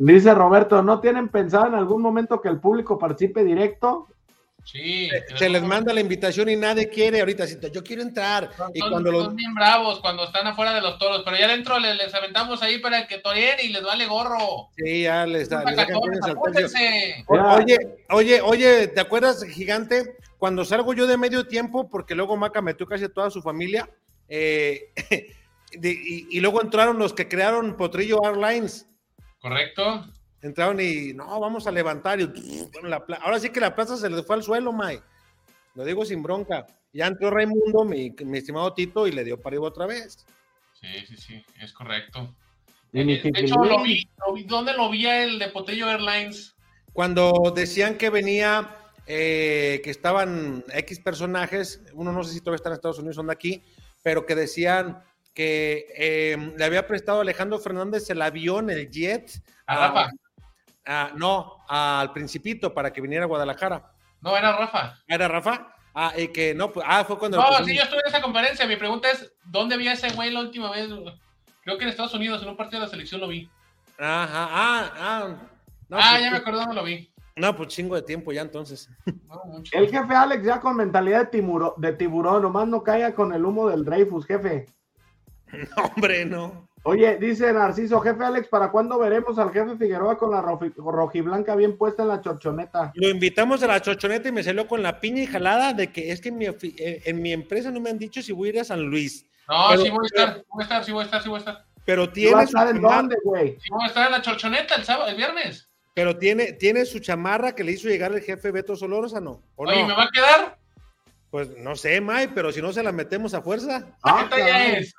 Dice 0.00 0.32
Roberto, 0.32 0.80
¿no 0.82 1.00
tienen 1.00 1.28
pensado 1.28 1.66
en 1.66 1.74
algún 1.74 2.00
momento 2.00 2.40
que 2.40 2.48
el 2.48 2.60
público 2.60 2.98
participe 2.98 3.42
directo? 3.44 4.06
Sí. 4.64 5.08
Se 5.36 5.48
les 5.48 5.62
manda 5.62 5.92
la 5.94 6.00
invitación 6.00 6.48
y 6.50 6.54
nadie 6.56 6.88
quiere 6.88 7.20
ahorita. 7.20 7.46
Yo 7.72 7.82
quiero 7.82 8.02
entrar. 8.02 8.50
Y 8.74 8.80
Son, 8.80 9.02
los, 9.02 9.24
son 9.24 9.34
bien 9.36 9.54
bravos 9.54 9.98
cuando 10.00 10.24
están 10.24 10.46
afuera 10.46 10.74
de 10.74 10.82
los 10.82 10.98
toros, 10.98 11.22
pero 11.24 11.36
ya 11.38 11.46
adentro 11.46 11.78
les, 11.78 11.96
les 11.96 12.14
aventamos 12.14 12.62
ahí 12.62 12.78
para 12.78 13.06
que 13.08 13.18
toreen 13.18 13.56
y 13.62 13.68
les 13.68 13.82
vale 13.82 14.06
gorro. 14.06 14.68
Sí, 14.76 15.02
ya 15.02 15.26
les, 15.26 15.48
da- 15.48 15.64
Oye, 17.56 17.76
oye, 18.10 18.40
oye, 18.42 18.88
¿te 18.88 19.00
acuerdas, 19.00 19.42
gigante? 19.44 20.16
Cuando 20.36 20.64
salgo 20.64 20.92
yo 20.92 21.06
de 21.06 21.16
medio 21.16 21.46
tiempo, 21.48 21.88
porque 21.88 22.14
luego 22.14 22.36
Maca 22.36 22.60
metió 22.62 22.86
casi 22.86 23.04
a 23.04 23.08
toda 23.12 23.30
su 23.30 23.40
familia, 23.42 23.88
eh, 24.28 24.92
de- 25.72 25.90
y, 25.92 26.28
y 26.30 26.40
luego 26.40 26.60
entraron 26.62 26.98
los 26.98 27.14
que 27.14 27.26
crearon 27.26 27.76
Potrillo 27.76 28.22
Airlines. 28.24 28.84
Correcto. 29.40 30.06
Entraron 30.42 30.80
y 30.80 31.12
no, 31.14 31.38
vamos 31.40 31.66
a 31.66 31.70
levantar. 31.72 32.20
Y, 32.20 32.26
bueno, 32.72 32.88
la 32.88 33.04
pla- 33.04 33.18
ahora 33.22 33.38
sí 33.40 33.50
que 33.50 33.60
la 33.60 33.74
plaza 33.74 33.96
se 33.96 34.08
les 34.08 34.24
fue 34.24 34.36
al 34.36 34.42
suelo, 34.42 34.72
May. 34.72 35.00
Lo 35.74 35.84
digo 35.84 36.04
sin 36.04 36.22
bronca. 36.22 36.66
Ya 36.92 37.06
entró 37.06 37.30
Raimundo, 37.30 37.84
mi, 37.84 38.10
mi 38.24 38.38
estimado 38.38 38.72
Tito, 38.72 39.06
y 39.06 39.12
le 39.12 39.24
dio 39.24 39.36
para 39.36 39.54
arriba 39.54 39.68
otra 39.68 39.86
vez. 39.86 40.24
Sí, 40.80 40.86
sí, 41.06 41.16
sí, 41.16 41.44
es 41.60 41.72
correcto. 41.72 42.34
Eh, 42.92 43.04
De 43.04 43.40
hecho, 43.40 43.56
lo 43.56 43.82
vi, 43.82 44.08
lo 44.26 44.32
vi- 44.32 44.44
¿dónde 44.44 44.72
lo 44.72 44.88
vi 44.90 45.06
el 45.06 45.38
de 45.38 45.48
Potello 45.48 45.90
Airlines? 45.90 46.54
Cuando 46.92 47.52
decían 47.54 47.96
que 47.98 48.08
venía, 48.10 48.76
eh, 49.06 49.80
que 49.84 49.90
estaban 49.90 50.64
X 50.72 51.00
personajes, 51.00 51.82
uno 51.92 52.12
no 52.12 52.24
sé 52.24 52.32
si 52.32 52.40
todavía 52.40 52.56
está 52.56 52.70
en 52.70 52.74
Estados 52.76 52.98
Unidos 52.98 53.18
o 53.18 53.20
anda 53.20 53.32
aquí, 53.34 53.62
pero 54.02 54.24
que 54.24 54.34
decían 54.34 55.02
que 55.34 55.86
eh, 55.96 56.36
le 56.56 56.64
había 56.64 56.86
prestado 56.86 57.18
a 57.18 57.22
Alejandro 57.22 57.58
Fernández 57.58 58.08
el 58.10 58.20
avión, 58.22 58.70
el 58.70 58.90
jet. 58.90 59.30
A 59.66 59.76
Rafa. 59.88 60.10
a- 60.86 61.12
no, 61.16 61.56
al 61.68 62.12
Principito 62.12 62.72
para 62.74 62.92
que 62.92 63.00
viniera 63.00 63.24
a 63.24 63.28
Guadalajara. 63.28 63.92
No, 64.20 64.36
era 64.36 64.56
Rafa. 64.56 64.98
¿Era 65.06 65.28
Rafa? 65.28 65.74
Ah, 65.94 66.12
y 66.16 66.28
que 66.28 66.54
no, 66.54 66.70
pues, 66.72 66.86
ah, 66.88 67.04
fue 67.04 67.18
cuando. 67.18 67.36
No, 67.38 67.46
pues, 67.48 67.66
sí, 67.66 67.76
yo 67.76 67.82
estuve 67.82 68.00
en 68.00 68.08
esa 68.08 68.20
conferencia. 68.22 68.66
Mi 68.66 68.76
pregunta 68.76 69.10
es, 69.10 69.32
¿dónde 69.44 69.76
vi 69.76 69.88
a 69.88 69.92
ese 69.92 70.10
güey 70.10 70.30
la 70.30 70.40
última 70.40 70.70
vez? 70.70 70.88
Creo 71.62 71.76
que 71.76 71.84
en 71.84 71.90
Estados 71.90 72.14
Unidos, 72.14 72.42
en 72.42 72.48
un 72.48 72.56
partido 72.56 72.80
de 72.80 72.86
la 72.86 72.90
selección 72.90 73.20
lo 73.20 73.28
vi. 73.28 73.50
Ajá, 73.98 74.48
ah, 74.50 74.92
ah. 74.96 75.28
No, 75.88 75.96
ah, 75.98 76.08
pues, 76.12 76.22
ya 76.22 76.30
me 76.30 76.36
acordé 76.38 76.58
dónde 76.58 76.74
lo 76.74 76.84
vi. 76.84 77.10
No, 77.36 77.54
pues 77.54 77.68
chingo 77.68 77.94
de 77.94 78.02
tiempo 78.02 78.32
ya 78.32 78.42
entonces. 78.42 78.88
No, 79.26 79.40
mucho. 79.46 79.76
El 79.76 79.88
jefe 79.88 80.14
Alex 80.14 80.44
ya 80.44 80.60
con 80.60 80.76
mentalidad 80.76 81.30
de, 81.30 81.38
timuro- 81.38 81.74
de 81.76 81.92
tiburón, 81.92 82.42
nomás 82.42 82.66
no 82.68 82.82
caiga 82.82 83.14
con 83.14 83.32
el 83.32 83.44
humo 83.44 83.68
del 83.68 83.84
Dreyfus, 83.84 84.26
jefe. 84.26 84.66
Hombre, 85.96 86.24
no. 86.24 86.68
Oye, 86.84 87.16
dice 87.18 87.52
Narciso, 87.52 88.00
jefe 88.00 88.24
Alex, 88.24 88.48
¿para 88.48 88.70
cuándo 88.70 88.98
veremos 88.98 89.38
al 89.38 89.52
jefe 89.52 89.76
Figueroa 89.76 90.16
con 90.16 90.30
la 90.30 90.40
roji- 90.40 90.72
rojiblanca 90.76 91.54
bien 91.56 91.76
puesta 91.76 92.02
en 92.02 92.08
la 92.08 92.20
chorchoneta? 92.20 92.92
Lo 92.94 93.08
invitamos 93.08 93.62
a 93.62 93.66
la 93.66 93.82
chochoneta 93.82 94.28
y 94.28 94.32
me 94.32 94.42
salió 94.44 94.66
con 94.66 94.82
la 94.82 95.00
piña 95.00 95.22
y 95.22 95.26
jalada 95.26 95.72
de 95.74 95.92
que 95.92 96.12
es 96.12 96.20
que 96.20 96.28
en 96.30 96.38
mi, 96.38 96.46
en 96.46 97.20
mi 97.22 97.32
empresa 97.32 97.70
no 97.70 97.80
me 97.80 97.90
han 97.90 97.98
dicho 97.98 98.22
si 98.22 98.32
voy 98.32 98.48
a 98.48 98.52
ir 98.52 98.60
a 98.60 98.64
San 98.64 98.80
Luis. 98.82 99.26
No, 99.48 99.66
Pero- 99.70 99.82
sí 99.82 99.90
voy 99.90 100.04
a 100.04 100.06
estar, 100.06 100.44
voy 100.48 100.60
a 100.60 100.62
estar, 100.62 100.84
sí 100.84 100.92
voy 100.92 101.02
a 101.02 101.04
estar, 101.04 101.22
sí 101.22 101.28
voy 101.28 101.36
a 101.36 101.38
estar. 101.40 101.64
Pero 101.84 102.02
¿Y 102.02 102.06
va 102.06 102.10
a 102.10 102.12
tiene, 102.12 102.42
estar 102.44 102.68
en 102.68 102.76
chamarra, 102.76 102.96
dónde, 102.96 103.16
güey? 103.24 103.58
Sí 103.60 103.68
voy 103.70 103.84
a 103.84 103.86
estar 103.88 104.06
en 104.06 104.12
la 104.12 104.22
chorchoneta 104.22 104.74
el 104.76 104.84
sábado, 104.84 105.10
el 105.10 105.16
viernes. 105.16 105.68
pero 105.94 106.16
tiene, 106.16 106.52
tiene 106.52 106.84
su 106.84 107.00
chamarra 107.00 107.54
que 107.56 107.64
le 107.64 107.72
hizo 107.72 107.88
llegar 107.88 108.12
el 108.12 108.20
jefe 108.22 108.50
Beto 108.52 108.76
Solórzano. 108.76 109.42
¿o 109.56 109.64
Oye, 109.66 109.80
no? 109.82 109.88
¿me 109.88 109.94
va 109.94 110.04
a 110.04 110.10
quedar? 110.12 110.58
Pues 111.30 111.50
no 111.58 111.76
sé, 111.76 112.00
May, 112.00 112.28
pero 112.28 112.52
si 112.52 112.62
no 112.62 112.72
se 112.72 112.82
la 112.82 112.92
metemos 112.92 113.34
a 113.34 113.42
fuerza. 113.42 113.84
Ah, 114.02 114.26
¿Qué 114.30 114.36
talla 114.36 114.78
es? 114.78 114.94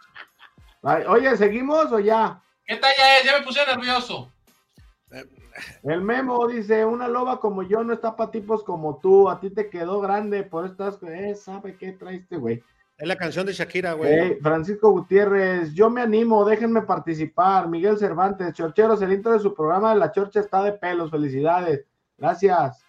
Oye, 0.81 1.35
¿seguimos 1.37 1.91
o 1.91 1.99
ya? 1.99 2.41
¿Qué 2.65 2.75
talla 2.75 3.17
es? 3.17 3.25
Ya 3.25 3.37
me 3.39 3.45
puse 3.45 3.65
nervioso. 3.65 4.31
El 5.83 6.01
memo 6.01 6.47
dice, 6.47 6.85
una 6.85 7.07
loba 7.07 7.39
como 7.39 7.63
yo 7.63 7.83
no 7.83 7.93
está 7.93 8.15
para 8.15 8.31
tipos 8.31 8.63
como 8.63 8.99
tú, 8.99 9.29
a 9.29 9.39
ti 9.39 9.49
te 9.49 9.69
quedó 9.69 9.99
grande, 9.99 10.43
por 10.43 10.63
eso 10.63 10.71
estás, 10.71 11.03
eh, 11.03 11.35
¿sabe 11.35 11.75
qué 11.75 11.91
trae 11.91 12.17
este 12.17 12.37
güey? 12.37 12.63
Es 12.97 13.07
la 13.07 13.15
canción 13.15 13.45
de 13.45 13.53
Shakira, 13.53 13.93
güey. 13.93 14.13
Eh, 14.13 14.39
Francisco 14.41 14.91
Gutiérrez, 14.91 15.73
yo 15.73 15.89
me 15.89 16.01
animo, 16.01 16.43
déjenme 16.43 16.81
participar. 16.81 17.69
Miguel 17.69 17.97
Cervantes, 17.97 18.53
Chorcheros, 18.53 19.01
el 19.01 19.13
intro 19.13 19.31
de 19.31 19.39
su 19.39 19.53
programa 19.53 19.93
de 19.93 19.99
la 19.99 20.11
Chorcha 20.11 20.41
está 20.41 20.63
de 20.63 20.73
pelos, 20.73 21.09
felicidades. 21.09 21.85
Gracias. 22.17 22.83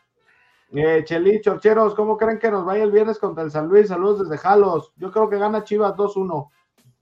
Eh, 0.72 1.02
Cheli, 1.04 1.40
Chorcheros, 1.40 1.94
¿cómo 1.94 2.16
creen 2.16 2.40
que 2.40 2.50
nos 2.50 2.64
vaya 2.64 2.82
el 2.82 2.90
viernes 2.90 3.20
contra 3.20 3.44
el 3.44 3.52
San 3.52 3.68
Luis? 3.68 3.88
Saludos 3.88 4.28
desde 4.28 4.42
Jalos. 4.42 4.92
Yo 4.96 5.12
creo 5.12 5.30
que 5.30 5.38
gana 5.38 5.62
Chivas 5.62 5.94
2-1. 5.94 6.50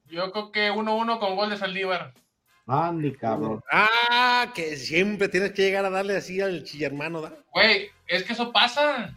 Yo 0.09 0.31
creo 0.33 0.53
que 0.53 0.73
1-1 0.73 1.19
con 1.19 1.37
gol 1.37 1.51
de 1.51 1.57
Saldívar. 1.57 2.13
Andy, 2.67 3.13
cabrón. 3.15 3.63
Ah, 3.73 4.53
que 4.55 4.77
siempre 4.77 5.29
tienes 5.29 5.53
que 5.53 5.63
llegar 5.63 5.85
a 5.85 5.91
darle 5.91 6.17
así 6.17 6.41
al 6.41 6.65
chillermano, 6.65 7.23
¿da? 7.23 7.33
Güey, 7.53 7.89
es 8.07 8.25
que 8.25 8.35
eso 8.35 8.53
pasa. 8.53 9.15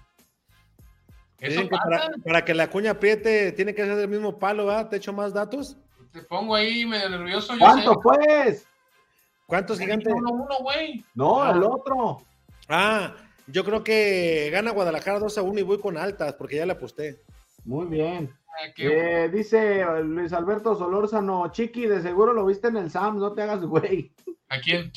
Eso 1.40 1.68
pasa. 1.68 1.84
para, 1.84 2.10
para 2.24 2.46
que 2.46 2.54
la 2.54 2.70
cuña 2.70 2.92
apriete 2.92 3.52
tiene 3.52 3.74
que 3.76 3.84
ser 3.84 3.96
del 3.96 4.08
mismo 4.08 4.40
palo, 4.40 4.68
¿verdad? 4.68 4.90
¿Te 4.90 4.98
echo 4.98 5.12
más 5.12 5.34
datos? 5.34 5.76
Te 6.14 6.22
pongo 6.24 6.56
ahí 6.56 6.86
medio 6.86 7.10
nervioso. 7.10 7.54
¿Cuánto 7.58 7.94
sé. 7.94 8.00
pues? 8.04 8.68
¿Cuántos 9.48 9.80
gigantes? 9.80 10.14
1-1, 10.14 10.62
güey. 10.62 11.06
No, 11.14 11.50
el 11.52 11.62
otro. 11.64 12.26
Ah, 12.70 13.16
yo 13.48 13.66
creo 13.66 13.84
que 13.84 14.50
gana 14.50 14.72
Guadalajara 14.72 15.20
2 15.20 15.38
a 15.38 15.42
1 15.42 15.60
y 15.60 15.64
voy 15.64 15.80
con 15.80 15.98
altas 15.98 16.34
porque 16.36 16.56
ya 16.56 16.66
le 16.66 16.72
aposté. 16.72 17.22
Muy 17.66 17.86
bien. 17.88 18.32
Ah, 18.48 18.68
Eh, 18.78 19.30
dice 19.34 19.84
Luis 20.04 20.34
Alberto 20.34 20.76
Solórzano, 20.76 21.52
Chiqui, 21.52 21.86
de 21.88 22.02
seguro 22.02 22.34
lo 22.34 22.46
viste 22.46 22.68
en 22.68 22.78
el 22.78 22.92
SAM, 22.92 23.18
no 23.18 23.34
te 23.34 23.42
hagas 23.44 23.62
güey. 23.62 24.12
¿A 24.50 24.60
quién? 24.60 24.92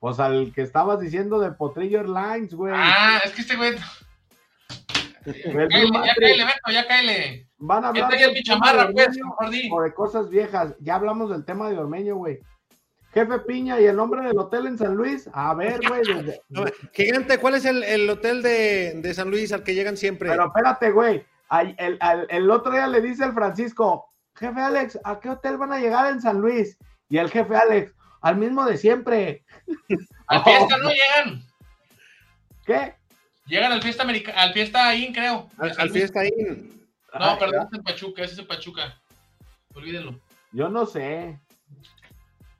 Pues 0.00 0.18
al 0.20 0.52
que 0.54 0.62
estabas 0.62 1.00
diciendo 1.00 1.38
de 1.40 1.52
Potrillo 1.52 1.98
Airlines, 2.00 2.54
güey. 2.54 2.72
Ah, 2.74 3.20
es 3.24 3.32
que 3.32 3.42
este 3.42 3.56
güey. 3.56 3.74
Ya 5.26 5.52
Matrix. 5.54 6.14
cáele, 6.18 6.44
Beto, 6.44 6.70
ya 6.72 6.86
cáele. 6.86 7.48
Van 7.58 7.84
a 7.84 7.92
¿Qué 7.92 8.00
hablar 8.00 8.10
traía 8.10 8.26
del 8.26 8.34
mi 8.34 8.42
chamarra, 8.42 8.86
de 8.86 8.92
pues? 8.92 9.08
Ormeño 9.38 9.74
o 9.74 9.82
de 9.82 9.94
cosas 9.94 10.28
viejas. 10.28 10.74
Ya 10.80 10.96
hablamos 10.96 11.30
del 11.30 11.44
tema 11.46 11.70
de 11.70 11.78
Ormeño, 11.78 12.16
güey. 12.16 12.40
Jefe 13.14 13.38
Piña 13.40 13.80
y 13.80 13.86
el 13.86 13.96
nombre 13.96 14.22
del 14.26 14.36
hotel 14.38 14.66
en 14.66 14.76
San 14.76 14.94
Luis. 14.96 15.30
A 15.32 15.54
ver, 15.54 15.80
güey. 15.88 16.02
desde- 16.02 16.40
No, 16.50 16.64
Gigante, 16.92 17.38
¿cuál 17.38 17.54
es 17.54 17.64
el, 17.64 17.82
el 17.84 18.10
hotel 18.10 18.42
de, 18.42 18.94
de 19.00 19.14
San 19.14 19.30
Luis 19.30 19.52
al 19.52 19.62
que 19.62 19.74
llegan 19.74 19.96
siempre? 19.96 20.28
Pero 20.30 20.46
espérate, 20.46 20.90
güey. 20.90 21.24
Ay, 21.54 21.74
El, 21.78 21.98
al- 22.00 22.26
el 22.30 22.50
otro 22.50 22.72
día 22.72 22.86
le 22.88 23.00
dice 23.00 23.24
el 23.24 23.32
Francisco, 23.32 24.12
jefe 24.34 24.60
Alex, 24.60 24.98
¿a 25.04 25.20
qué 25.20 25.30
hotel 25.30 25.56
van 25.56 25.72
a 25.72 25.78
llegar 25.78 26.10
en 26.12 26.20
San 26.20 26.38
Luis? 26.40 26.76
Y 27.08 27.18
el 27.18 27.30
jefe 27.30 27.54
Alex, 27.54 27.92
al 28.22 28.36
mismo 28.36 28.64
de 28.64 28.76
siempre. 28.76 29.44
Al 30.26 30.42
fiesta 30.42 30.78
no 30.78 30.88
llegan. 30.90 31.42
¿Qué? 32.64 32.94
Llegan 33.46 33.72
al 33.72 33.82
fiesta 33.82 34.02
americana, 34.04 34.40
al 34.42 34.52
fiesta 34.54 34.88
ahí, 34.88 35.12
creo. 35.12 35.50
al, 35.58 35.72
al 35.78 35.90
fiesta 35.90 36.20
ahí. 36.20 36.30
No, 37.12 37.24
Ay, 37.24 37.36
perdón, 37.38 37.68
es 37.70 37.78
en 37.78 37.84
Pachuca, 37.84 38.22
ese 38.24 38.32
es 38.32 38.38
en 38.38 38.46
Pachuca. 38.46 38.98
Olvídenlo. 39.74 40.18
Yo 40.52 40.70
no 40.70 40.86
sé. 40.86 41.38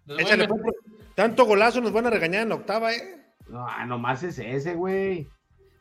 Échale. 0.07 0.47
Tanto 1.15 1.47
golazo 1.47 1.81
nos 1.81 1.93
van 1.93 2.07
a 2.07 2.11
regañar 2.11 2.43
en 2.43 2.51
la 2.51 2.57
octava, 2.57 2.93
¿eh? 2.93 3.25
No, 3.49 3.67
nomás 3.87 4.23
es 4.23 4.39
ese, 4.39 4.75
güey. 4.75 5.27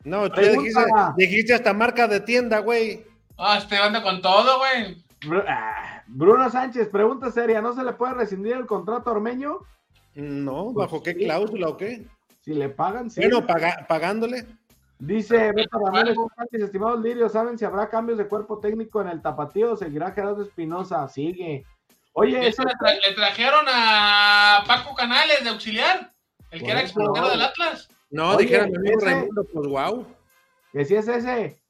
No, 0.04 0.30
tú 0.30 0.40
dijiste, 0.40 0.80
dijiste 1.16 1.54
hasta 1.54 1.72
marca 1.72 2.06
de 2.06 2.20
tienda, 2.20 2.58
güey. 2.60 3.04
Ah, 3.38 3.56
este 3.58 3.76
anda 3.78 4.02
con 4.02 4.20
todo, 4.22 4.58
güey. 4.58 5.02
Ah, 5.48 6.02
Bruno 6.06 6.50
Sánchez, 6.50 6.88
pregunta 6.88 7.30
seria, 7.30 7.62
¿no 7.62 7.74
se 7.74 7.82
le 7.82 7.92
puede 7.94 8.14
rescindir 8.14 8.52
el 8.52 8.66
contrato 8.66 9.08
a 9.10 9.14
Ormeño? 9.14 9.60
No, 10.14 10.72
¿bajo 10.72 11.02
qué 11.02 11.12
sí. 11.14 11.24
cláusula 11.24 11.68
o 11.70 11.76
qué? 11.76 12.04
Si 12.42 12.52
le 12.52 12.68
pagan, 12.68 13.10
sí. 13.10 13.20
Bueno, 13.20 13.46
paga- 13.46 13.86
pagándole. 13.88 14.44
Dice 14.98 15.50
Beto 15.52 15.78
Ramírez, 15.78 16.16
estimados 16.52 17.00
lirios, 17.00 17.32
¿saben 17.32 17.58
si 17.58 17.64
habrá 17.64 17.88
cambios 17.88 18.16
de 18.18 18.28
cuerpo 18.28 18.58
técnico 18.60 19.00
en 19.02 19.08
el 19.08 19.22
tapatío 19.22 19.72
o 19.72 19.76
seguirá 19.76 20.12
Gerardo 20.12 20.42
Espinosa? 20.42 21.08
Sigue. 21.08 21.64
Oye, 22.12 22.46
ese- 22.46 22.62
le, 22.62 22.72
tra- 22.74 23.00
le 23.08 23.14
trajeron 23.14 23.64
a 23.68 24.62
Paco 24.66 24.94
Canales 24.94 25.42
de 25.42 25.48
auxiliar, 25.50 26.12
el 26.50 26.60
que 26.62 26.70
era 26.70 26.80
eso, 26.82 27.00
exportero 27.00 27.28
del 27.30 27.42
Atlas. 27.42 27.88
No, 28.14 28.30
Oye, 28.30 28.44
dijera 28.44 28.68
mi 28.68 28.76
amigo 28.76 29.00
Raimundo, 29.00 29.44
pues 29.52 29.66
wow. 29.66 30.06
que 30.72 30.84
si 30.84 30.94
es 30.94 31.08
ese. 31.08 31.60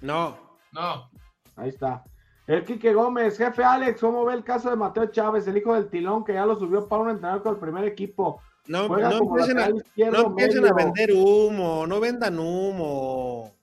No. 0.00 0.36
No, 0.72 1.08
Ahí 1.54 1.68
está. 1.68 2.02
El 2.48 2.64
Quique 2.64 2.92
Gómez, 2.92 3.38
jefe 3.38 3.62
Alex, 3.62 4.00
¿cómo 4.00 4.24
ve 4.24 4.34
el 4.34 4.42
caso 4.42 4.68
de 4.68 4.74
Mateo 4.74 5.06
Chávez, 5.06 5.46
el 5.46 5.56
hijo 5.58 5.72
del 5.74 5.88
Tilón, 5.88 6.24
que 6.24 6.32
ya 6.34 6.44
lo 6.44 6.56
subió 6.58 6.88
para 6.88 7.02
un 7.02 7.10
entrenador 7.10 7.44
con 7.44 7.54
el 7.54 7.60
primer 7.60 7.84
equipo? 7.84 8.42
No, 8.66 8.88
Juega 8.88 9.10
no 9.10 9.18
empiecen, 9.18 9.58
a, 9.60 9.68
no 10.10 10.26
empiecen 10.26 10.64
vender 10.74 11.12
humo, 11.12 11.86
no 11.86 12.00
vendan 12.00 12.36
humo. 12.40 13.54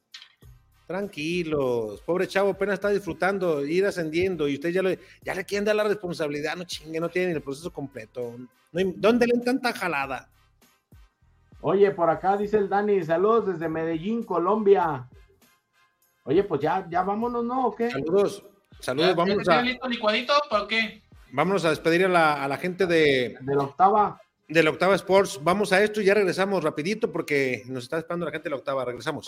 Tranquilos, 0.85 1.99
pobre 2.05 2.25
chavo, 2.27 2.51
apenas 2.51 2.75
está 2.75 2.87
disfrutando, 2.87 3.65
ir 3.65 3.85
ascendiendo 3.85 4.47
y 4.47 4.53
usted 4.53 4.69
ya, 4.69 4.81
le 4.81 4.99
ya 5.21 5.35
le 5.35 5.43
quieren 5.43 5.65
dar 5.65 5.75
la 5.75 5.83
responsabilidad, 5.83 6.55
no 6.55 6.63
chingue, 6.63 7.01
no 7.01 7.09
tienen 7.09 7.35
el 7.35 7.41
proceso 7.41 7.73
completo. 7.73 8.33
No 8.71 8.79
hay- 8.79 8.93
¿Dónde 8.95 9.27
le 9.27 9.33
dan 9.33 9.43
tanta 9.43 9.73
jalada? 9.73 10.29
Oye, 11.61 11.91
por 11.91 12.09
acá 12.09 12.37
dice 12.37 12.57
el 12.57 12.69
Dani, 12.69 13.03
saludos 13.03 13.47
desde 13.47 13.67
Medellín, 13.69 14.23
Colombia. 14.23 15.07
Oye, 16.23 16.43
pues 16.43 16.61
ya, 16.61 16.85
ya 16.89 17.03
vámonos, 17.03 17.43
¿no? 17.43 17.67
¿O 17.67 17.75
qué? 17.75 17.89
Saludos, 17.89 18.43
¿Ya, 18.71 18.77
saludos, 18.83 19.09
ya 19.09 19.15
vámonos 19.15 19.47
a, 19.49 19.61
listo 19.61 19.87
licuadito? 19.87 20.33
¿Por 20.49 20.67
qué? 20.67 21.01
vámonos 21.31 21.65
a 21.65 21.69
despedir 21.69 22.05
a 22.05 22.09
la, 22.09 22.43
a 22.43 22.47
la 22.47 22.57
gente 22.57 22.85
de, 22.85 23.37
De 23.41 23.55
la 23.55 23.63
octava. 23.63 24.21
de 24.47 24.63
la 24.63 24.69
Octava 24.69 24.95
Sports. 24.95 25.39
Vamos 25.43 25.73
a 25.73 25.81
esto 25.83 25.99
y 26.01 26.05
ya 26.05 26.13
regresamos 26.13 26.63
rapidito 26.63 27.11
porque 27.11 27.63
nos 27.67 27.83
está 27.83 27.97
esperando 27.97 28.25
la 28.25 28.31
gente 28.31 28.45
de 28.45 28.51
la 28.51 28.55
Octava. 28.57 28.85
Regresamos. 28.85 29.27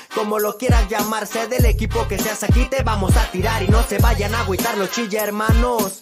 Como 0.15 0.39
lo 0.39 0.57
quieras 0.57 0.89
llamarse 0.89 1.47
del 1.47 1.65
equipo 1.65 2.07
que 2.07 2.17
seas 2.17 2.43
aquí 2.43 2.65
te 2.65 2.83
vamos 2.83 3.15
a 3.15 3.31
tirar 3.31 3.63
y 3.63 3.67
no 3.69 3.81
se 3.83 3.97
vayan 3.97 4.35
a 4.35 4.41
agüitar 4.41 4.77
los 4.77 4.91
chilla 4.91 5.23
hermanos. 5.23 6.01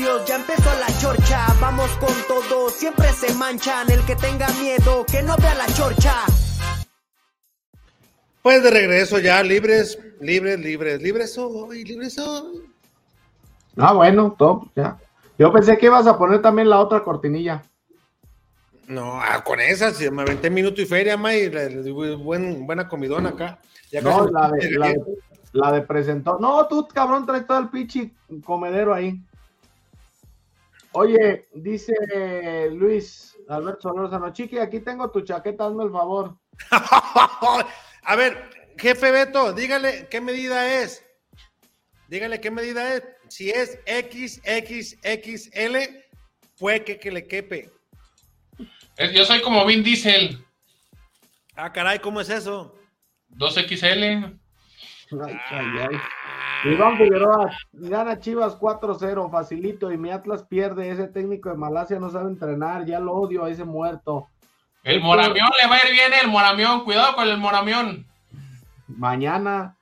ya 0.25 0.35
empezó 0.35 0.69
la 0.79 0.87
chorcha. 0.99 1.47
Vamos 1.59 1.89
con 1.97 2.13
todo, 2.27 2.69
siempre 2.69 3.07
se 3.13 3.33
manchan. 3.35 3.89
El 3.91 4.03
que 4.05 4.15
tenga 4.15 4.47
miedo, 4.61 5.05
que 5.05 5.21
no 5.21 5.35
vea 5.37 5.55
la 5.55 5.67
chorcha. 5.67 6.13
Pues 8.41 8.63
de 8.63 8.71
regreso 8.71 9.19
ya, 9.19 9.43
libres, 9.43 9.99
libres, 10.19 10.59
libres, 10.59 11.01
libres 11.01 11.37
hoy, 11.37 11.83
libres 11.83 12.17
hoy. 12.17 12.63
Ah, 13.77 13.93
bueno, 13.93 14.35
top, 14.37 14.67
ya. 14.75 14.97
Yo 15.37 15.53
pensé 15.53 15.77
que 15.77 15.85
ibas 15.85 16.07
a 16.07 16.17
poner 16.17 16.41
también 16.41 16.69
la 16.69 16.79
otra 16.79 17.03
cortinilla. 17.03 17.63
No, 18.87 19.21
ah, 19.21 19.43
con 19.43 19.59
esa, 19.59 19.91
si 19.91 20.09
me 20.09 20.23
aventé 20.23 20.49
minuto 20.49 20.81
y 20.81 20.85
feria, 20.85 21.15
May, 21.15 21.49
buen, 22.17 22.65
buena 22.65 22.87
comidona 22.87 23.29
acá. 23.29 23.59
no, 24.01 24.27
la 24.27 24.49
de, 24.49 24.71
la, 24.77 24.87
de, 24.89 25.01
la 25.53 25.71
de, 25.71 25.81
presentó. 25.81 26.39
No, 26.39 26.67
tú, 26.67 26.87
cabrón, 26.87 27.25
traes 27.25 27.45
todo 27.45 27.59
el 27.59 27.69
pichi 27.69 28.11
comedero 28.43 28.93
ahí. 28.93 29.21
Oye, 30.93 31.47
dice 31.53 31.93
Luis 32.71 33.37
Alberto 33.47 33.81
Solórzano, 33.83 34.33
Chiqui, 34.33 34.57
aquí 34.57 34.81
tengo 34.81 35.09
tu 35.09 35.21
chaqueta, 35.21 35.67
hazme 35.67 35.85
el 35.85 35.91
favor. 35.91 36.37
a 38.03 38.15
ver, 38.15 38.49
jefe 38.77 39.11
Beto, 39.11 39.53
dígale 39.53 40.07
qué 40.09 40.19
medida 40.19 40.81
es. 40.81 41.05
Dígale 42.09 42.41
qué 42.41 42.51
medida 42.51 42.95
es. 42.95 43.03
Si 43.29 43.49
es 43.49 43.79
XXXL, 43.87 45.77
fue 46.55 46.83
que, 46.83 46.99
que 46.99 47.11
le 47.11 47.25
quepe. 47.25 47.69
Yo 49.13 49.23
soy 49.23 49.41
como 49.41 49.65
Vin 49.65 49.81
Diesel. 49.83 50.45
Ah, 51.55 51.71
caray, 51.71 51.99
¿cómo 51.99 52.19
es 52.19 52.29
eso? 52.29 52.75
2XL. 53.37 54.40
Ay, 55.19 55.37
ay, 55.49 55.97
Iván 56.63 56.97
Figueroa 56.97 57.51
gana 57.73 58.19
Chivas 58.19 58.57
4-0, 58.57 59.29
facilito, 59.29 59.91
y 59.91 59.97
mi 59.97 60.11
Atlas 60.11 60.43
pierde. 60.43 60.89
Ese 60.89 61.07
técnico 61.07 61.49
de 61.49 61.55
Malasia 61.55 61.99
no 61.99 62.09
sabe 62.09 62.29
entrenar, 62.29 62.85
ya 62.85 62.99
lo 62.99 63.13
odio 63.13 63.43
a 63.43 63.49
ese 63.49 63.65
muerto. 63.65 64.27
El 64.83 65.01
Moramión 65.01 65.49
le 65.61 65.69
va 65.69 65.75
a 65.75 65.87
ir 65.87 65.91
bien 65.91 66.11
el 66.23 66.29
Moramión, 66.29 66.83
cuidado 66.85 67.15
con 67.15 67.27
el 67.27 67.37
Moramión. 67.37 68.07
Mañana, 68.87 69.75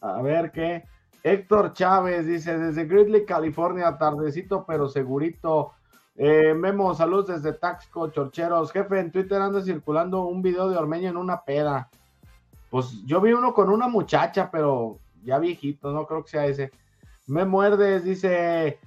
a 0.00 0.22
ver 0.22 0.52
qué. 0.52 0.84
Héctor 1.22 1.72
Chávez 1.72 2.26
dice: 2.26 2.58
desde 2.58 2.84
Grizzly, 2.84 3.24
California, 3.24 3.96
tardecito 3.98 4.64
pero 4.66 4.88
segurito. 4.88 5.72
Eh, 6.16 6.54
Memo, 6.54 6.94
saludos 6.94 7.28
desde 7.28 7.58
Taxco, 7.58 8.10
Chorcheros. 8.10 8.70
Jefe, 8.70 9.00
en 9.00 9.10
Twitter 9.10 9.40
anda 9.40 9.62
circulando 9.62 10.22
un 10.26 10.42
video 10.42 10.68
de 10.68 10.76
Ormeño 10.76 11.08
en 11.08 11.16
una 11.16 11.42
peda. 11.42 11.88
Pues 12.72 13.04
yo 13.04 13.20
vi 13.20 13.34
uno 13.34 13.52
con 13.52 13.68
una 13.68 13.86
muchacha, 13.86 14.50
pero 14.50 14.98
ya 15.22 15.38
viejito, 15.38 15.92
no 15.92 16.06
creo 16.06 16.24
que 16.24 16.30
sea 16.30 16.46
ese. 16.46 16.72
Me 17.26 17.44
muerdes, 17.44 18.02
dice. 18.02 18.80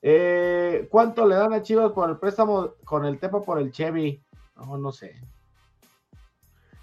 Eh, 0.00 0.86
¿Cuánto 0.88 1.26
le 1.26 1.34
dan 1.34 1.52
a 1.52 1.60
Chivas 1.60 1.90
por 1.90 2.08
el 2.08 2.18
préstamo 2.18 2.74
con 2.84 3.04
el 3.04 3.18
Tepa 3.18 3.42
por 3.42 3.58
el 3.58 3.72
Chevy? 3.72 4.22
No, 4.54 4.78
no 4.78 4.92
sé. 4.92 5.20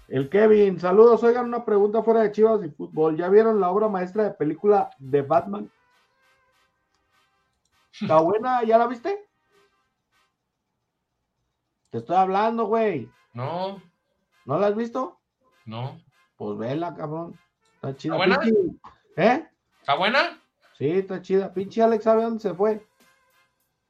El 0.08 0.28
Kevin, 0.28 0.78
saludos. 0.78 1.24
Oigan, 1.24 1.46
una 1.46 1.64
pregunta 1.64 2.02
fuera 2.02 2.20
de 2.20 2.32
Chivas 2.32 2.62
y 2.62 2.68
fútbol. 2.68 3.16
¿Ya 3.16 3.30
vieron 3.30 3.58
la 3.58 3.70
obra 3.70 3.88
maestra 3.88 4.24
de 4.24 4.32
película 4.32 4.90
de 4.98 5.22
Batman? 5.22 5.72
¿Está 7.98 8.20
buena? 8.20 8.62
¿Ya 8.64 8.76
la 8.76 8.86
viste? 8.86 9.18
Te 11.88 11.96
estoy 11.96 12.16
hablando, 12.16 12.66
güey. 12.66 13.10
No. 13.32 13.82
¿No 14.44 14.58
la 14.58 14.66
has 14.66 14.76
visto? 14.76 15.18
No. 15.64 15.98
Pues 16.40 16.56
vela, 16.56 16.94
cabrón. 16.94 17.38
Está 17.74 17.94
chida. 17.94 18.14
¿Está 18.16 18.38
buena? 18.38 18.56
¿Eh? 19.18 19.46
¿Está 19.78 19.94
buena? 19.94 20.42
Sí, 20.78 20.88
está 20.88 21.20
chida. 21.20 21.52
Pinche 21.52 21.82
Alex 21.82 22.04
sabe 22.04 22.22
dónde 22.22 22.40
se 22.40 22.54
fue. 22.54 22.82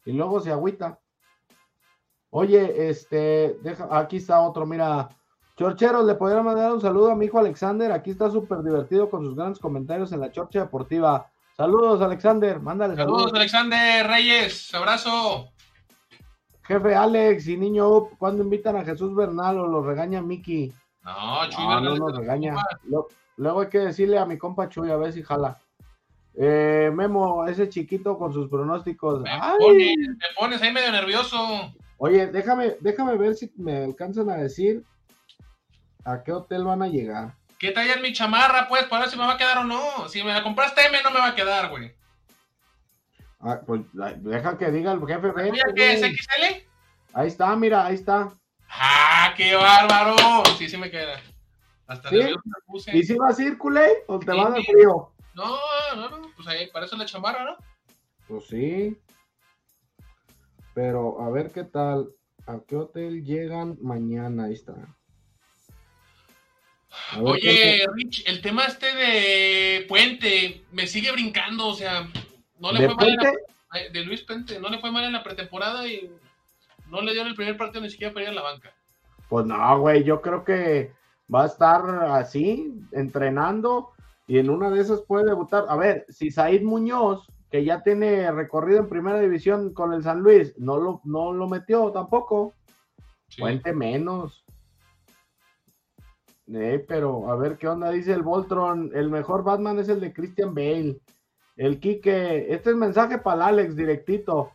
Y 0.04 0.10
luego 0.10 0.40
se 0.40 0.50
agüita. 0.50 0.98
Oye, 2.30 2.88
este, 2.88 3.56
deja, 3.62 3.86
aquí 3.96 4.16
está 4.16 4.40
otro, 4.40 4.66
mira. 4.66 5.10
Chorcheros, 5.56 6.04
le 6.04 6.16
podría 6.16 6.42
mandar 6.42 6.72
un 6.72 6.80
saludo 6.80 7.12
a 7.12 7.14
mi 7.14 7.26
hijo 7.26 7.38
Alexander. 7.38 7.92
Aquí 7.92 8.10
está 8.10 8.28
súper 8.28 8.64
divertido 8.64 9.08
con 9.08 9.24
sus 9.24 9.36
grandes 9.36 9.60
comentarios 9.60 10.10
en 10.10 10.18
la 10.18 10.32
Chorcha 10.32 10.58
Deportiva. 10.58 11.30
Saludos, 11.56 12.00
Alexander. 12.00 12.58
Mándale 12.58 12.96
saludos. 12.96 13.18
Saludos, 13.18 13.38
Alexander 13.38 14.08
Reyes. 14.08 14.74
Abrazo. 14.74 15.52
Jefe 16.64 16.96
Alex 16.96 17.46
y 17.46 17.56
niño 17.56 18.08
¿cuándo 18.18 18.42
invitan 18.42 18.74
a 18.74 18.84
Jesús 18.84 19.14
Bernal 19.14 19.60
o 19.60 19.68
lo 19.68 19.82
regaña 19.82 20.20
Miki? 20.20 20.74
No, 21.02 21.48
Chuy 21.48 21.66
no, 21.66 21.80
no 21.80 21.96
nos 21.96 22.16
regaña. 22.16 22.56
Luego 23.36 23.60
hay 23.60 23.68
que 23.68 23.78
decirle 23.78 24.18
a 24.18 24.26
mi 24.26 24.36
compa 24.36 24.68
Chuy 24.68 24.90
a 24.90 24.96
ver 24.96 25.12
si 25.12 25.22
jala. 25.22 25.58
Eh, 26.34 26.90
Memo, 26.94 27.46
ese 27.46 27.68
chiquito 27.68 28.18
con 28.18 28.32
sus 28.32 28.48
pronósticos. 28.48 29.22
Me, 29.22 29.30
Pones, 29.58 29.96
me 29.96 30.26
pones 30.36 30.62
ahí 30.62 30.72
medio 30.72 30.92
nervioso. 30.92 31.72
Oye, 31.98 32.26
déjame, 32.28 32.76
déjame 32.80 33.16
ver 33.16 33.34
si 33.34 33.52
me 33.56 33.84
alcanzan 33.84 34.30
a 34.30 34.36
decir 34.36 34.84
a 36.04 36.22
qué 36.22 36.32
hotel 36.32 36.64
van 36.64 36.82
a 36.82 36.88
llegar. 36.88 37.34
¿Qué 37.58 37.72
talla 37.72 37.94
en 37.94 38.02
mi 38.02 38.12
chamarra, 38.12 38.68
pues? 38.68 38.84
Para 38.84 39.02
ver 39.02 39.10
si 39.10 39.18
me 39.18 39.26
va 39.26 39.34
a 39.34 39.36
quedar 39.36 39.58
o 39.58 39.64
no. 39.64 40.08
Si 40.08 40.22
me 40.22 40.32
la 40.32 40.42
compraste 40.42 40.86
M, 40.86 40.96
no 41.04 41.10
me 41.10 41.18
va 41.18 41.28
a 41.28 41.34
quedar, 41.34 41.68
güey. 41.68 41.94
Ah, 43.40 43.60
pues 43.66 43.82
deja 43.92 44.56
que 44.56 44.70
diga 44.70 44.92
el 44.92 45.06
jefe. 45.06 45.32
Qué 45.74 45.92
es 45.92 46.00
XL. 46.00 46.66
Ahí 47.12 47.28
está, 47.28 47.54
mira, 47.56 47.84
ahí 47.84 47.94
está. 47.94 48.30
¡Ah, 48.70 49.34
qué 49.36 49.54
bárbaro! 49.54 50.44
Sí, 50.56 50.68
sí 50.68 50.76
me 50.76 50.90
queda. 50.90 51.20
Hasta 51.86 52.08
¿Sí? 52.08 52.16
me 52.16 52.36
puse. 52.66 52.96
¿Y 52.96 53.02
si 53.02 53.14
vas 53.14 53.38
a 53.38 53.42
ir, 53.42 53.58
culé? 53.58 54.04
¿O 54.06 54.18
te 54.18 54.30
sí, 54.30 54.38
vas 54.38 54.54
de 54.54 54.62
frío? 54.62 55.12
No, 55.34 55.58
no, 55.96 56.08
no. 56.08 56.32
Pues 56.36 56.46
ahí 56.48 56.70
parece 56.70 56.96
la 56.96 57.04
chamarra, 57.04 57.44
¿no? 57.44 57.56
Pues 58.28 58.46
sí. 58.46 58.96
Pero 60.74 61.20
a 61.20 61.30
ver 61.30 61.50
qué 61.50 61.64
tal. 61.64 62.10
¿A 62.46 62.60
qué 62.66 62.76
hotel 62.76 63.24
llegan 63.24 63.76
mañana? 63.80 64.44
Ahí 64.44 64.54
está. 64.54 64.74
Oye, 67.20 67.84
Rich, 67.94 68.24
el 68.26 68.40
tema 68.40 68.64
este 68.64 68.94
de 68.94 69.84
Puente 69.88 70.64
me 70.72 70.86
sigue 70.86 71.12
brincando, 71.12 71.68
o 71.68 71.74
sea, 71.74 72.08
no 72.58 72.72
le 72.72 72.80
¿De 72.80 72.86
fue 72.86 72.96
mal 72.96 73.08
en 73.08 73.16
la, 73.16 73.88
de 73.90 74.04
Luis 74.04 74.22
Puente, 74.22 74.58
no 74.58 74.68
le 74.68 74.78
fue 74.78 74.90
mal 74.90 75.04
en 75.04 75.12
la 75.12 75.22
pretemporada 75.22 75.86
y 75.86 76.10
no 76.90 77.00
le 77.02 77.12
dio 77.12 77.22
en 77.22 77.28
el 77.28 77.34
primer 77.34 77.56
partido 77.56 77.82
ni 77.82 77.90
siquiera 77.90 78.12
para 78.12 78.24
ir 78.24 78.30
a 78.30 78.34
la 78.34 78.42
banca. 78.42 78.74
Pues 79.28 79.46
no, 79.46 79.80
güey, 79.80 80.04
yo 80.04 80.20
creo 80.20 80.44
que 80.44 80.92
va 81.32 81.44
a 81.44 81.46
estar 81.46 81.82
así, 82.10 82.74
entrenando, 82.92 83.90
y 84.26 84.38
en 84.38 84.50
una 84.50 84.70
de 84.70 84.80
esas 84.80 85.02
puede 85.02 85.26
debutar. 85.26 85.66
A 85.68 85.76
ver, 85.76 86.04
si 86.08 86.30
Said 86.30 86.62
Muñoz, 86.62 87.26
que 87.50 87.64
ya 87.64 87.82
tiene 87.82 88.30
recorrido 88.32 88.80
en 88.80 88.88
primera 88.88 89.20
división 89.20 89.72
con 89.72 89.92
el 89.92 90.02
San 90.02 90.20
Luis, 90.20 90.56
no 90.58 90.78
lo, 90.78 91.00
no 91.04 91.32
lo 91.32 91.48
metió 91.48 91.90
tampoco, 91.92 92.54
Sí. 93.30 93.40
Puente 93.40 93.72
menos. 93.72 94.44
Eh, 96.52 96.84
pero 96.86 97.30
a 97.30 97.36
ver 97.36 97.56
qué 97.56 97.68
onda, 97.68 97.90
dice 97.90 98.12
el 98.12 98.22
Voltron. 98.22 98.90
El 98.92 99.08
mejor 99.08 99.44
Batman 99.44 99.78
es 99.78 99.88
el 99.88 100.00
de 100.00 100.12
Christian 100.12 100.52
Bale. 100.52 101.00
El 101.56 101.78
Quique, 101.78 102.52
este 102.52 102.70
es 102.70 102.76
mensaje 102.76 103.18
para 103.18 103.36
el 103.36 103.42
Alex 103.42 103.76
directito. 103.76 104.50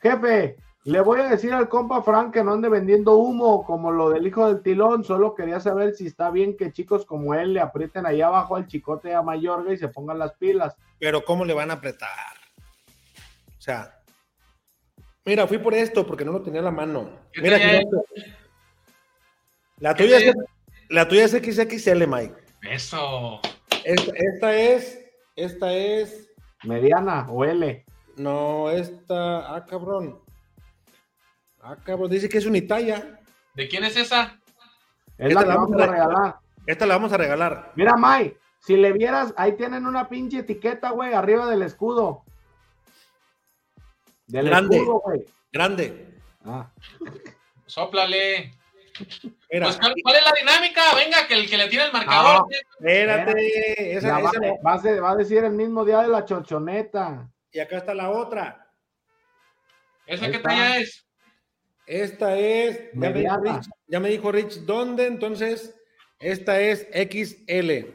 Jefe, 0.00 0.56
le 0.84 1.00
voy 1.02 1.20
a 1.20 1.28
decir 1.28 1.52
al 1.52 1.68
compa 1.68 2.02
Frank 2.02 2.32
que 2.32 2.42
no 2.42 2.52
ande 2.52 2.70
vendiendo 2.70 3.16
humo 3.16 3.64
como 3.64 3.90
lo 3.90 4.08
del 4.08 4.26
hijo 4.26 4.46
del 4.46 4.62
tilón. 4.62 5.04
Solo 5.04 5.34
quería 5.34 5.60
saber 5.60 5.94
si 5.94 6.06
está 6.06 6.30
bien 6.30 6.56
que 6.56 6.72
chicos 6.72 7.04
como 7.04 7.34
él 7.34 7.52
le 7.52 7.60
aprieten 7.60 8.06
ahí 8.06 8.22
abajo 8.22 8.56
al 8.56 8.66
chicote 8.66 9.14
a 9.14 9.20
Mayorga 9.20 9.72
y 9.72 9.76
se 9.76 9.88
pongan 9.88 10.18
las 10.18 10.32
pilas. 10.34 10.74
Pero 10.98 11.22
¿cómo 11.24 11.44
le 11.44 11.52
van 11.52 11.70
a 11.70 11.74
apretar? 11.74 12.08
O 13.58 13.60
sea, 13.60 14.00
mira, 15.26 15.46
fui 15.46 15.58
por 15.58 15.74
esto 15.74 16.06
porque 16.06 16.24
no 16.24 16.32
lo 16.32 16.40
tenía 16.40 16.60
a 16.60 16.64
la 16.64 16.70
mano. 16.70 17.10
¿Qué 17.32 17.42
Mira, 17.42 17.56
está. 17.58 17.98
La 19.80 19.94
tuya, 19.94 20.18
es, 20.18 20.34
la 20.88 21.08
tuya 21.08 21.24
es 21.24 21.32
XXL, 21.32 22.06
Mike. 22.06 22.34
Eso. 22.62 23.40
Esta, 23.84 24.12
esta 24.14 24.54
es, 24.54 25.00
esta 25.36 25.72
es, 25.72 26.30
Mediana 26.64 27.26
o 27.30 27.44
L. 27.44 27.84
no, 28.16 28.70
esta, 28.70 29.54
ah, 29.54 29.64
cabrón. 29.66 30.20
Ah, 31.62 31.76
cabrón, 31.84 32.10
dice 32.10 32.28
que 32.28 32.38
es 32.38 32.46
unitalla. 32.46 33.18
¿De 33.54 33.68
quién 33.68 33.84
es 33.84 33.96
esa? 33.96 34.38
Es 35.18 35.28
Esta 35.28 35.34
la 35.34 35.40
que 35.42 35.48
la 35.48 35.54
vamos 35.56 35.70
vamos 35.70 35.82
a 35.82 35.90
regalar. 35.92 36.36
Esta 36.66 36.86
la 36.86 36.94
vamos 36.94 37.12
a 37.12 37.16
regalar. 37.16 37.72
Mira, 37.76 37.96
May, 37.96 38.36
si 38.60 38.76
le 38.76 38.92
vieras, 38.92 39.34
ahí 39.36 39.52
tienen 39.56 39.86
una 39.86 40.08
pinche 40.08 40.38
etiqueta, 40.38 40.90
güey, 40.90 41.12
arriba 41.12 41.46
del 41.50 41.62
escudo. 41.62 42.24
Del 44.26 44.46
Grande. 44.46 44.76
escudo, 44.76 45.00
güey. 45.00 45.24
Grande. 45.52 46.18
Ah. 46.44 46.70
Sóplale. 47.66 48.54
Mira, 49.50 49.66
Pues, 49.66 49.76
¿cuál, 49.78 49.94
cuál 50.02 50.16
es 50.16 50.22
la 50.24 50.32
dinámica? 50.38 50.82
Venga, 50.94 51.26
que 51.26 51.34
el 51.34 51.48
que 51.48 51.56
le 51.56 51.68
tire 51.68 51.84
el 51.84 51.92
marcador. 51.92 52.46
espérate. 52.78 53.96
Esa, 53.96 54.08
Ya 54.08 54.18
va, 54.18 54.30
esa 54.30 54.40
va 54.64 54.72
a 54.74 54.78
ser- 54.80 55.02
va 55.02 55.10
a 55.10 55.16
decir 55.16 55.42
el 55.44 55.52
mismo 55.52 55.84
día 55.84 55.98
de 56.02 56.08
la 56.08 56.24
chonchoneta. 56.24 57.28
Y 57.52 57.58
acá 57.60 57.78
está 57.78 57.94
la 57.94 58.10
otra. 58.10 58.70
¿Esa 60.06 60.30
qué 60.30 60.38
talla 60.38 60.78
es? 60.78 61.06
Esta 61.90 62.38
es, 62.38 62.92
ya 62.92 63.10
me, 63.10 63.12
dijo. 63.12 63.36
Rich, 63.40 63.68
ya 63.88 63.98
me 63.98 64.08
dijo 64.10 64.30
Rich 64.30 64.60
dónde, 64.60 65.06
entonces 65.08 65.74
esta 66.20 66.60
es 66.60 66.86
XL. 66.92 67.88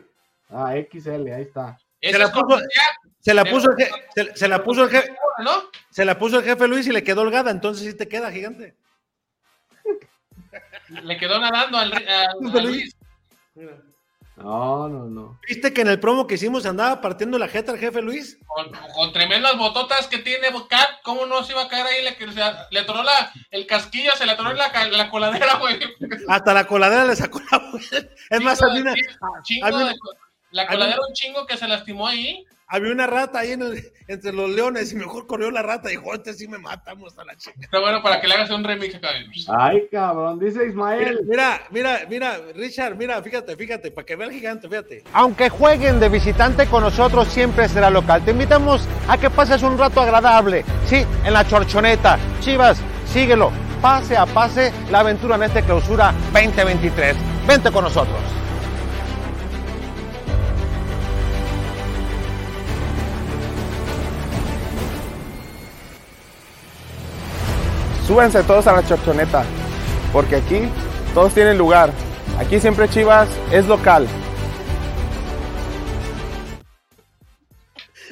Ah, 0.50 0.76
XL, 0.92 1.32
ahí 1.32 1.44
está. 1.44 1.78
Se 2.02 2.20
la 2.20 2.30
puso, 2.30 2.60
se 3.22 3.34
la 3.34 3.46
puso 3.46 3.72
el 3.72 3.88
se, 4.14 4.36
se 4.36 4.48
la 4.50 4.62
puso 4.62 4.84
el 4.84 4.90
jefe, 4.90 5.16
¿no? 5.46 5.52
se 5.92 6.04
la 6.04 6.20
puso 6.20 6.40
el 6.40 6.44
jefe 6.44 6.68
Luis 6.68 6.86
y 6.88 6.92
le 6.92 7.06
quedó 7.06 7.22
holgada, 7.22 7.52
entonces 7.52 7.90
sí 7.90 7.98
te 7.98 8.10
queda 8.10 8.34
gigante. 8.34 8.76
Le 10.90 11.18
quedó 11.18 11.40
nadando 11.40 11.78
al, 11.78 11.94
al- 11.94 12.64
Luis. 12.66 12.98
Mira. 13.54 13.82
No, 14.38 14.90
no, 14.90 15.06
no. 15.06 15.40
¿Viste 15.48 15.74
que 15.74 15.82
en 15.82 15.88
el 15.88 16.00
promo 16.00 16.28
que 16.28 16.36
hicimos 16.36 16.66
andaba 16.66 17.00
partiendo 17.00 17.38
la 17.40 17.48
jeta 17.48 17.72
al 17.72 17.80
jefe 17.80 18.02
Luis? 18.02 18.38
Con, 18.46 18.70
con 18.94 19.14
tremendas 19.14 19.58
bototas 19.58 20.08
que 20.08 20.18
tiene 20.18 20.48
Cat, 20.70 20.88
¿cómo 21.04 21.26
no 21.26 21.44
se 21.44 21.54
iba 21.54 21.64
a 21.64 21.68
caer 21.70 21.86
ahí? 21.86 22.04
Le, 22.04 22.28
le, 22.28 22.44
le 22.72 22.80
atoró 22.80 23.02
la, 23.04 23.32
el 23.52 23.66
casquillo, 23.66 24.12
se 24.18 24.26
le 24.26 24.34
atoró 24.34 24.52
la, 24.54 24.72
la 24.92 25.10
coladera, 25.10 25.56
güey. 25.60 25.80
Hasta 26.28 26.54
la 26.54 26.68
coladera 26.68 27.06
le 27.06 27.16
sacó 27.16 27.40
la 27.52 27.62
Es 28.30 28.42
más, 28.42 28.60
de- 28.60 28.84
de- 29.86 29.96
la 30.52 30.68
coladera 30.68 31.00
un 31.08 31.14
chingo 31.14 31.46
que 31.46 31.58
se 31.58 31.68
lastimó 31.68 32.08
ahí. 32.08 32.46
Había 32.68 32.92
una 32.92 33.08
rata 33.08 33.40
ahí 33.40 33.52
en 33.52 33.62
el- 33.62 33.92
entre 34.08 34.34
los 34.34 34.50
leones 34.50 34.92
y 34.92 34.96
mejor 34.96 35.26
corrió 35.28 35.50
la 35.52 35.62
rata 35.62 35.90
y 35.92 35.98
dijo, 35.98 36.14
este 36.14 36.34
sí 36.34 36.48
me 36.48 36.58
matamos 36.58 37.18
a 37.18 37.26
la 37.26 37.36
chica. 37.36 37.56
Está 37.62 37.80
bueno 37.80 38.02
para 38.04 38.22
que 38.22 38.28
le 38.28 38.34
hagas 38.36 38.50
un 38.52 38.64
remix 38.64 38.96
acá. 38.96 39.10
Ay, 39.58 39.88
cabrón, 39.92 40.40
dice 40.40 40.68
Ismael. 40.68 41.22
mira, 41.28 41.62
mira, 41.72 42.00
mira, 42.10 42.38
Richard, 42.56 42.96
mira, 42.96 43.22
fíjate, 43.22 43.56
fíjate, 43.56 43.92
para 43.92 44.06
que 44.06 44.16
vea 44.16 44.28
el 44.28 44.34
gigante, 44.34 44.68
fíjate. 44.68 45.04
Aunque 45.14 45.50
jueguen 45.50 46.00
de 46.00 46.10
visitante 46.10 46.68
con 46.68 46.84
nosotros, 46.84 47.28
siempre 47.30 47.68
será 47.70 47.90
local. 47.90 48.24
Te 48.24 48.32
invitamos 48.32 48.88
a 49.08 49.18
que 49.18 49.30
pases 49.30 49.62
un 49.64 49.78
rato 49.78 50.02
agradable, 50.02 50.64
sí, 50.86 51.06
en 51.24 51.34
la 51.34 51.48
chorchoneta. 51.48 52.18
Chivas, 52.42 52.80
síguelo, 53.12 53.52
pase 53.82 54.18
a 54.18 54.26
pase 54.26 54.72
la 54.92 55.00
aventura 55.00 55.36
en 55.36 55.44
este 55.44 55.64
clausura 55.64 56.14
2023. 56.34 57.16
Vente 57.48 57.72
con 57.72 57.84
nosotros. 57.84 58.20
Súbanse 68.08 68.44
todos 68.44 68.68
a 68.68 68.74
la 68.74 68.86
chorchoneta, 68.88 69.44
porque 70.14 70.36
aquí 70.38 70.70
todos 71.14 71.34
tienen 71.34 71.58
lugar. 71.58 71.92
Aquí 72.40 72.60
siempre 72.60 72.88
Chivas 72.90 73.28
es 73.52 73.66
local. 73.68 74.08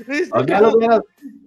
¿Viste 0.08 0.30
Ya 0.48 0.62
lo 0.62 0.76
hubieras, 0.76 1.02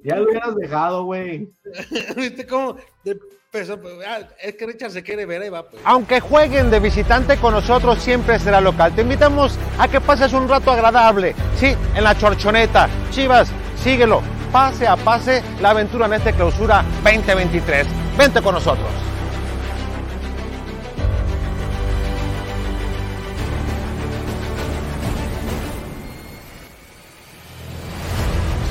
ya 0.05 0.17
lo 0.17 0.25
hubieras 0.25 0.55
dejado, 0.57 1.05
güey. 1.05 1.49
¿Viste 2.17 2.47
cómo 2.47 2.77
de 3.05 3.19
peso? 3.51 3.79
Ah, 4.07 4.21
Es 4.41 4.55
que 4.55 4.67
Richard 4.67 4.93
se 4.93 5.03
quiere 5.03 5.27
ver, 5.27 5.43
ahí 5.43 5.49
va. 5.49 5.69
pues. 5.69 5.83
Aunque 5.85 6.21
jueguen 6.21 6.71
de 6.71 6.79
visitante 6.79 7.37
con 7.39 7.53
nosotros, 7.55 7.99
siempre 8.01 8.39
será 8.39 8.61
local. 8.61 8.95
Te 8.95 9.03
invitamos 9.03 9.59
a 9.79 9.89
que 9.89 10.01
pases 10.01 10.33
un 10.33 10.49
rato 10.49 10.71
agradable, 10.71 11.35
sí, 11.59 11.75
en 11.95 12.05
la 12.05 12.17
chorchoneta. 12.17 12.89
Chivas, 13.11 13.49
síguelo, 13.83 14.23
pase 14.53 14.87
a 14.87 14.97
pase 14.97 15.43
la 15.61 15.71
aventura 15.71 16.07
en 16.07 16.15
este 16.15 16.33
clausura 16.33 16.85
2023. 17.03 17.87
Vente 18.17 18.43
con 18.43 18.55
nosotros. 18.55 18.89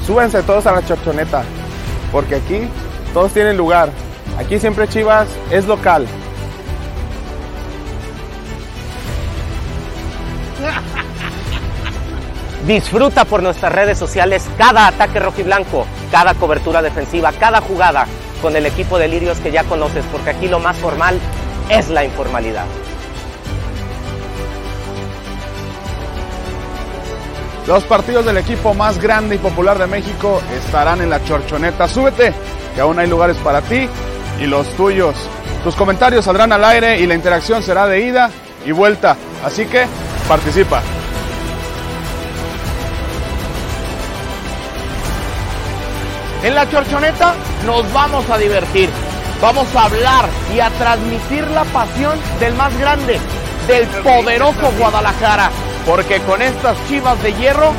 Súbanse 0.06 0.44
todos 0.44 0.68
a 0.68 0.72
la 0.72 0.86
chorchoneta, 0.86 1.44
porque 2.12 2.36
aquí 2.36 2.70
todos 3.14 3.34
tienen 3.34 3.58
lugar. 3.58 3.90
Aquí 4.38 4.60
siempre 4.60 4.88
Chivas 4.88 5.28
es 5.50 5.66
local. 5.66 6.06
Disfruta 12.68 13.26
por 13.26 13.44
nuestras 13.44 13.72
redes 13.72 14.00
sociales 14.00 14.44
cada 14.58 14.88
ataque 14.88 15.20
rojiblanco, 15.20 15.86
cada 16.12 16.34
cobertura 16.34 16.82
defensiva, 16.82 17.32
cada 17.32 17.62
jugada 17.62 18.08
con 18.42 18.56
el 18.56 18.66
equipo 18.66 18.98
de 18.98 19.08
Lirios 19.08 19.40
que 19.40 19.52
ya 19.52 19.64
conoces, 19.66 20.04
porque 20.12 20.32
aquí 20.32 20.48
lo 20.48 20.60
más 20.60 20.76
formal 20.78 21.20
es 21.70 21.90
la 21.90 22.04
informalidad. 22.04 22.66
Los 27.68 27.84
partidos 27.84 28.26
del 28.26 28.38
equipo 28.38 28.74
más 28.74 29.00
grande 29.00 29.36
y 29.36 29.38
popular 29.40 29.78
de 29.78 29.86
México 29.86 30.42
estarán 30.58 31.02
en 31.02 31.10
la 31.12 31.24
chorchoneta. 31.24 31.88
Súbete, 31.88 32.34
que 32.74 32.82
aún 32.82 32.98
hay 32.98 33.08
lugares 33.08 33.38
para 33.38 33.62
ti 33.62 33.88
y 34.40 34.46
los 34.48 34.68
tuyos. 34.76 35.16
Tus 35.64 35.76
comentarios 35.76 36.26
saldrán 36.26 36.52
al 36.52 36.64
aire 36.64 37.00
y 37.00 37.06
la 37.06 37.14
interacción 37.14 37.62
será 37.62 37.88
de 37.88 38.02
ida 38.02 38.32
y 38.66 38.72
vuelta. 38.72 39.16
Así 39.44 39.66
que 39.66 39.86
participa. 40.28 40.82
En 46.46 46.54
la 46.54 46.70
chorchoneta 46.70 47.34
nos 47.66 47.92
vamos 47.92 48.30
a 48.30 48.38
divertir, 48.38 48.88
vamos 49.42 49.66
a 49.76 49.86
hablar 49.86 50.30
y 50.54 50.60
a 50.60 50.70
transmitir 50.70 51.48
la 51.48 51.64
pasión 51.64 52.20
del 52.40 52.54
más 52.54 52.78
grande, 52.78 53.20
del 53.68 53.88
poderoso 53.88 54.72
Guadalajara, 54.78 55.50
porque 55.88 56.20
con 56.20 56.44
estas 56.44 56.78
chivas 56.88 57.20
de 57.24 57.34
hierro 57.34 57.72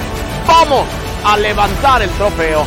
vamos 0.49 0.85
a 1.25 1.37
levantar 1.37 2.03
el 2.03 2.11
trofeo. 2.11 2.67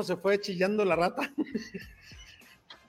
¿Cómo 0.00 0.06
se 0.06 0.16
fue 0.16 0.40
chillando 0.40 0.82
la 0.82 0.96
rata? 0.96 1.30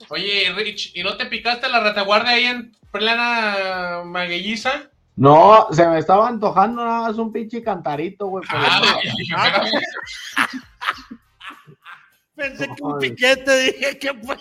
Oye, 0.08 0.50
Rich, 0.56 0.94
¿y 0.96 1.04
no 1.04 1.18
te 1.18 1.26
picaste 1.26 1.68
la 1.68 1.82
retaguardia 1.82 2.32
ahí 2.32 2.46
en 2.46 2.72
plena 2.90 4.04
maguelliza? 4.06 4.90
No, 5.18 5.68
se 5.74 5.86
me 5.90 6.00
estaba 6.00 6.30
antojando 6.30 6.86
nada 6.86 7.10
más 7.10 7.18
un 7.18 7.34
pinche 7.34 7.62
cantarito, 7.62 8.28
güey. 8.28 8.46
Ah. 8.48 8.98
Pensé 12.36 12.68
que 12.68 12.82
un 12.82 12.98
piquete, 12.98 13.58
dije 13.60 14.00
que 14.00 14.14
fue. 14.14 14.38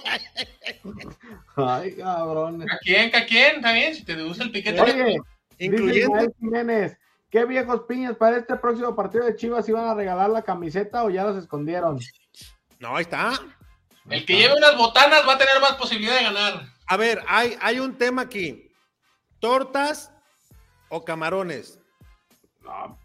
Ay, 1.57 1.97
cabrón. 1.97 2.63
¿A 2.71 2.79
quién? 2.79 3.11
¿A 3.17 3.27
quién? 3.27 3.57
¿Está 3.57 3.73
bien? 3.73 3.97
Si 3.97 4.05
te 4.05 4.23
gusta 4.23 4.45
el 4.45 4.53
piquete. 4.53 4.81
Oye. 4.81 5.17
Ismael 5.59 6.33
Jiménez, 6.39 6.97
¿qué 7.31 7.45
viejos 7.47 7.81
piñas 7.89 8.15
para 8.15 8.37
este 8.37 8.55
próximo 8.55 8.95
partido 8.95 9.25
de 9.25 9.35
Chivas 9.35 9.69
iban 9.69 9.87
a 9.87 9.95
regalar 9.95 10.31
la 10.31 10.43
camiseta 10.43 11.03
o 11.03 11.11
ya 11.11 11.25
las 11.25 11.37
escondieron? 11.37 11.99
No, 12.81 12.97
ahí 12.97 13.03
está. 13.03 13.33
El 14.09 14.25
que 14.27 14.37
lleve 14.37 14.57
unas 14.57 14.77
botanas 14.77 15.27
va 15.29 15.35
a 15.35 15.39
tener 15.39 15.61
más 15.61 15.75
posibilidad 15.75 16.17
de 16.17 16.25
ganar. 16.25 16.67
A 16.87 16.97
ver, 16.97 17.23
hay, 17.29 17.57
hay 17.61 17.79
un 17.79 17.97
tema 17.97 18.23
aquí. 18.23 18.73
¿Tortas 19.39 20.13
o 20.89 21.05
camarones? 21.05 21.79
No, 22.63 22.99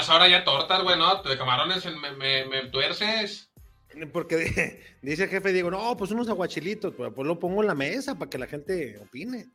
es 0.00 0.08
ahora 0.08 0.28
ya 0.28 0.44
tortas, 0.44 0.82
güey, 0.82 0.98
¿no? 0.98 1.22
De 1.22 1.36
camarones 1.38 1.84
me, 1.86 2.10
me, 2.12 2.44
me 2.46 2.68
tuerces. 2.68 3.50
Porque 4.12 4.36
di- 4.36 4.78
dice 5.02 5.24
el 5.24 5.30
jefe 5.30 5.52
Diego, 5.52 5.70
no, 5.70 5.96
pues 5.96 6.10
unos 6.10 6.28
aguachilitos, 6.28 6.94
pues, 6.94 7.12
pues 7.14 7.26
lo 7.26 7.38
pongo 7.38 7.62
en 7.62 7.68
la 7.68 7.74
mesa 7.74 8.14
para 8.18 8.28
que 8.30 8.38
la 8.38 8.46
gente 8.46 8.98
opine. 8.98 9.48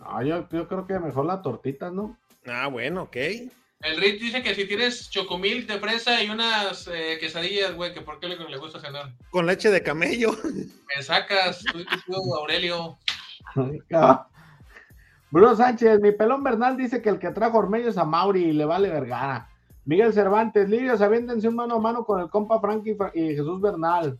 Ah, 0.00 0.22
yo, 0.24 0.48
yo 0.50 0.66
creo 0.66 0.86
que 0.86 0.98
mejor 0.98 1.26
la 1.26 1.42
tortita, 1.42 1.90
¿no? 1.90 2.18
Ah, 2.46 2.68
bueno, 2.68 3.02
ok. 3.02 3.16
El 3.82 3.96
Rich 3.98 4.20
dice 4.20 4.42
que 4.42 4.54
si 4.54 4.66
tienes 4.66 5.08
chocomil 5.08 5.66
de 5.66 5.78
fresa 5.78 6.22
y 6.22 6.28
unas 6.28 6.86
eh, 6.88 7.16
quesadillas, 7.18 7.74
güey, 7.74 7.94
que 7.94 8.02
por 8.02 8.20
qué 8.20 8.28
le, 8.28 8.36
le 8.36 8.56
gusta 8.58 8.78
cenar. 8.78 9.12
Con 9.30 9.46
leche 9.46 9.70
de 9.70 9.82
camello. 9.82 10.32
Me 10.96 11.02
sacas, 11.02 11.64
tú, 11.72 11.78
tú, 12.06 12.34
Aurelio. 12.34 12.98
Bruno 15.30 15.56
Sánchez, 15.56 16.00
mi 16.00 16.12
pelón 16.12 16.42
Bernal 16.42 16.76
dice 16.76 17.00
que 17.00 17.08
el 17.08 17.18
que 17.18 17.30
trajo 17.30 17.58
Ormeño 17.58 17.88
es 17.88 17.96
a 17.96 18.04
Mauri 18.04 18.44
y 18.44 18.52
le 18.52 18.64
vale 18.64 18.90
Vergara. 18.90 19.48
Miguel 19.86 20.12
Cervantes, 20.12 20.68
Lirios, 20.68 21.00
aviéntense 21.00 21.48
un 21.48 21.54
mano 21.56 21.76
a 21.76 21.80
mano 21.80 22.04
con 22.04 22.20
el 22.20 22.28
compa 22.28 22.60
Frankie 22.60 22.94
Fra- 22.96 23.12
y 23.14 23.28
Jesús 23.30 23.60
Bernal. 23.60 24.18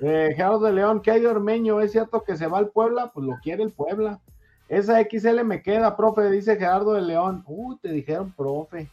Eh, 0.00 0.28
Gerardo 0.36 0.60
de 0.60 0.72
León, 0.72 1.02
¿qué 1.02 1.10
hay 1.10 1.20
de 1.20 1.26
Ormeño? 1.26 1.80
¿Es 1.80 1.90
cierto 1.92 2.22
que 2.22 2.36
se 2.36 2.46
va 2.46 2.58
al 2.58 2.68
Puebla? 2.68 3.10
Pues 3.12 3.26
lo 3.26 3.36
quiere 3.42 3.64
el 3.64 3.72
Puebla. 3.72 4.20
Esa 4.68 5.00
XL 5.00 5.42
me 5.44 5.62
queda, 5.62 5.96
profe, 5.96 6.28
dice 6.30 6.56
Gerardo 6.56 6.92
de 6.92 7.00
León. 7.02 7.42
Uy, 7.46 7.78
te 7.80 7.88
dijeron, 7.88 8.32
profe. 8.32 8.90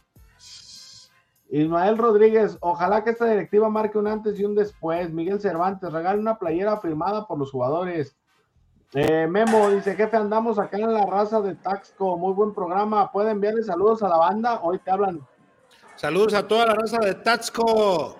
Ismael 1.48 1.96
Rodríguez, 1.96 2.58
ojalá 2.60 3.04
que 3.04 3.10
esta 3.10 3.26
directiva 3.26 3.68
marque 3.68 3.98
un 3.98 4.08
antes 4.08 4.38
y 4.40 4.44
un 4.44 4.54
después. 4.54 5.12
Miguel 5.12 5.40
Cervantes, 5.40 5.92
regale 5.92 6.18
una 6.18 6.38
playera 6.38 6.78
firmada 6.78 7.26
por 7.26 7.38
los 7.38 7.52
jugadores. 7.52 8.16
Eh, 8.94 9.26
Memo 9.28 9.70
dice, 9.70 9.94
jefe, 9.94 10.16
andamos 10.16 10.58
acá 10.58 10.78
en 10.78 10.92
la 10.92 11.06
raza 11.06 11.40
de 11.40 11.54
Taxco, 11.54 12.16
muy 12.16 12.32
buen 12.32 12.52
programa. 12.54 13.12
¿Puede 13.12 13.30
enviarle 13.30 13.62
saludos 13.62 14.02
a 14.02 14.08
la 14.08 14.16
banda? 14.16 14.60
Hoy 14.62 14.78
te 14.78 14.90
hablan. 14.90 15.20
Saludos 15.94 16.34
a 16.34 16.46
toda 16.46 16.66
la 16.66 16.74
raza 16.74 16.98
de 16.98 17.14
Taxco. 17.14 18.16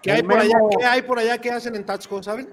¿Qué 0.00 0.10
El 0.10 0.16
hay 0.16 0.22
por 0.22 0.38
allá? 0.38 0.58
¿Qué 0.78 0.84
hay 0.86 1.02
por 1.02 1.18
allá? 1.18 1.38
¿Qué 1.38 1.50
hacen 1.50 1.74
en 1.76 1.84
Taxco? 1.84 2.22
¿Saben? 2.22 2.48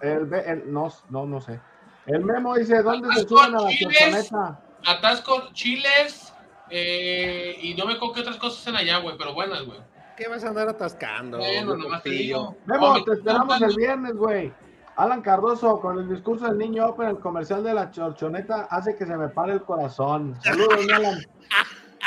El, 0.00 0.32
el- 0.32 0.72
no, 0.72 0.88
no, 1.10 1.26
no 1.26 1.40
sé. 1.40 1.60
El 2.06 2.24
Memo 2.24 2.54
dice, 2.54 2.82
¿dónde 2.82 3.08
se 3.14 3.26
suben 3.28 3.54
a 3.54 3.60
la 3.62 3.68
chiles. 3.70 3.98
chorchoneta? 3.98 4.60
Atasco 4.86 5.48
chiles 5.52 6.32
eh, 6.70 7.56
y 7.62 7.74
no 7.74 7.86
me 7.86 7.94
acuerdo 7.94 8.14
qué 8.14 8.20
otras 8.20 8.36
cosas 8.36 8.66
en 8.66 8.76
allá, 8.76 8.98
güey, 8.98 9.16
pero 9.16 9.32
buenas, 9.34 9.64
güey. 9.64 9.78
¿Qué 10.16 10.28
vas 10.28 10.44
a 10.44 10.48
andar 10.48 10.68
atascando? 10.68 11.38
Bueno, 11.38 11.76
nomás 11.76 12.02
te 12.02 12.10
digo. 12.10 12.56
Memo, 12.66 12.88
No, 12.88 12.94
me- 12.94 13.02
te 13.04 13.12
esperamos 13.14 13.60
el 13.62 13.74
viernes, 13.74 14.14
güey. 14.14 14.52
Alan 14.96 15.22
Cardoso, 15.22 15.80
con 15.80 15.98
el 15.98 16.08
discurso 16.08 16.44
del 16.46 16.58
niño 16.58 16.86
Open, 16.86 17.08
el 17.08 17.18
comercial 17.18 17.64
de 17.64 17.74
la 17.74 17.90
chorchoneta 17.90 18.68
hace 18.70 18.94
que 18.96 19.06
se 19.06 19.16
me 19.16 19.28
pare 19.28 19.54
el 19.54 19.62
corazón. 19.62 20.36
Saludos, 20.42 20.86
Alan. 20.94 21.18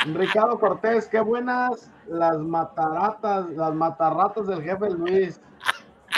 Ricardo 0.14 0.58
Cortés, 0.58 1.06
qué 1.08 1.20
buenas 1.20 1.90
las 2.06 2.38
mataratas, 2.38 3.50
las 3.50 3.74
matarratas 3.74 4.46
del 4.46 4.62
jefe 4.62 4.88
Luis. 4.90 5.40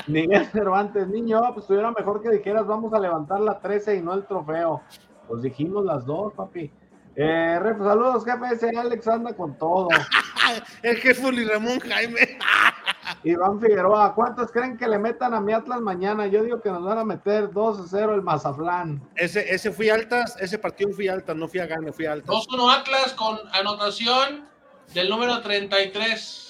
Miguel 0.06 0.46
Cervantes, 0.46 1.08
niño, 1.08 1.40
pues 1.52 1.64
estuviera 1.64 1.90
mejor 1.90 2.22
que 2.22 2.30
dijeras, 2.30 2.66
vamos 2.66 2.92
a 2.92 2.98
levantar 2.98 3.40
la 3.40 3.58
13 3.58 3.96
y 3.96 4.02
no 4.02 4.14
el 4.14 4.26
trofeo. 4.26 4.82
Pues 5.28 5.42
dijimos 5.42 5.84
las 5.84 6.04
dos, 6.06 6.32
papi. 6.34 6.70
Eh, 7.16 7.58
Ref, 7.60 7.78
saludos, 7.78 8.24
jefe, 8.24 8.54
ese 8.54 8.70
Alex 8.76 9.06
anda 9.08 9.34
con 9.34 9.58
todo. 9.58 9.88
El 10.82 10.96
jefe 10.96 11.26
Uli 11.26 11.44
Ramón 11.44 11.78
Jaime. 11.80 12.38
Iván 13.24 13.60
Figueroa, 13.60 14.14
¿cuántos 14.14 14.50
creen 14.50 14.76
que 14.76 14.88
le 14.88 14.98
metan 14.98 15.34
a 15.34 15.40
mi 15.40 15.52
Atlas 15.52 15.80
mañana? 15.80 16.26
Yo 16.28 16.42
digo 16.42 16.60
que 16.60 16.70
nos 16.70 16.84
van 16.84 16.98
a 16.98 17.04
meter 17.04 17.50
2 17.50 17.80
a 17.80 17.84
0 17.88 18.14
el 18.14 18.22
Mazaflán. 18.22 19.02
Ese, 19.16 19.52
ese 19.52 19.72
fui 19.72 19.90
altas, 19.90 20.36
ese 20.40 20.58
partido 20.58 20.92
fui 20.92 21.08
altas, 21.08 21.36
no 21.36 21.48
fui 21.48 21.60
a 21.60 21.66
gane, 21.66 21.92
fui 21.92 22.06
altas. 22.06 22.34
2-1 22.34 22.80
Atlas 22.80 23.12
con 23.14 23.38
anotación 23.52 24.48
del 24.94 25.10
número 25.10 25.40
33. 25.42 26.49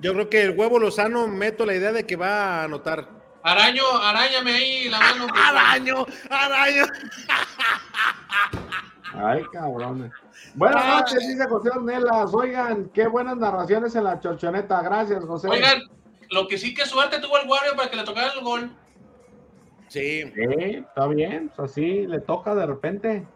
Yo 0.00 0.12
creo 0.12 0.30
que 0.30 0.42
el 0.42 0.58
huevo 0.58 0.78
Lozano 0.78 1.26
meto 1.26 1.66
la 1.66 1.74
idea 1.74 1.92
de 1.92 2.06
que 2.06 2.16
va 2.16 2.60
a 2.60 2.64
anotar. 2.64 3.08
Araño, 3.42 3.84
arañame 4.02 4.52
ahí 4.52 4.88
la 4.88 4.98
mano. 5.00 5.26
Araño, 5.34 6.06
araño. 6.30 6.84
Ay, 9.14 9.42
cabrones. 9.52 10.12
Buenas 10.54 10.84
Ay. 10.84 11.00
noches, 11.00 11.28
dice 11.28 11.46
José 11.48 11.70
Ornelas. 11.70 12.32
Oigan, 12.32 12.90
qué 12.90 13.06
buenas 13.06 13.36
narraciones 13.36 13.94
en 13.96 14.04
la 14.04 14.20
chorchoneta. 14.20 14.82
Gracias, 14.82 15.24
José. 15.24 15.48
Oigan, 15.48 15.82
lo 16.30 16.46
que 16.46 16.58
sí 16.58 16.74
que 16.74 16.86
suerte 16.86 17.20
tuvo 17.20 17.38
el 17.38 17.48
Wario 17.48 17.74
para 17.76 17.90
que 17.90 17.96
le 17.96 18.04
tocara 18.04 18.32
el 18.34 18.44
gol. 18.44 18.70
Sí. 19.88 20.24
Sí, 20.34 20.84
está 20.86 21.06
bien, 21.06 21.50
así 21.56 22.06
le 22.06 22.20
toca 22.20 22.54
de 22.54 22.66
repente. 22.66 23.26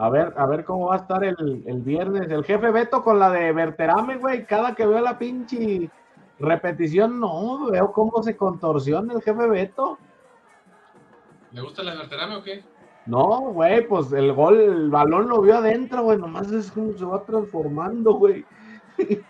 A 0.00 0.10
ver, 0.10 0.32
a 0.36 0.46
ver 0.46 0.64
cómo 0.64 0.86
va 0.86 0.94
a 0.94 0.98
estar 0.98 1.24
el, 1.24 1.64
el 1.66 1.80
viernes. 1.80 2.30
El 2.30 2.44
jefe 2.44 2.70
Beto 2.70 3.02
con 3.02 3.18
la 3.18 3.30
de 3.30 3.52
Verterame, 3.52 4.16
güey. 4.16 4.46
Cada 4.46 4.72
que 4.76 4.86
veo 4.86 5.00
la 5.00 5.18
pinche 5.18 5.90
repetición, 6.38 7.18
no, 7.18 7.68
veo 7.68 7.90
cómo 7.90 8.22
se 8.22 8.36
contorsiona 8.36 9.12
el 9.14 9.22
jefe 9.22 9.48
Beto. 9.48 9.98
¿Le 11.50 11.60
gusta 11.62 11.82
la 11.82 11.96
verterame 11.96 12.36
o 12.36 12.42
qué? 12.44 12.62
No, 13.06 13.40
güey, 13.52 13.88
pues 13.88 14.12
el 14.12 14.32
gol, 14.34 14.60
el 14.60 14.88
balón 14.88 15.28
lo 15.28 15.40
vio 15.40 15.56
adentro, 15.56 16.04
güey. 16.04 16.16
Nomás 16.16 16.52
es 16.52 16.70
como 16.70 16.92
se 16.92 17.04
va 17.04 17.24
transformando, 17.24 18.14
güey. 18.14 18.46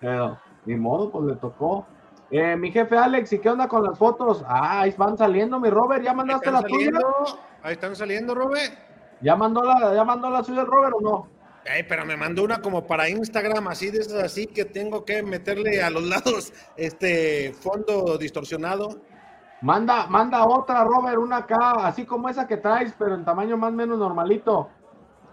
Pero, 0.00 0.38
ni 0.66 0.76
modo, 0.76 1.10
pues 1.10 1.24
le 1.24 1.34
tocó. 1.34 1.84
Eh, 2.30 2.54
mi 2.54 2.70
jefe 2.70 2.96
Alex, 2.96 3.32
¿y 3.32 3.40
qué 3.40 3.50
onda 3.50 3.66
con 3.66 3.82
las 3.82 3.98
fotos? 3.98 4.44
Ah, 4.46 4.82
ahí 4.82 4.94
van 4.96 5.18
saliendo, 5.18 5.58
mi 5.58 5.68
Robert. 5.68 6.04
¿Ya 6.04 6.14
mandaste 6.14 6.52
la 6.52 6.62
tuya? 6.62 6.92
ahí 7.64 7.72
están 7.72 7.96
saliendo, 7.96 8.32
Robert. 8.32 8.86
¿Ya 9.20 9.36
mandó 9.36 9.62
la, 9.62 9.94
ya 9.94 10.04
mandó 10.04 10.30
la 10.30 10.44
suya 10.44 10.62
el 10.62 10.66
Robert 10.66 10.94
o 10.98 11.00
no? 11.00 11.28
Ay, 11.68 11.82
pero 11.88 12.04
me 12.04 12.16
mandó 12.16 12.44
una 12.44 12.60
como 12.60 12.86
para 12.86 13.08
Instagram, 13.08 13.66
así 13.68 13.90
de 13.90 13.98
esas 13.98 14.22
así 14.22 14.46
que 14.46 14.64
tengo 14.64 15.04
que 15.04 15.22
meterle 15.22 15.82
a 15.82 15.90
los 15.90 16.04
lados 16.04 16.52
este 16.76 17.52
fondo 17.54 18.16
distorsionado. 18.18 19.00
Manda, 19.62 20.06
manda 20.06 20.46
otra, 20.46 20.84
Robert, 20.84 21.18
una 21.18 21.38
acá, 21.38 21.72
así 21.86 22.04
como 22.04 22.28
esa 22.28 22.46
que 22.46 22.58
traes, 22.58 22.94
pero 22.98 23.14
en 23.14 23.24
tamaño 23.24 23.56
más 23.56 23.70
o 23.70 23.74
menos 23.74 23.98
normalito. 23.98 24.68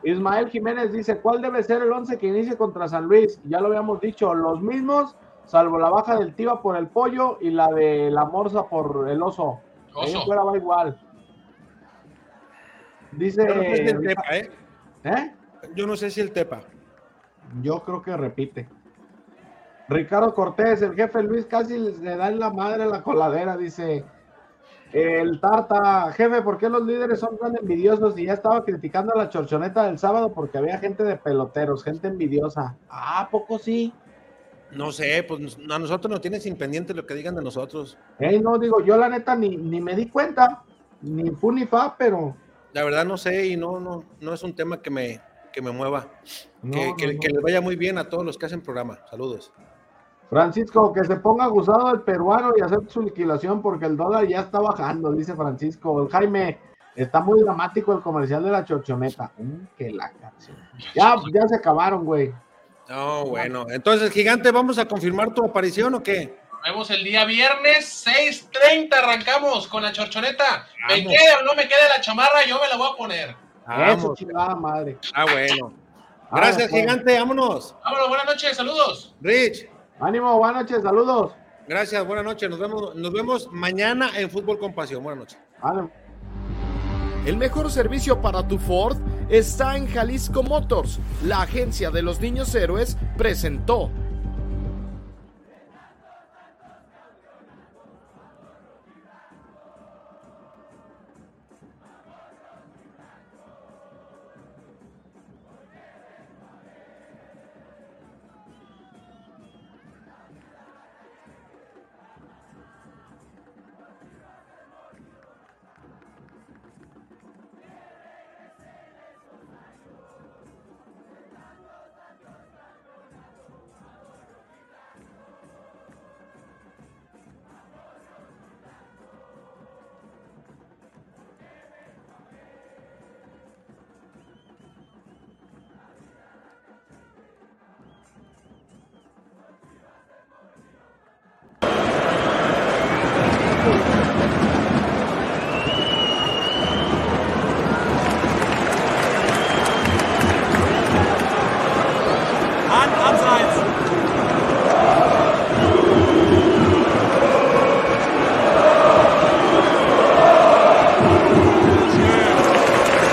Ismael 0.03 0.49
Jiménez 0.49 0.91
dice, 0.91 1.19
¿cuál 1.19 1.41
debe 1.41 1.61
ser 1.63 1.81
el 1.81 1.91
11 1.91 2.17
que 2.17 2.27
inicie 2.27 2.57
contra 2.57 2.87
San 2.87 3.05
Luis? 3.05 3.39
Ya 3.45 3.59
lo 3.59 3.67
habíamos 3.67 3.99
dicho, 3.99 4.33
los 4.33 4.61
mismos, 4.61 5.15
salvo 5.45 5.77
la 5.77 5.89
baja 5.89 6.17
del 6.17 6.33
Tiva 6.35 6.61
por 6.61 6.75
el 6.77 6.87
pollo 6.87 7.37
y 7.41 7.51
la 7.51 7.67
de 7.67 8.09
la 8.09 8.25
Morsa 8.25 8.63
por 8.63 9.07
el 9.09 9.21
oso. 9.21 9.59
Ahí 10.01 10.15
Oso. 10.15 10.25
fuera 10.25 10.43
va 10.43 10.57
igual. 10.57 10.97
Dice, 13.17 13.45
Yo 13.47 13.55
no 13.55 13.63
sé 13.63 13.75
si 13.75 13.89
el 13.89 14.01
Tepa, 14.01 14.37
¿eh? 14.37 14.51
¿eh? 15.03 15.33
Yo 15.75 15.87
no 15.87 15.95
sé 15.95 16.09
si 16.11 16.21
el 16.21 16.31
Tepa. 16.31 16.61
Yo 17.61 17.83
creo 17.83 18.01
que 18.01 18.15
repite. 18.17 18.67
Ricardo 19.89 20.33
Cortés, 20.33 20.81
el 20.81 20.95
jefe 20.95 21.21
Luis 21.23 21.45
casi 21.45 21.77
le 21.77 22.15
da 22.15 22.29
en 22.29 22.39
la 22.39 22.49
madre 22.49 22.83
a 22.83 22.87
la 22.87 23.03
coladera, 23.03 23.57
dice. 23.57 24.03
El 24.91 25.41
Tarta, 25.41 26.11
jefe, 26.11 26.43
¿por 26.43 26.59
qué 26.59 26.69
los 26.69 26.83
líderes 26.85 27.19
son 27.19 27.37
tan 27.39 27.57
envidiosos? 27.57 28.17
Y 28.17 28.25
ya 28.25 28.33
estaba 28.33 28.63
criticando 28.63 29.13
a 29.13 29.17
la 29.17 29.29
chorchoneta 29.29 29.85
del 29.85 29.97
sábado 29.97 30.31
porque 30.33 30.59
había 30.59 30.77
gente 30.77 31.03
de 31.03 31.15
peloteros, 31.15 31.83
gente 31.83 32.07
envidiosa. 32.07 32.77
Ah, 32.89 33.21
¿a 33.21 33.29
poco 33.29 33.57
sí? 33.57 33.91
No 34.71 34.91
sé, 34.91 35.23
pues 35.27 35.57
a 35.69 35.79
nosotros 35.79 36.11
nos 36.11 36.21
tienen 36.21 36.41
sin 36.41 36.57
pendiente 36.57 36.93
lo 36.93 37.05
que 37.07 37.15
digan 37.15 37.35
de 37.35 37.43
nosotros. 37.43 37.97
Ey, 38.19 38.39
no, 38.39 38.59
digo, 38.59 38.83
yo 38.83 38.95
la 38.97 39.09
neta 39.09 39.35
ni, 39.35 39.57
ni 39.57 39.81
me 39.81 39.95
di 39.95 40.09
cuenta, 40.09 40.63
ni 41.01 41.31
fu 41.31 41.51
ni 41.51 41.65
fa, 41.65 41.95
pero 41.97 42.35
La 42.73 42.83
verdad 42.83 43.05
no 43.05 43.17
sé 43.17 43.47
y 43.47 43.55
no, 43.57 43.79
no, 43.79 44.03
no 44.19 44.33
es 44.33 44.43
un 44.43 44.55
tema 44.55 44.81
que 44.81 44.89
me, 44.89 45.21
que 45.51 45.61
me 45.61 45.71
mueva. 45.71 46.07
No, 46.61 46.71
que, 46.71 46.87
no, 46.87 46.95
que- 46.95 47.13
no. 47.13 47.19
que 47.19 47.29
les 47.29 47.41
vaya 47.41 47.61
muy 47.61 47.75
bien 47.75 47.97
a 47.97 48.09
todos 48.09 48.25
los 48.25 48.37
que 48.37 48.45
hacen 48.47 48.61
programa. 48.61 48.99
Saludos. 49.09 49.51
Francisco, 50.29 50.91
que 50.91 51.03
se 51.03 51.17
ponga 51.17 51.45
gustado 51.47 51.91
el 51.93 52.01
peruano 52.01 52.53
y 52.57 52.61
hacer 52.61 52.79
su 52.87 53.01
liquidación 53.03 53.61
porque 53.61 53.85
el 53.85 53.95
dólar 53.95 54.27
ya 54.27 54.41
está 54.41 54.59
bajando, 54.59 55.11
dice 55.11 55.35
Francisco. 55.35 56.01
El 56.01 56.09
Jaime, 56.09 56.57
está 56.95 57.19
muy 57.21 57.41
dramático 57.41 57.93
el 57.93 58.01
comercial 58.01 58.43
de 58.43 58.49
la 58.51 58.65
chorchoneta. 58.65 59.31
Mm, 59.37 59.65
que 59.77 59.91
la 59.91 60.11
canción. 60.11 60.57
Ya, 60.95 61.15
ya 61.31 61.47
se 61.47 61.55
acabaron, 61.57 62.03
güey. 62.03 62.33
No, 62.89 63.25
bueno. 63.25 63.65
Entonces, 63.69 64.11
gigante, 64.11 64.51
¿vamos 64.51 64.77
a 64.79 64.87
confirmar 64.87 65.33
tu 65.33 65.45
aparición 65.45 65.93
o 65.93 66.01
qué? 66.03 66.35
Nos 66.63 66.71
vemos 66.71 66.91
el 66.91 67.03
día 67.03 67.25
viernes, 67.25 68.05
6.30 68.07 68.93
arrancamos 68.93 69.67
con 69.67 69.83
la 69.83 69.91
chorchoneta. 69.91 70.65
Me 70.87 71.03
queda 71.03 71.39
o 71.41 71.43
no 71.43 71.55
me 71.55 71.67
queda 71.67 71.89
la 71.89 71.99
chamarra, 71.99 72.45
yo 72.47 72.57
me 72.61 72.69
la 72.69 72.77
voy 72.77 72.89
a 72.89 72.95
poner. 72.95 73.29
Eso, 73.31 73.37
Vamos. 73.67 74.17
chingada 74.17 74.55
madre. 74.55 74.97
Ah, 75.13 75.25
bueno. 75.29 75.73
Gracias, 76.31 76.69
pues. 76.69 76.81
gigante. 76.81 77.19
Vámonos. 77.19 77.75
Vámonos, 77.83 78.07
buenas 78.07 78.25
noches, 78.27 78.55
saludos. 78.55 79.13
Rich. 79.19 79.67
Ánimo, 79.99 80.37
buenas 80.37 80.63
noches, 80.63 80.83
saludos. 80.83 81.33
Gracias, 81.67 82.07
buenas 82.07 82.23
noches. 82.23 82.49
Nos 82.49 82.59
vemos, 82.59 82.95
nos 82.95 83.11
vemos 83.11 83.49
mañana 83.51 84.11
en 84.15 84.29
Fútbol 84.29 84.57
con 84.57 84.73
Pasión. 84.73 85.03
Buenas 85.03 85.19
noches. 85.19 85.39
Ánimo. 85.61 85.91
El 87.25 87.35
mejor 87.35 87.71
servicio 87.71 88.21
para 88.21 88.47
tu 88.47 88.57
Ford 88.57 88.97
está 89.29 89.75
en 89.75 89.87
Jalisco 89.87 90.43
Motors. 90.43 90.99
La 91.25 91.41
agencia 91.41 91.91
de 91.91 92.01
los 92.01 92.21
niños 92.21 92.55
héroes 92.55 92.97
presentó 93.17 93.89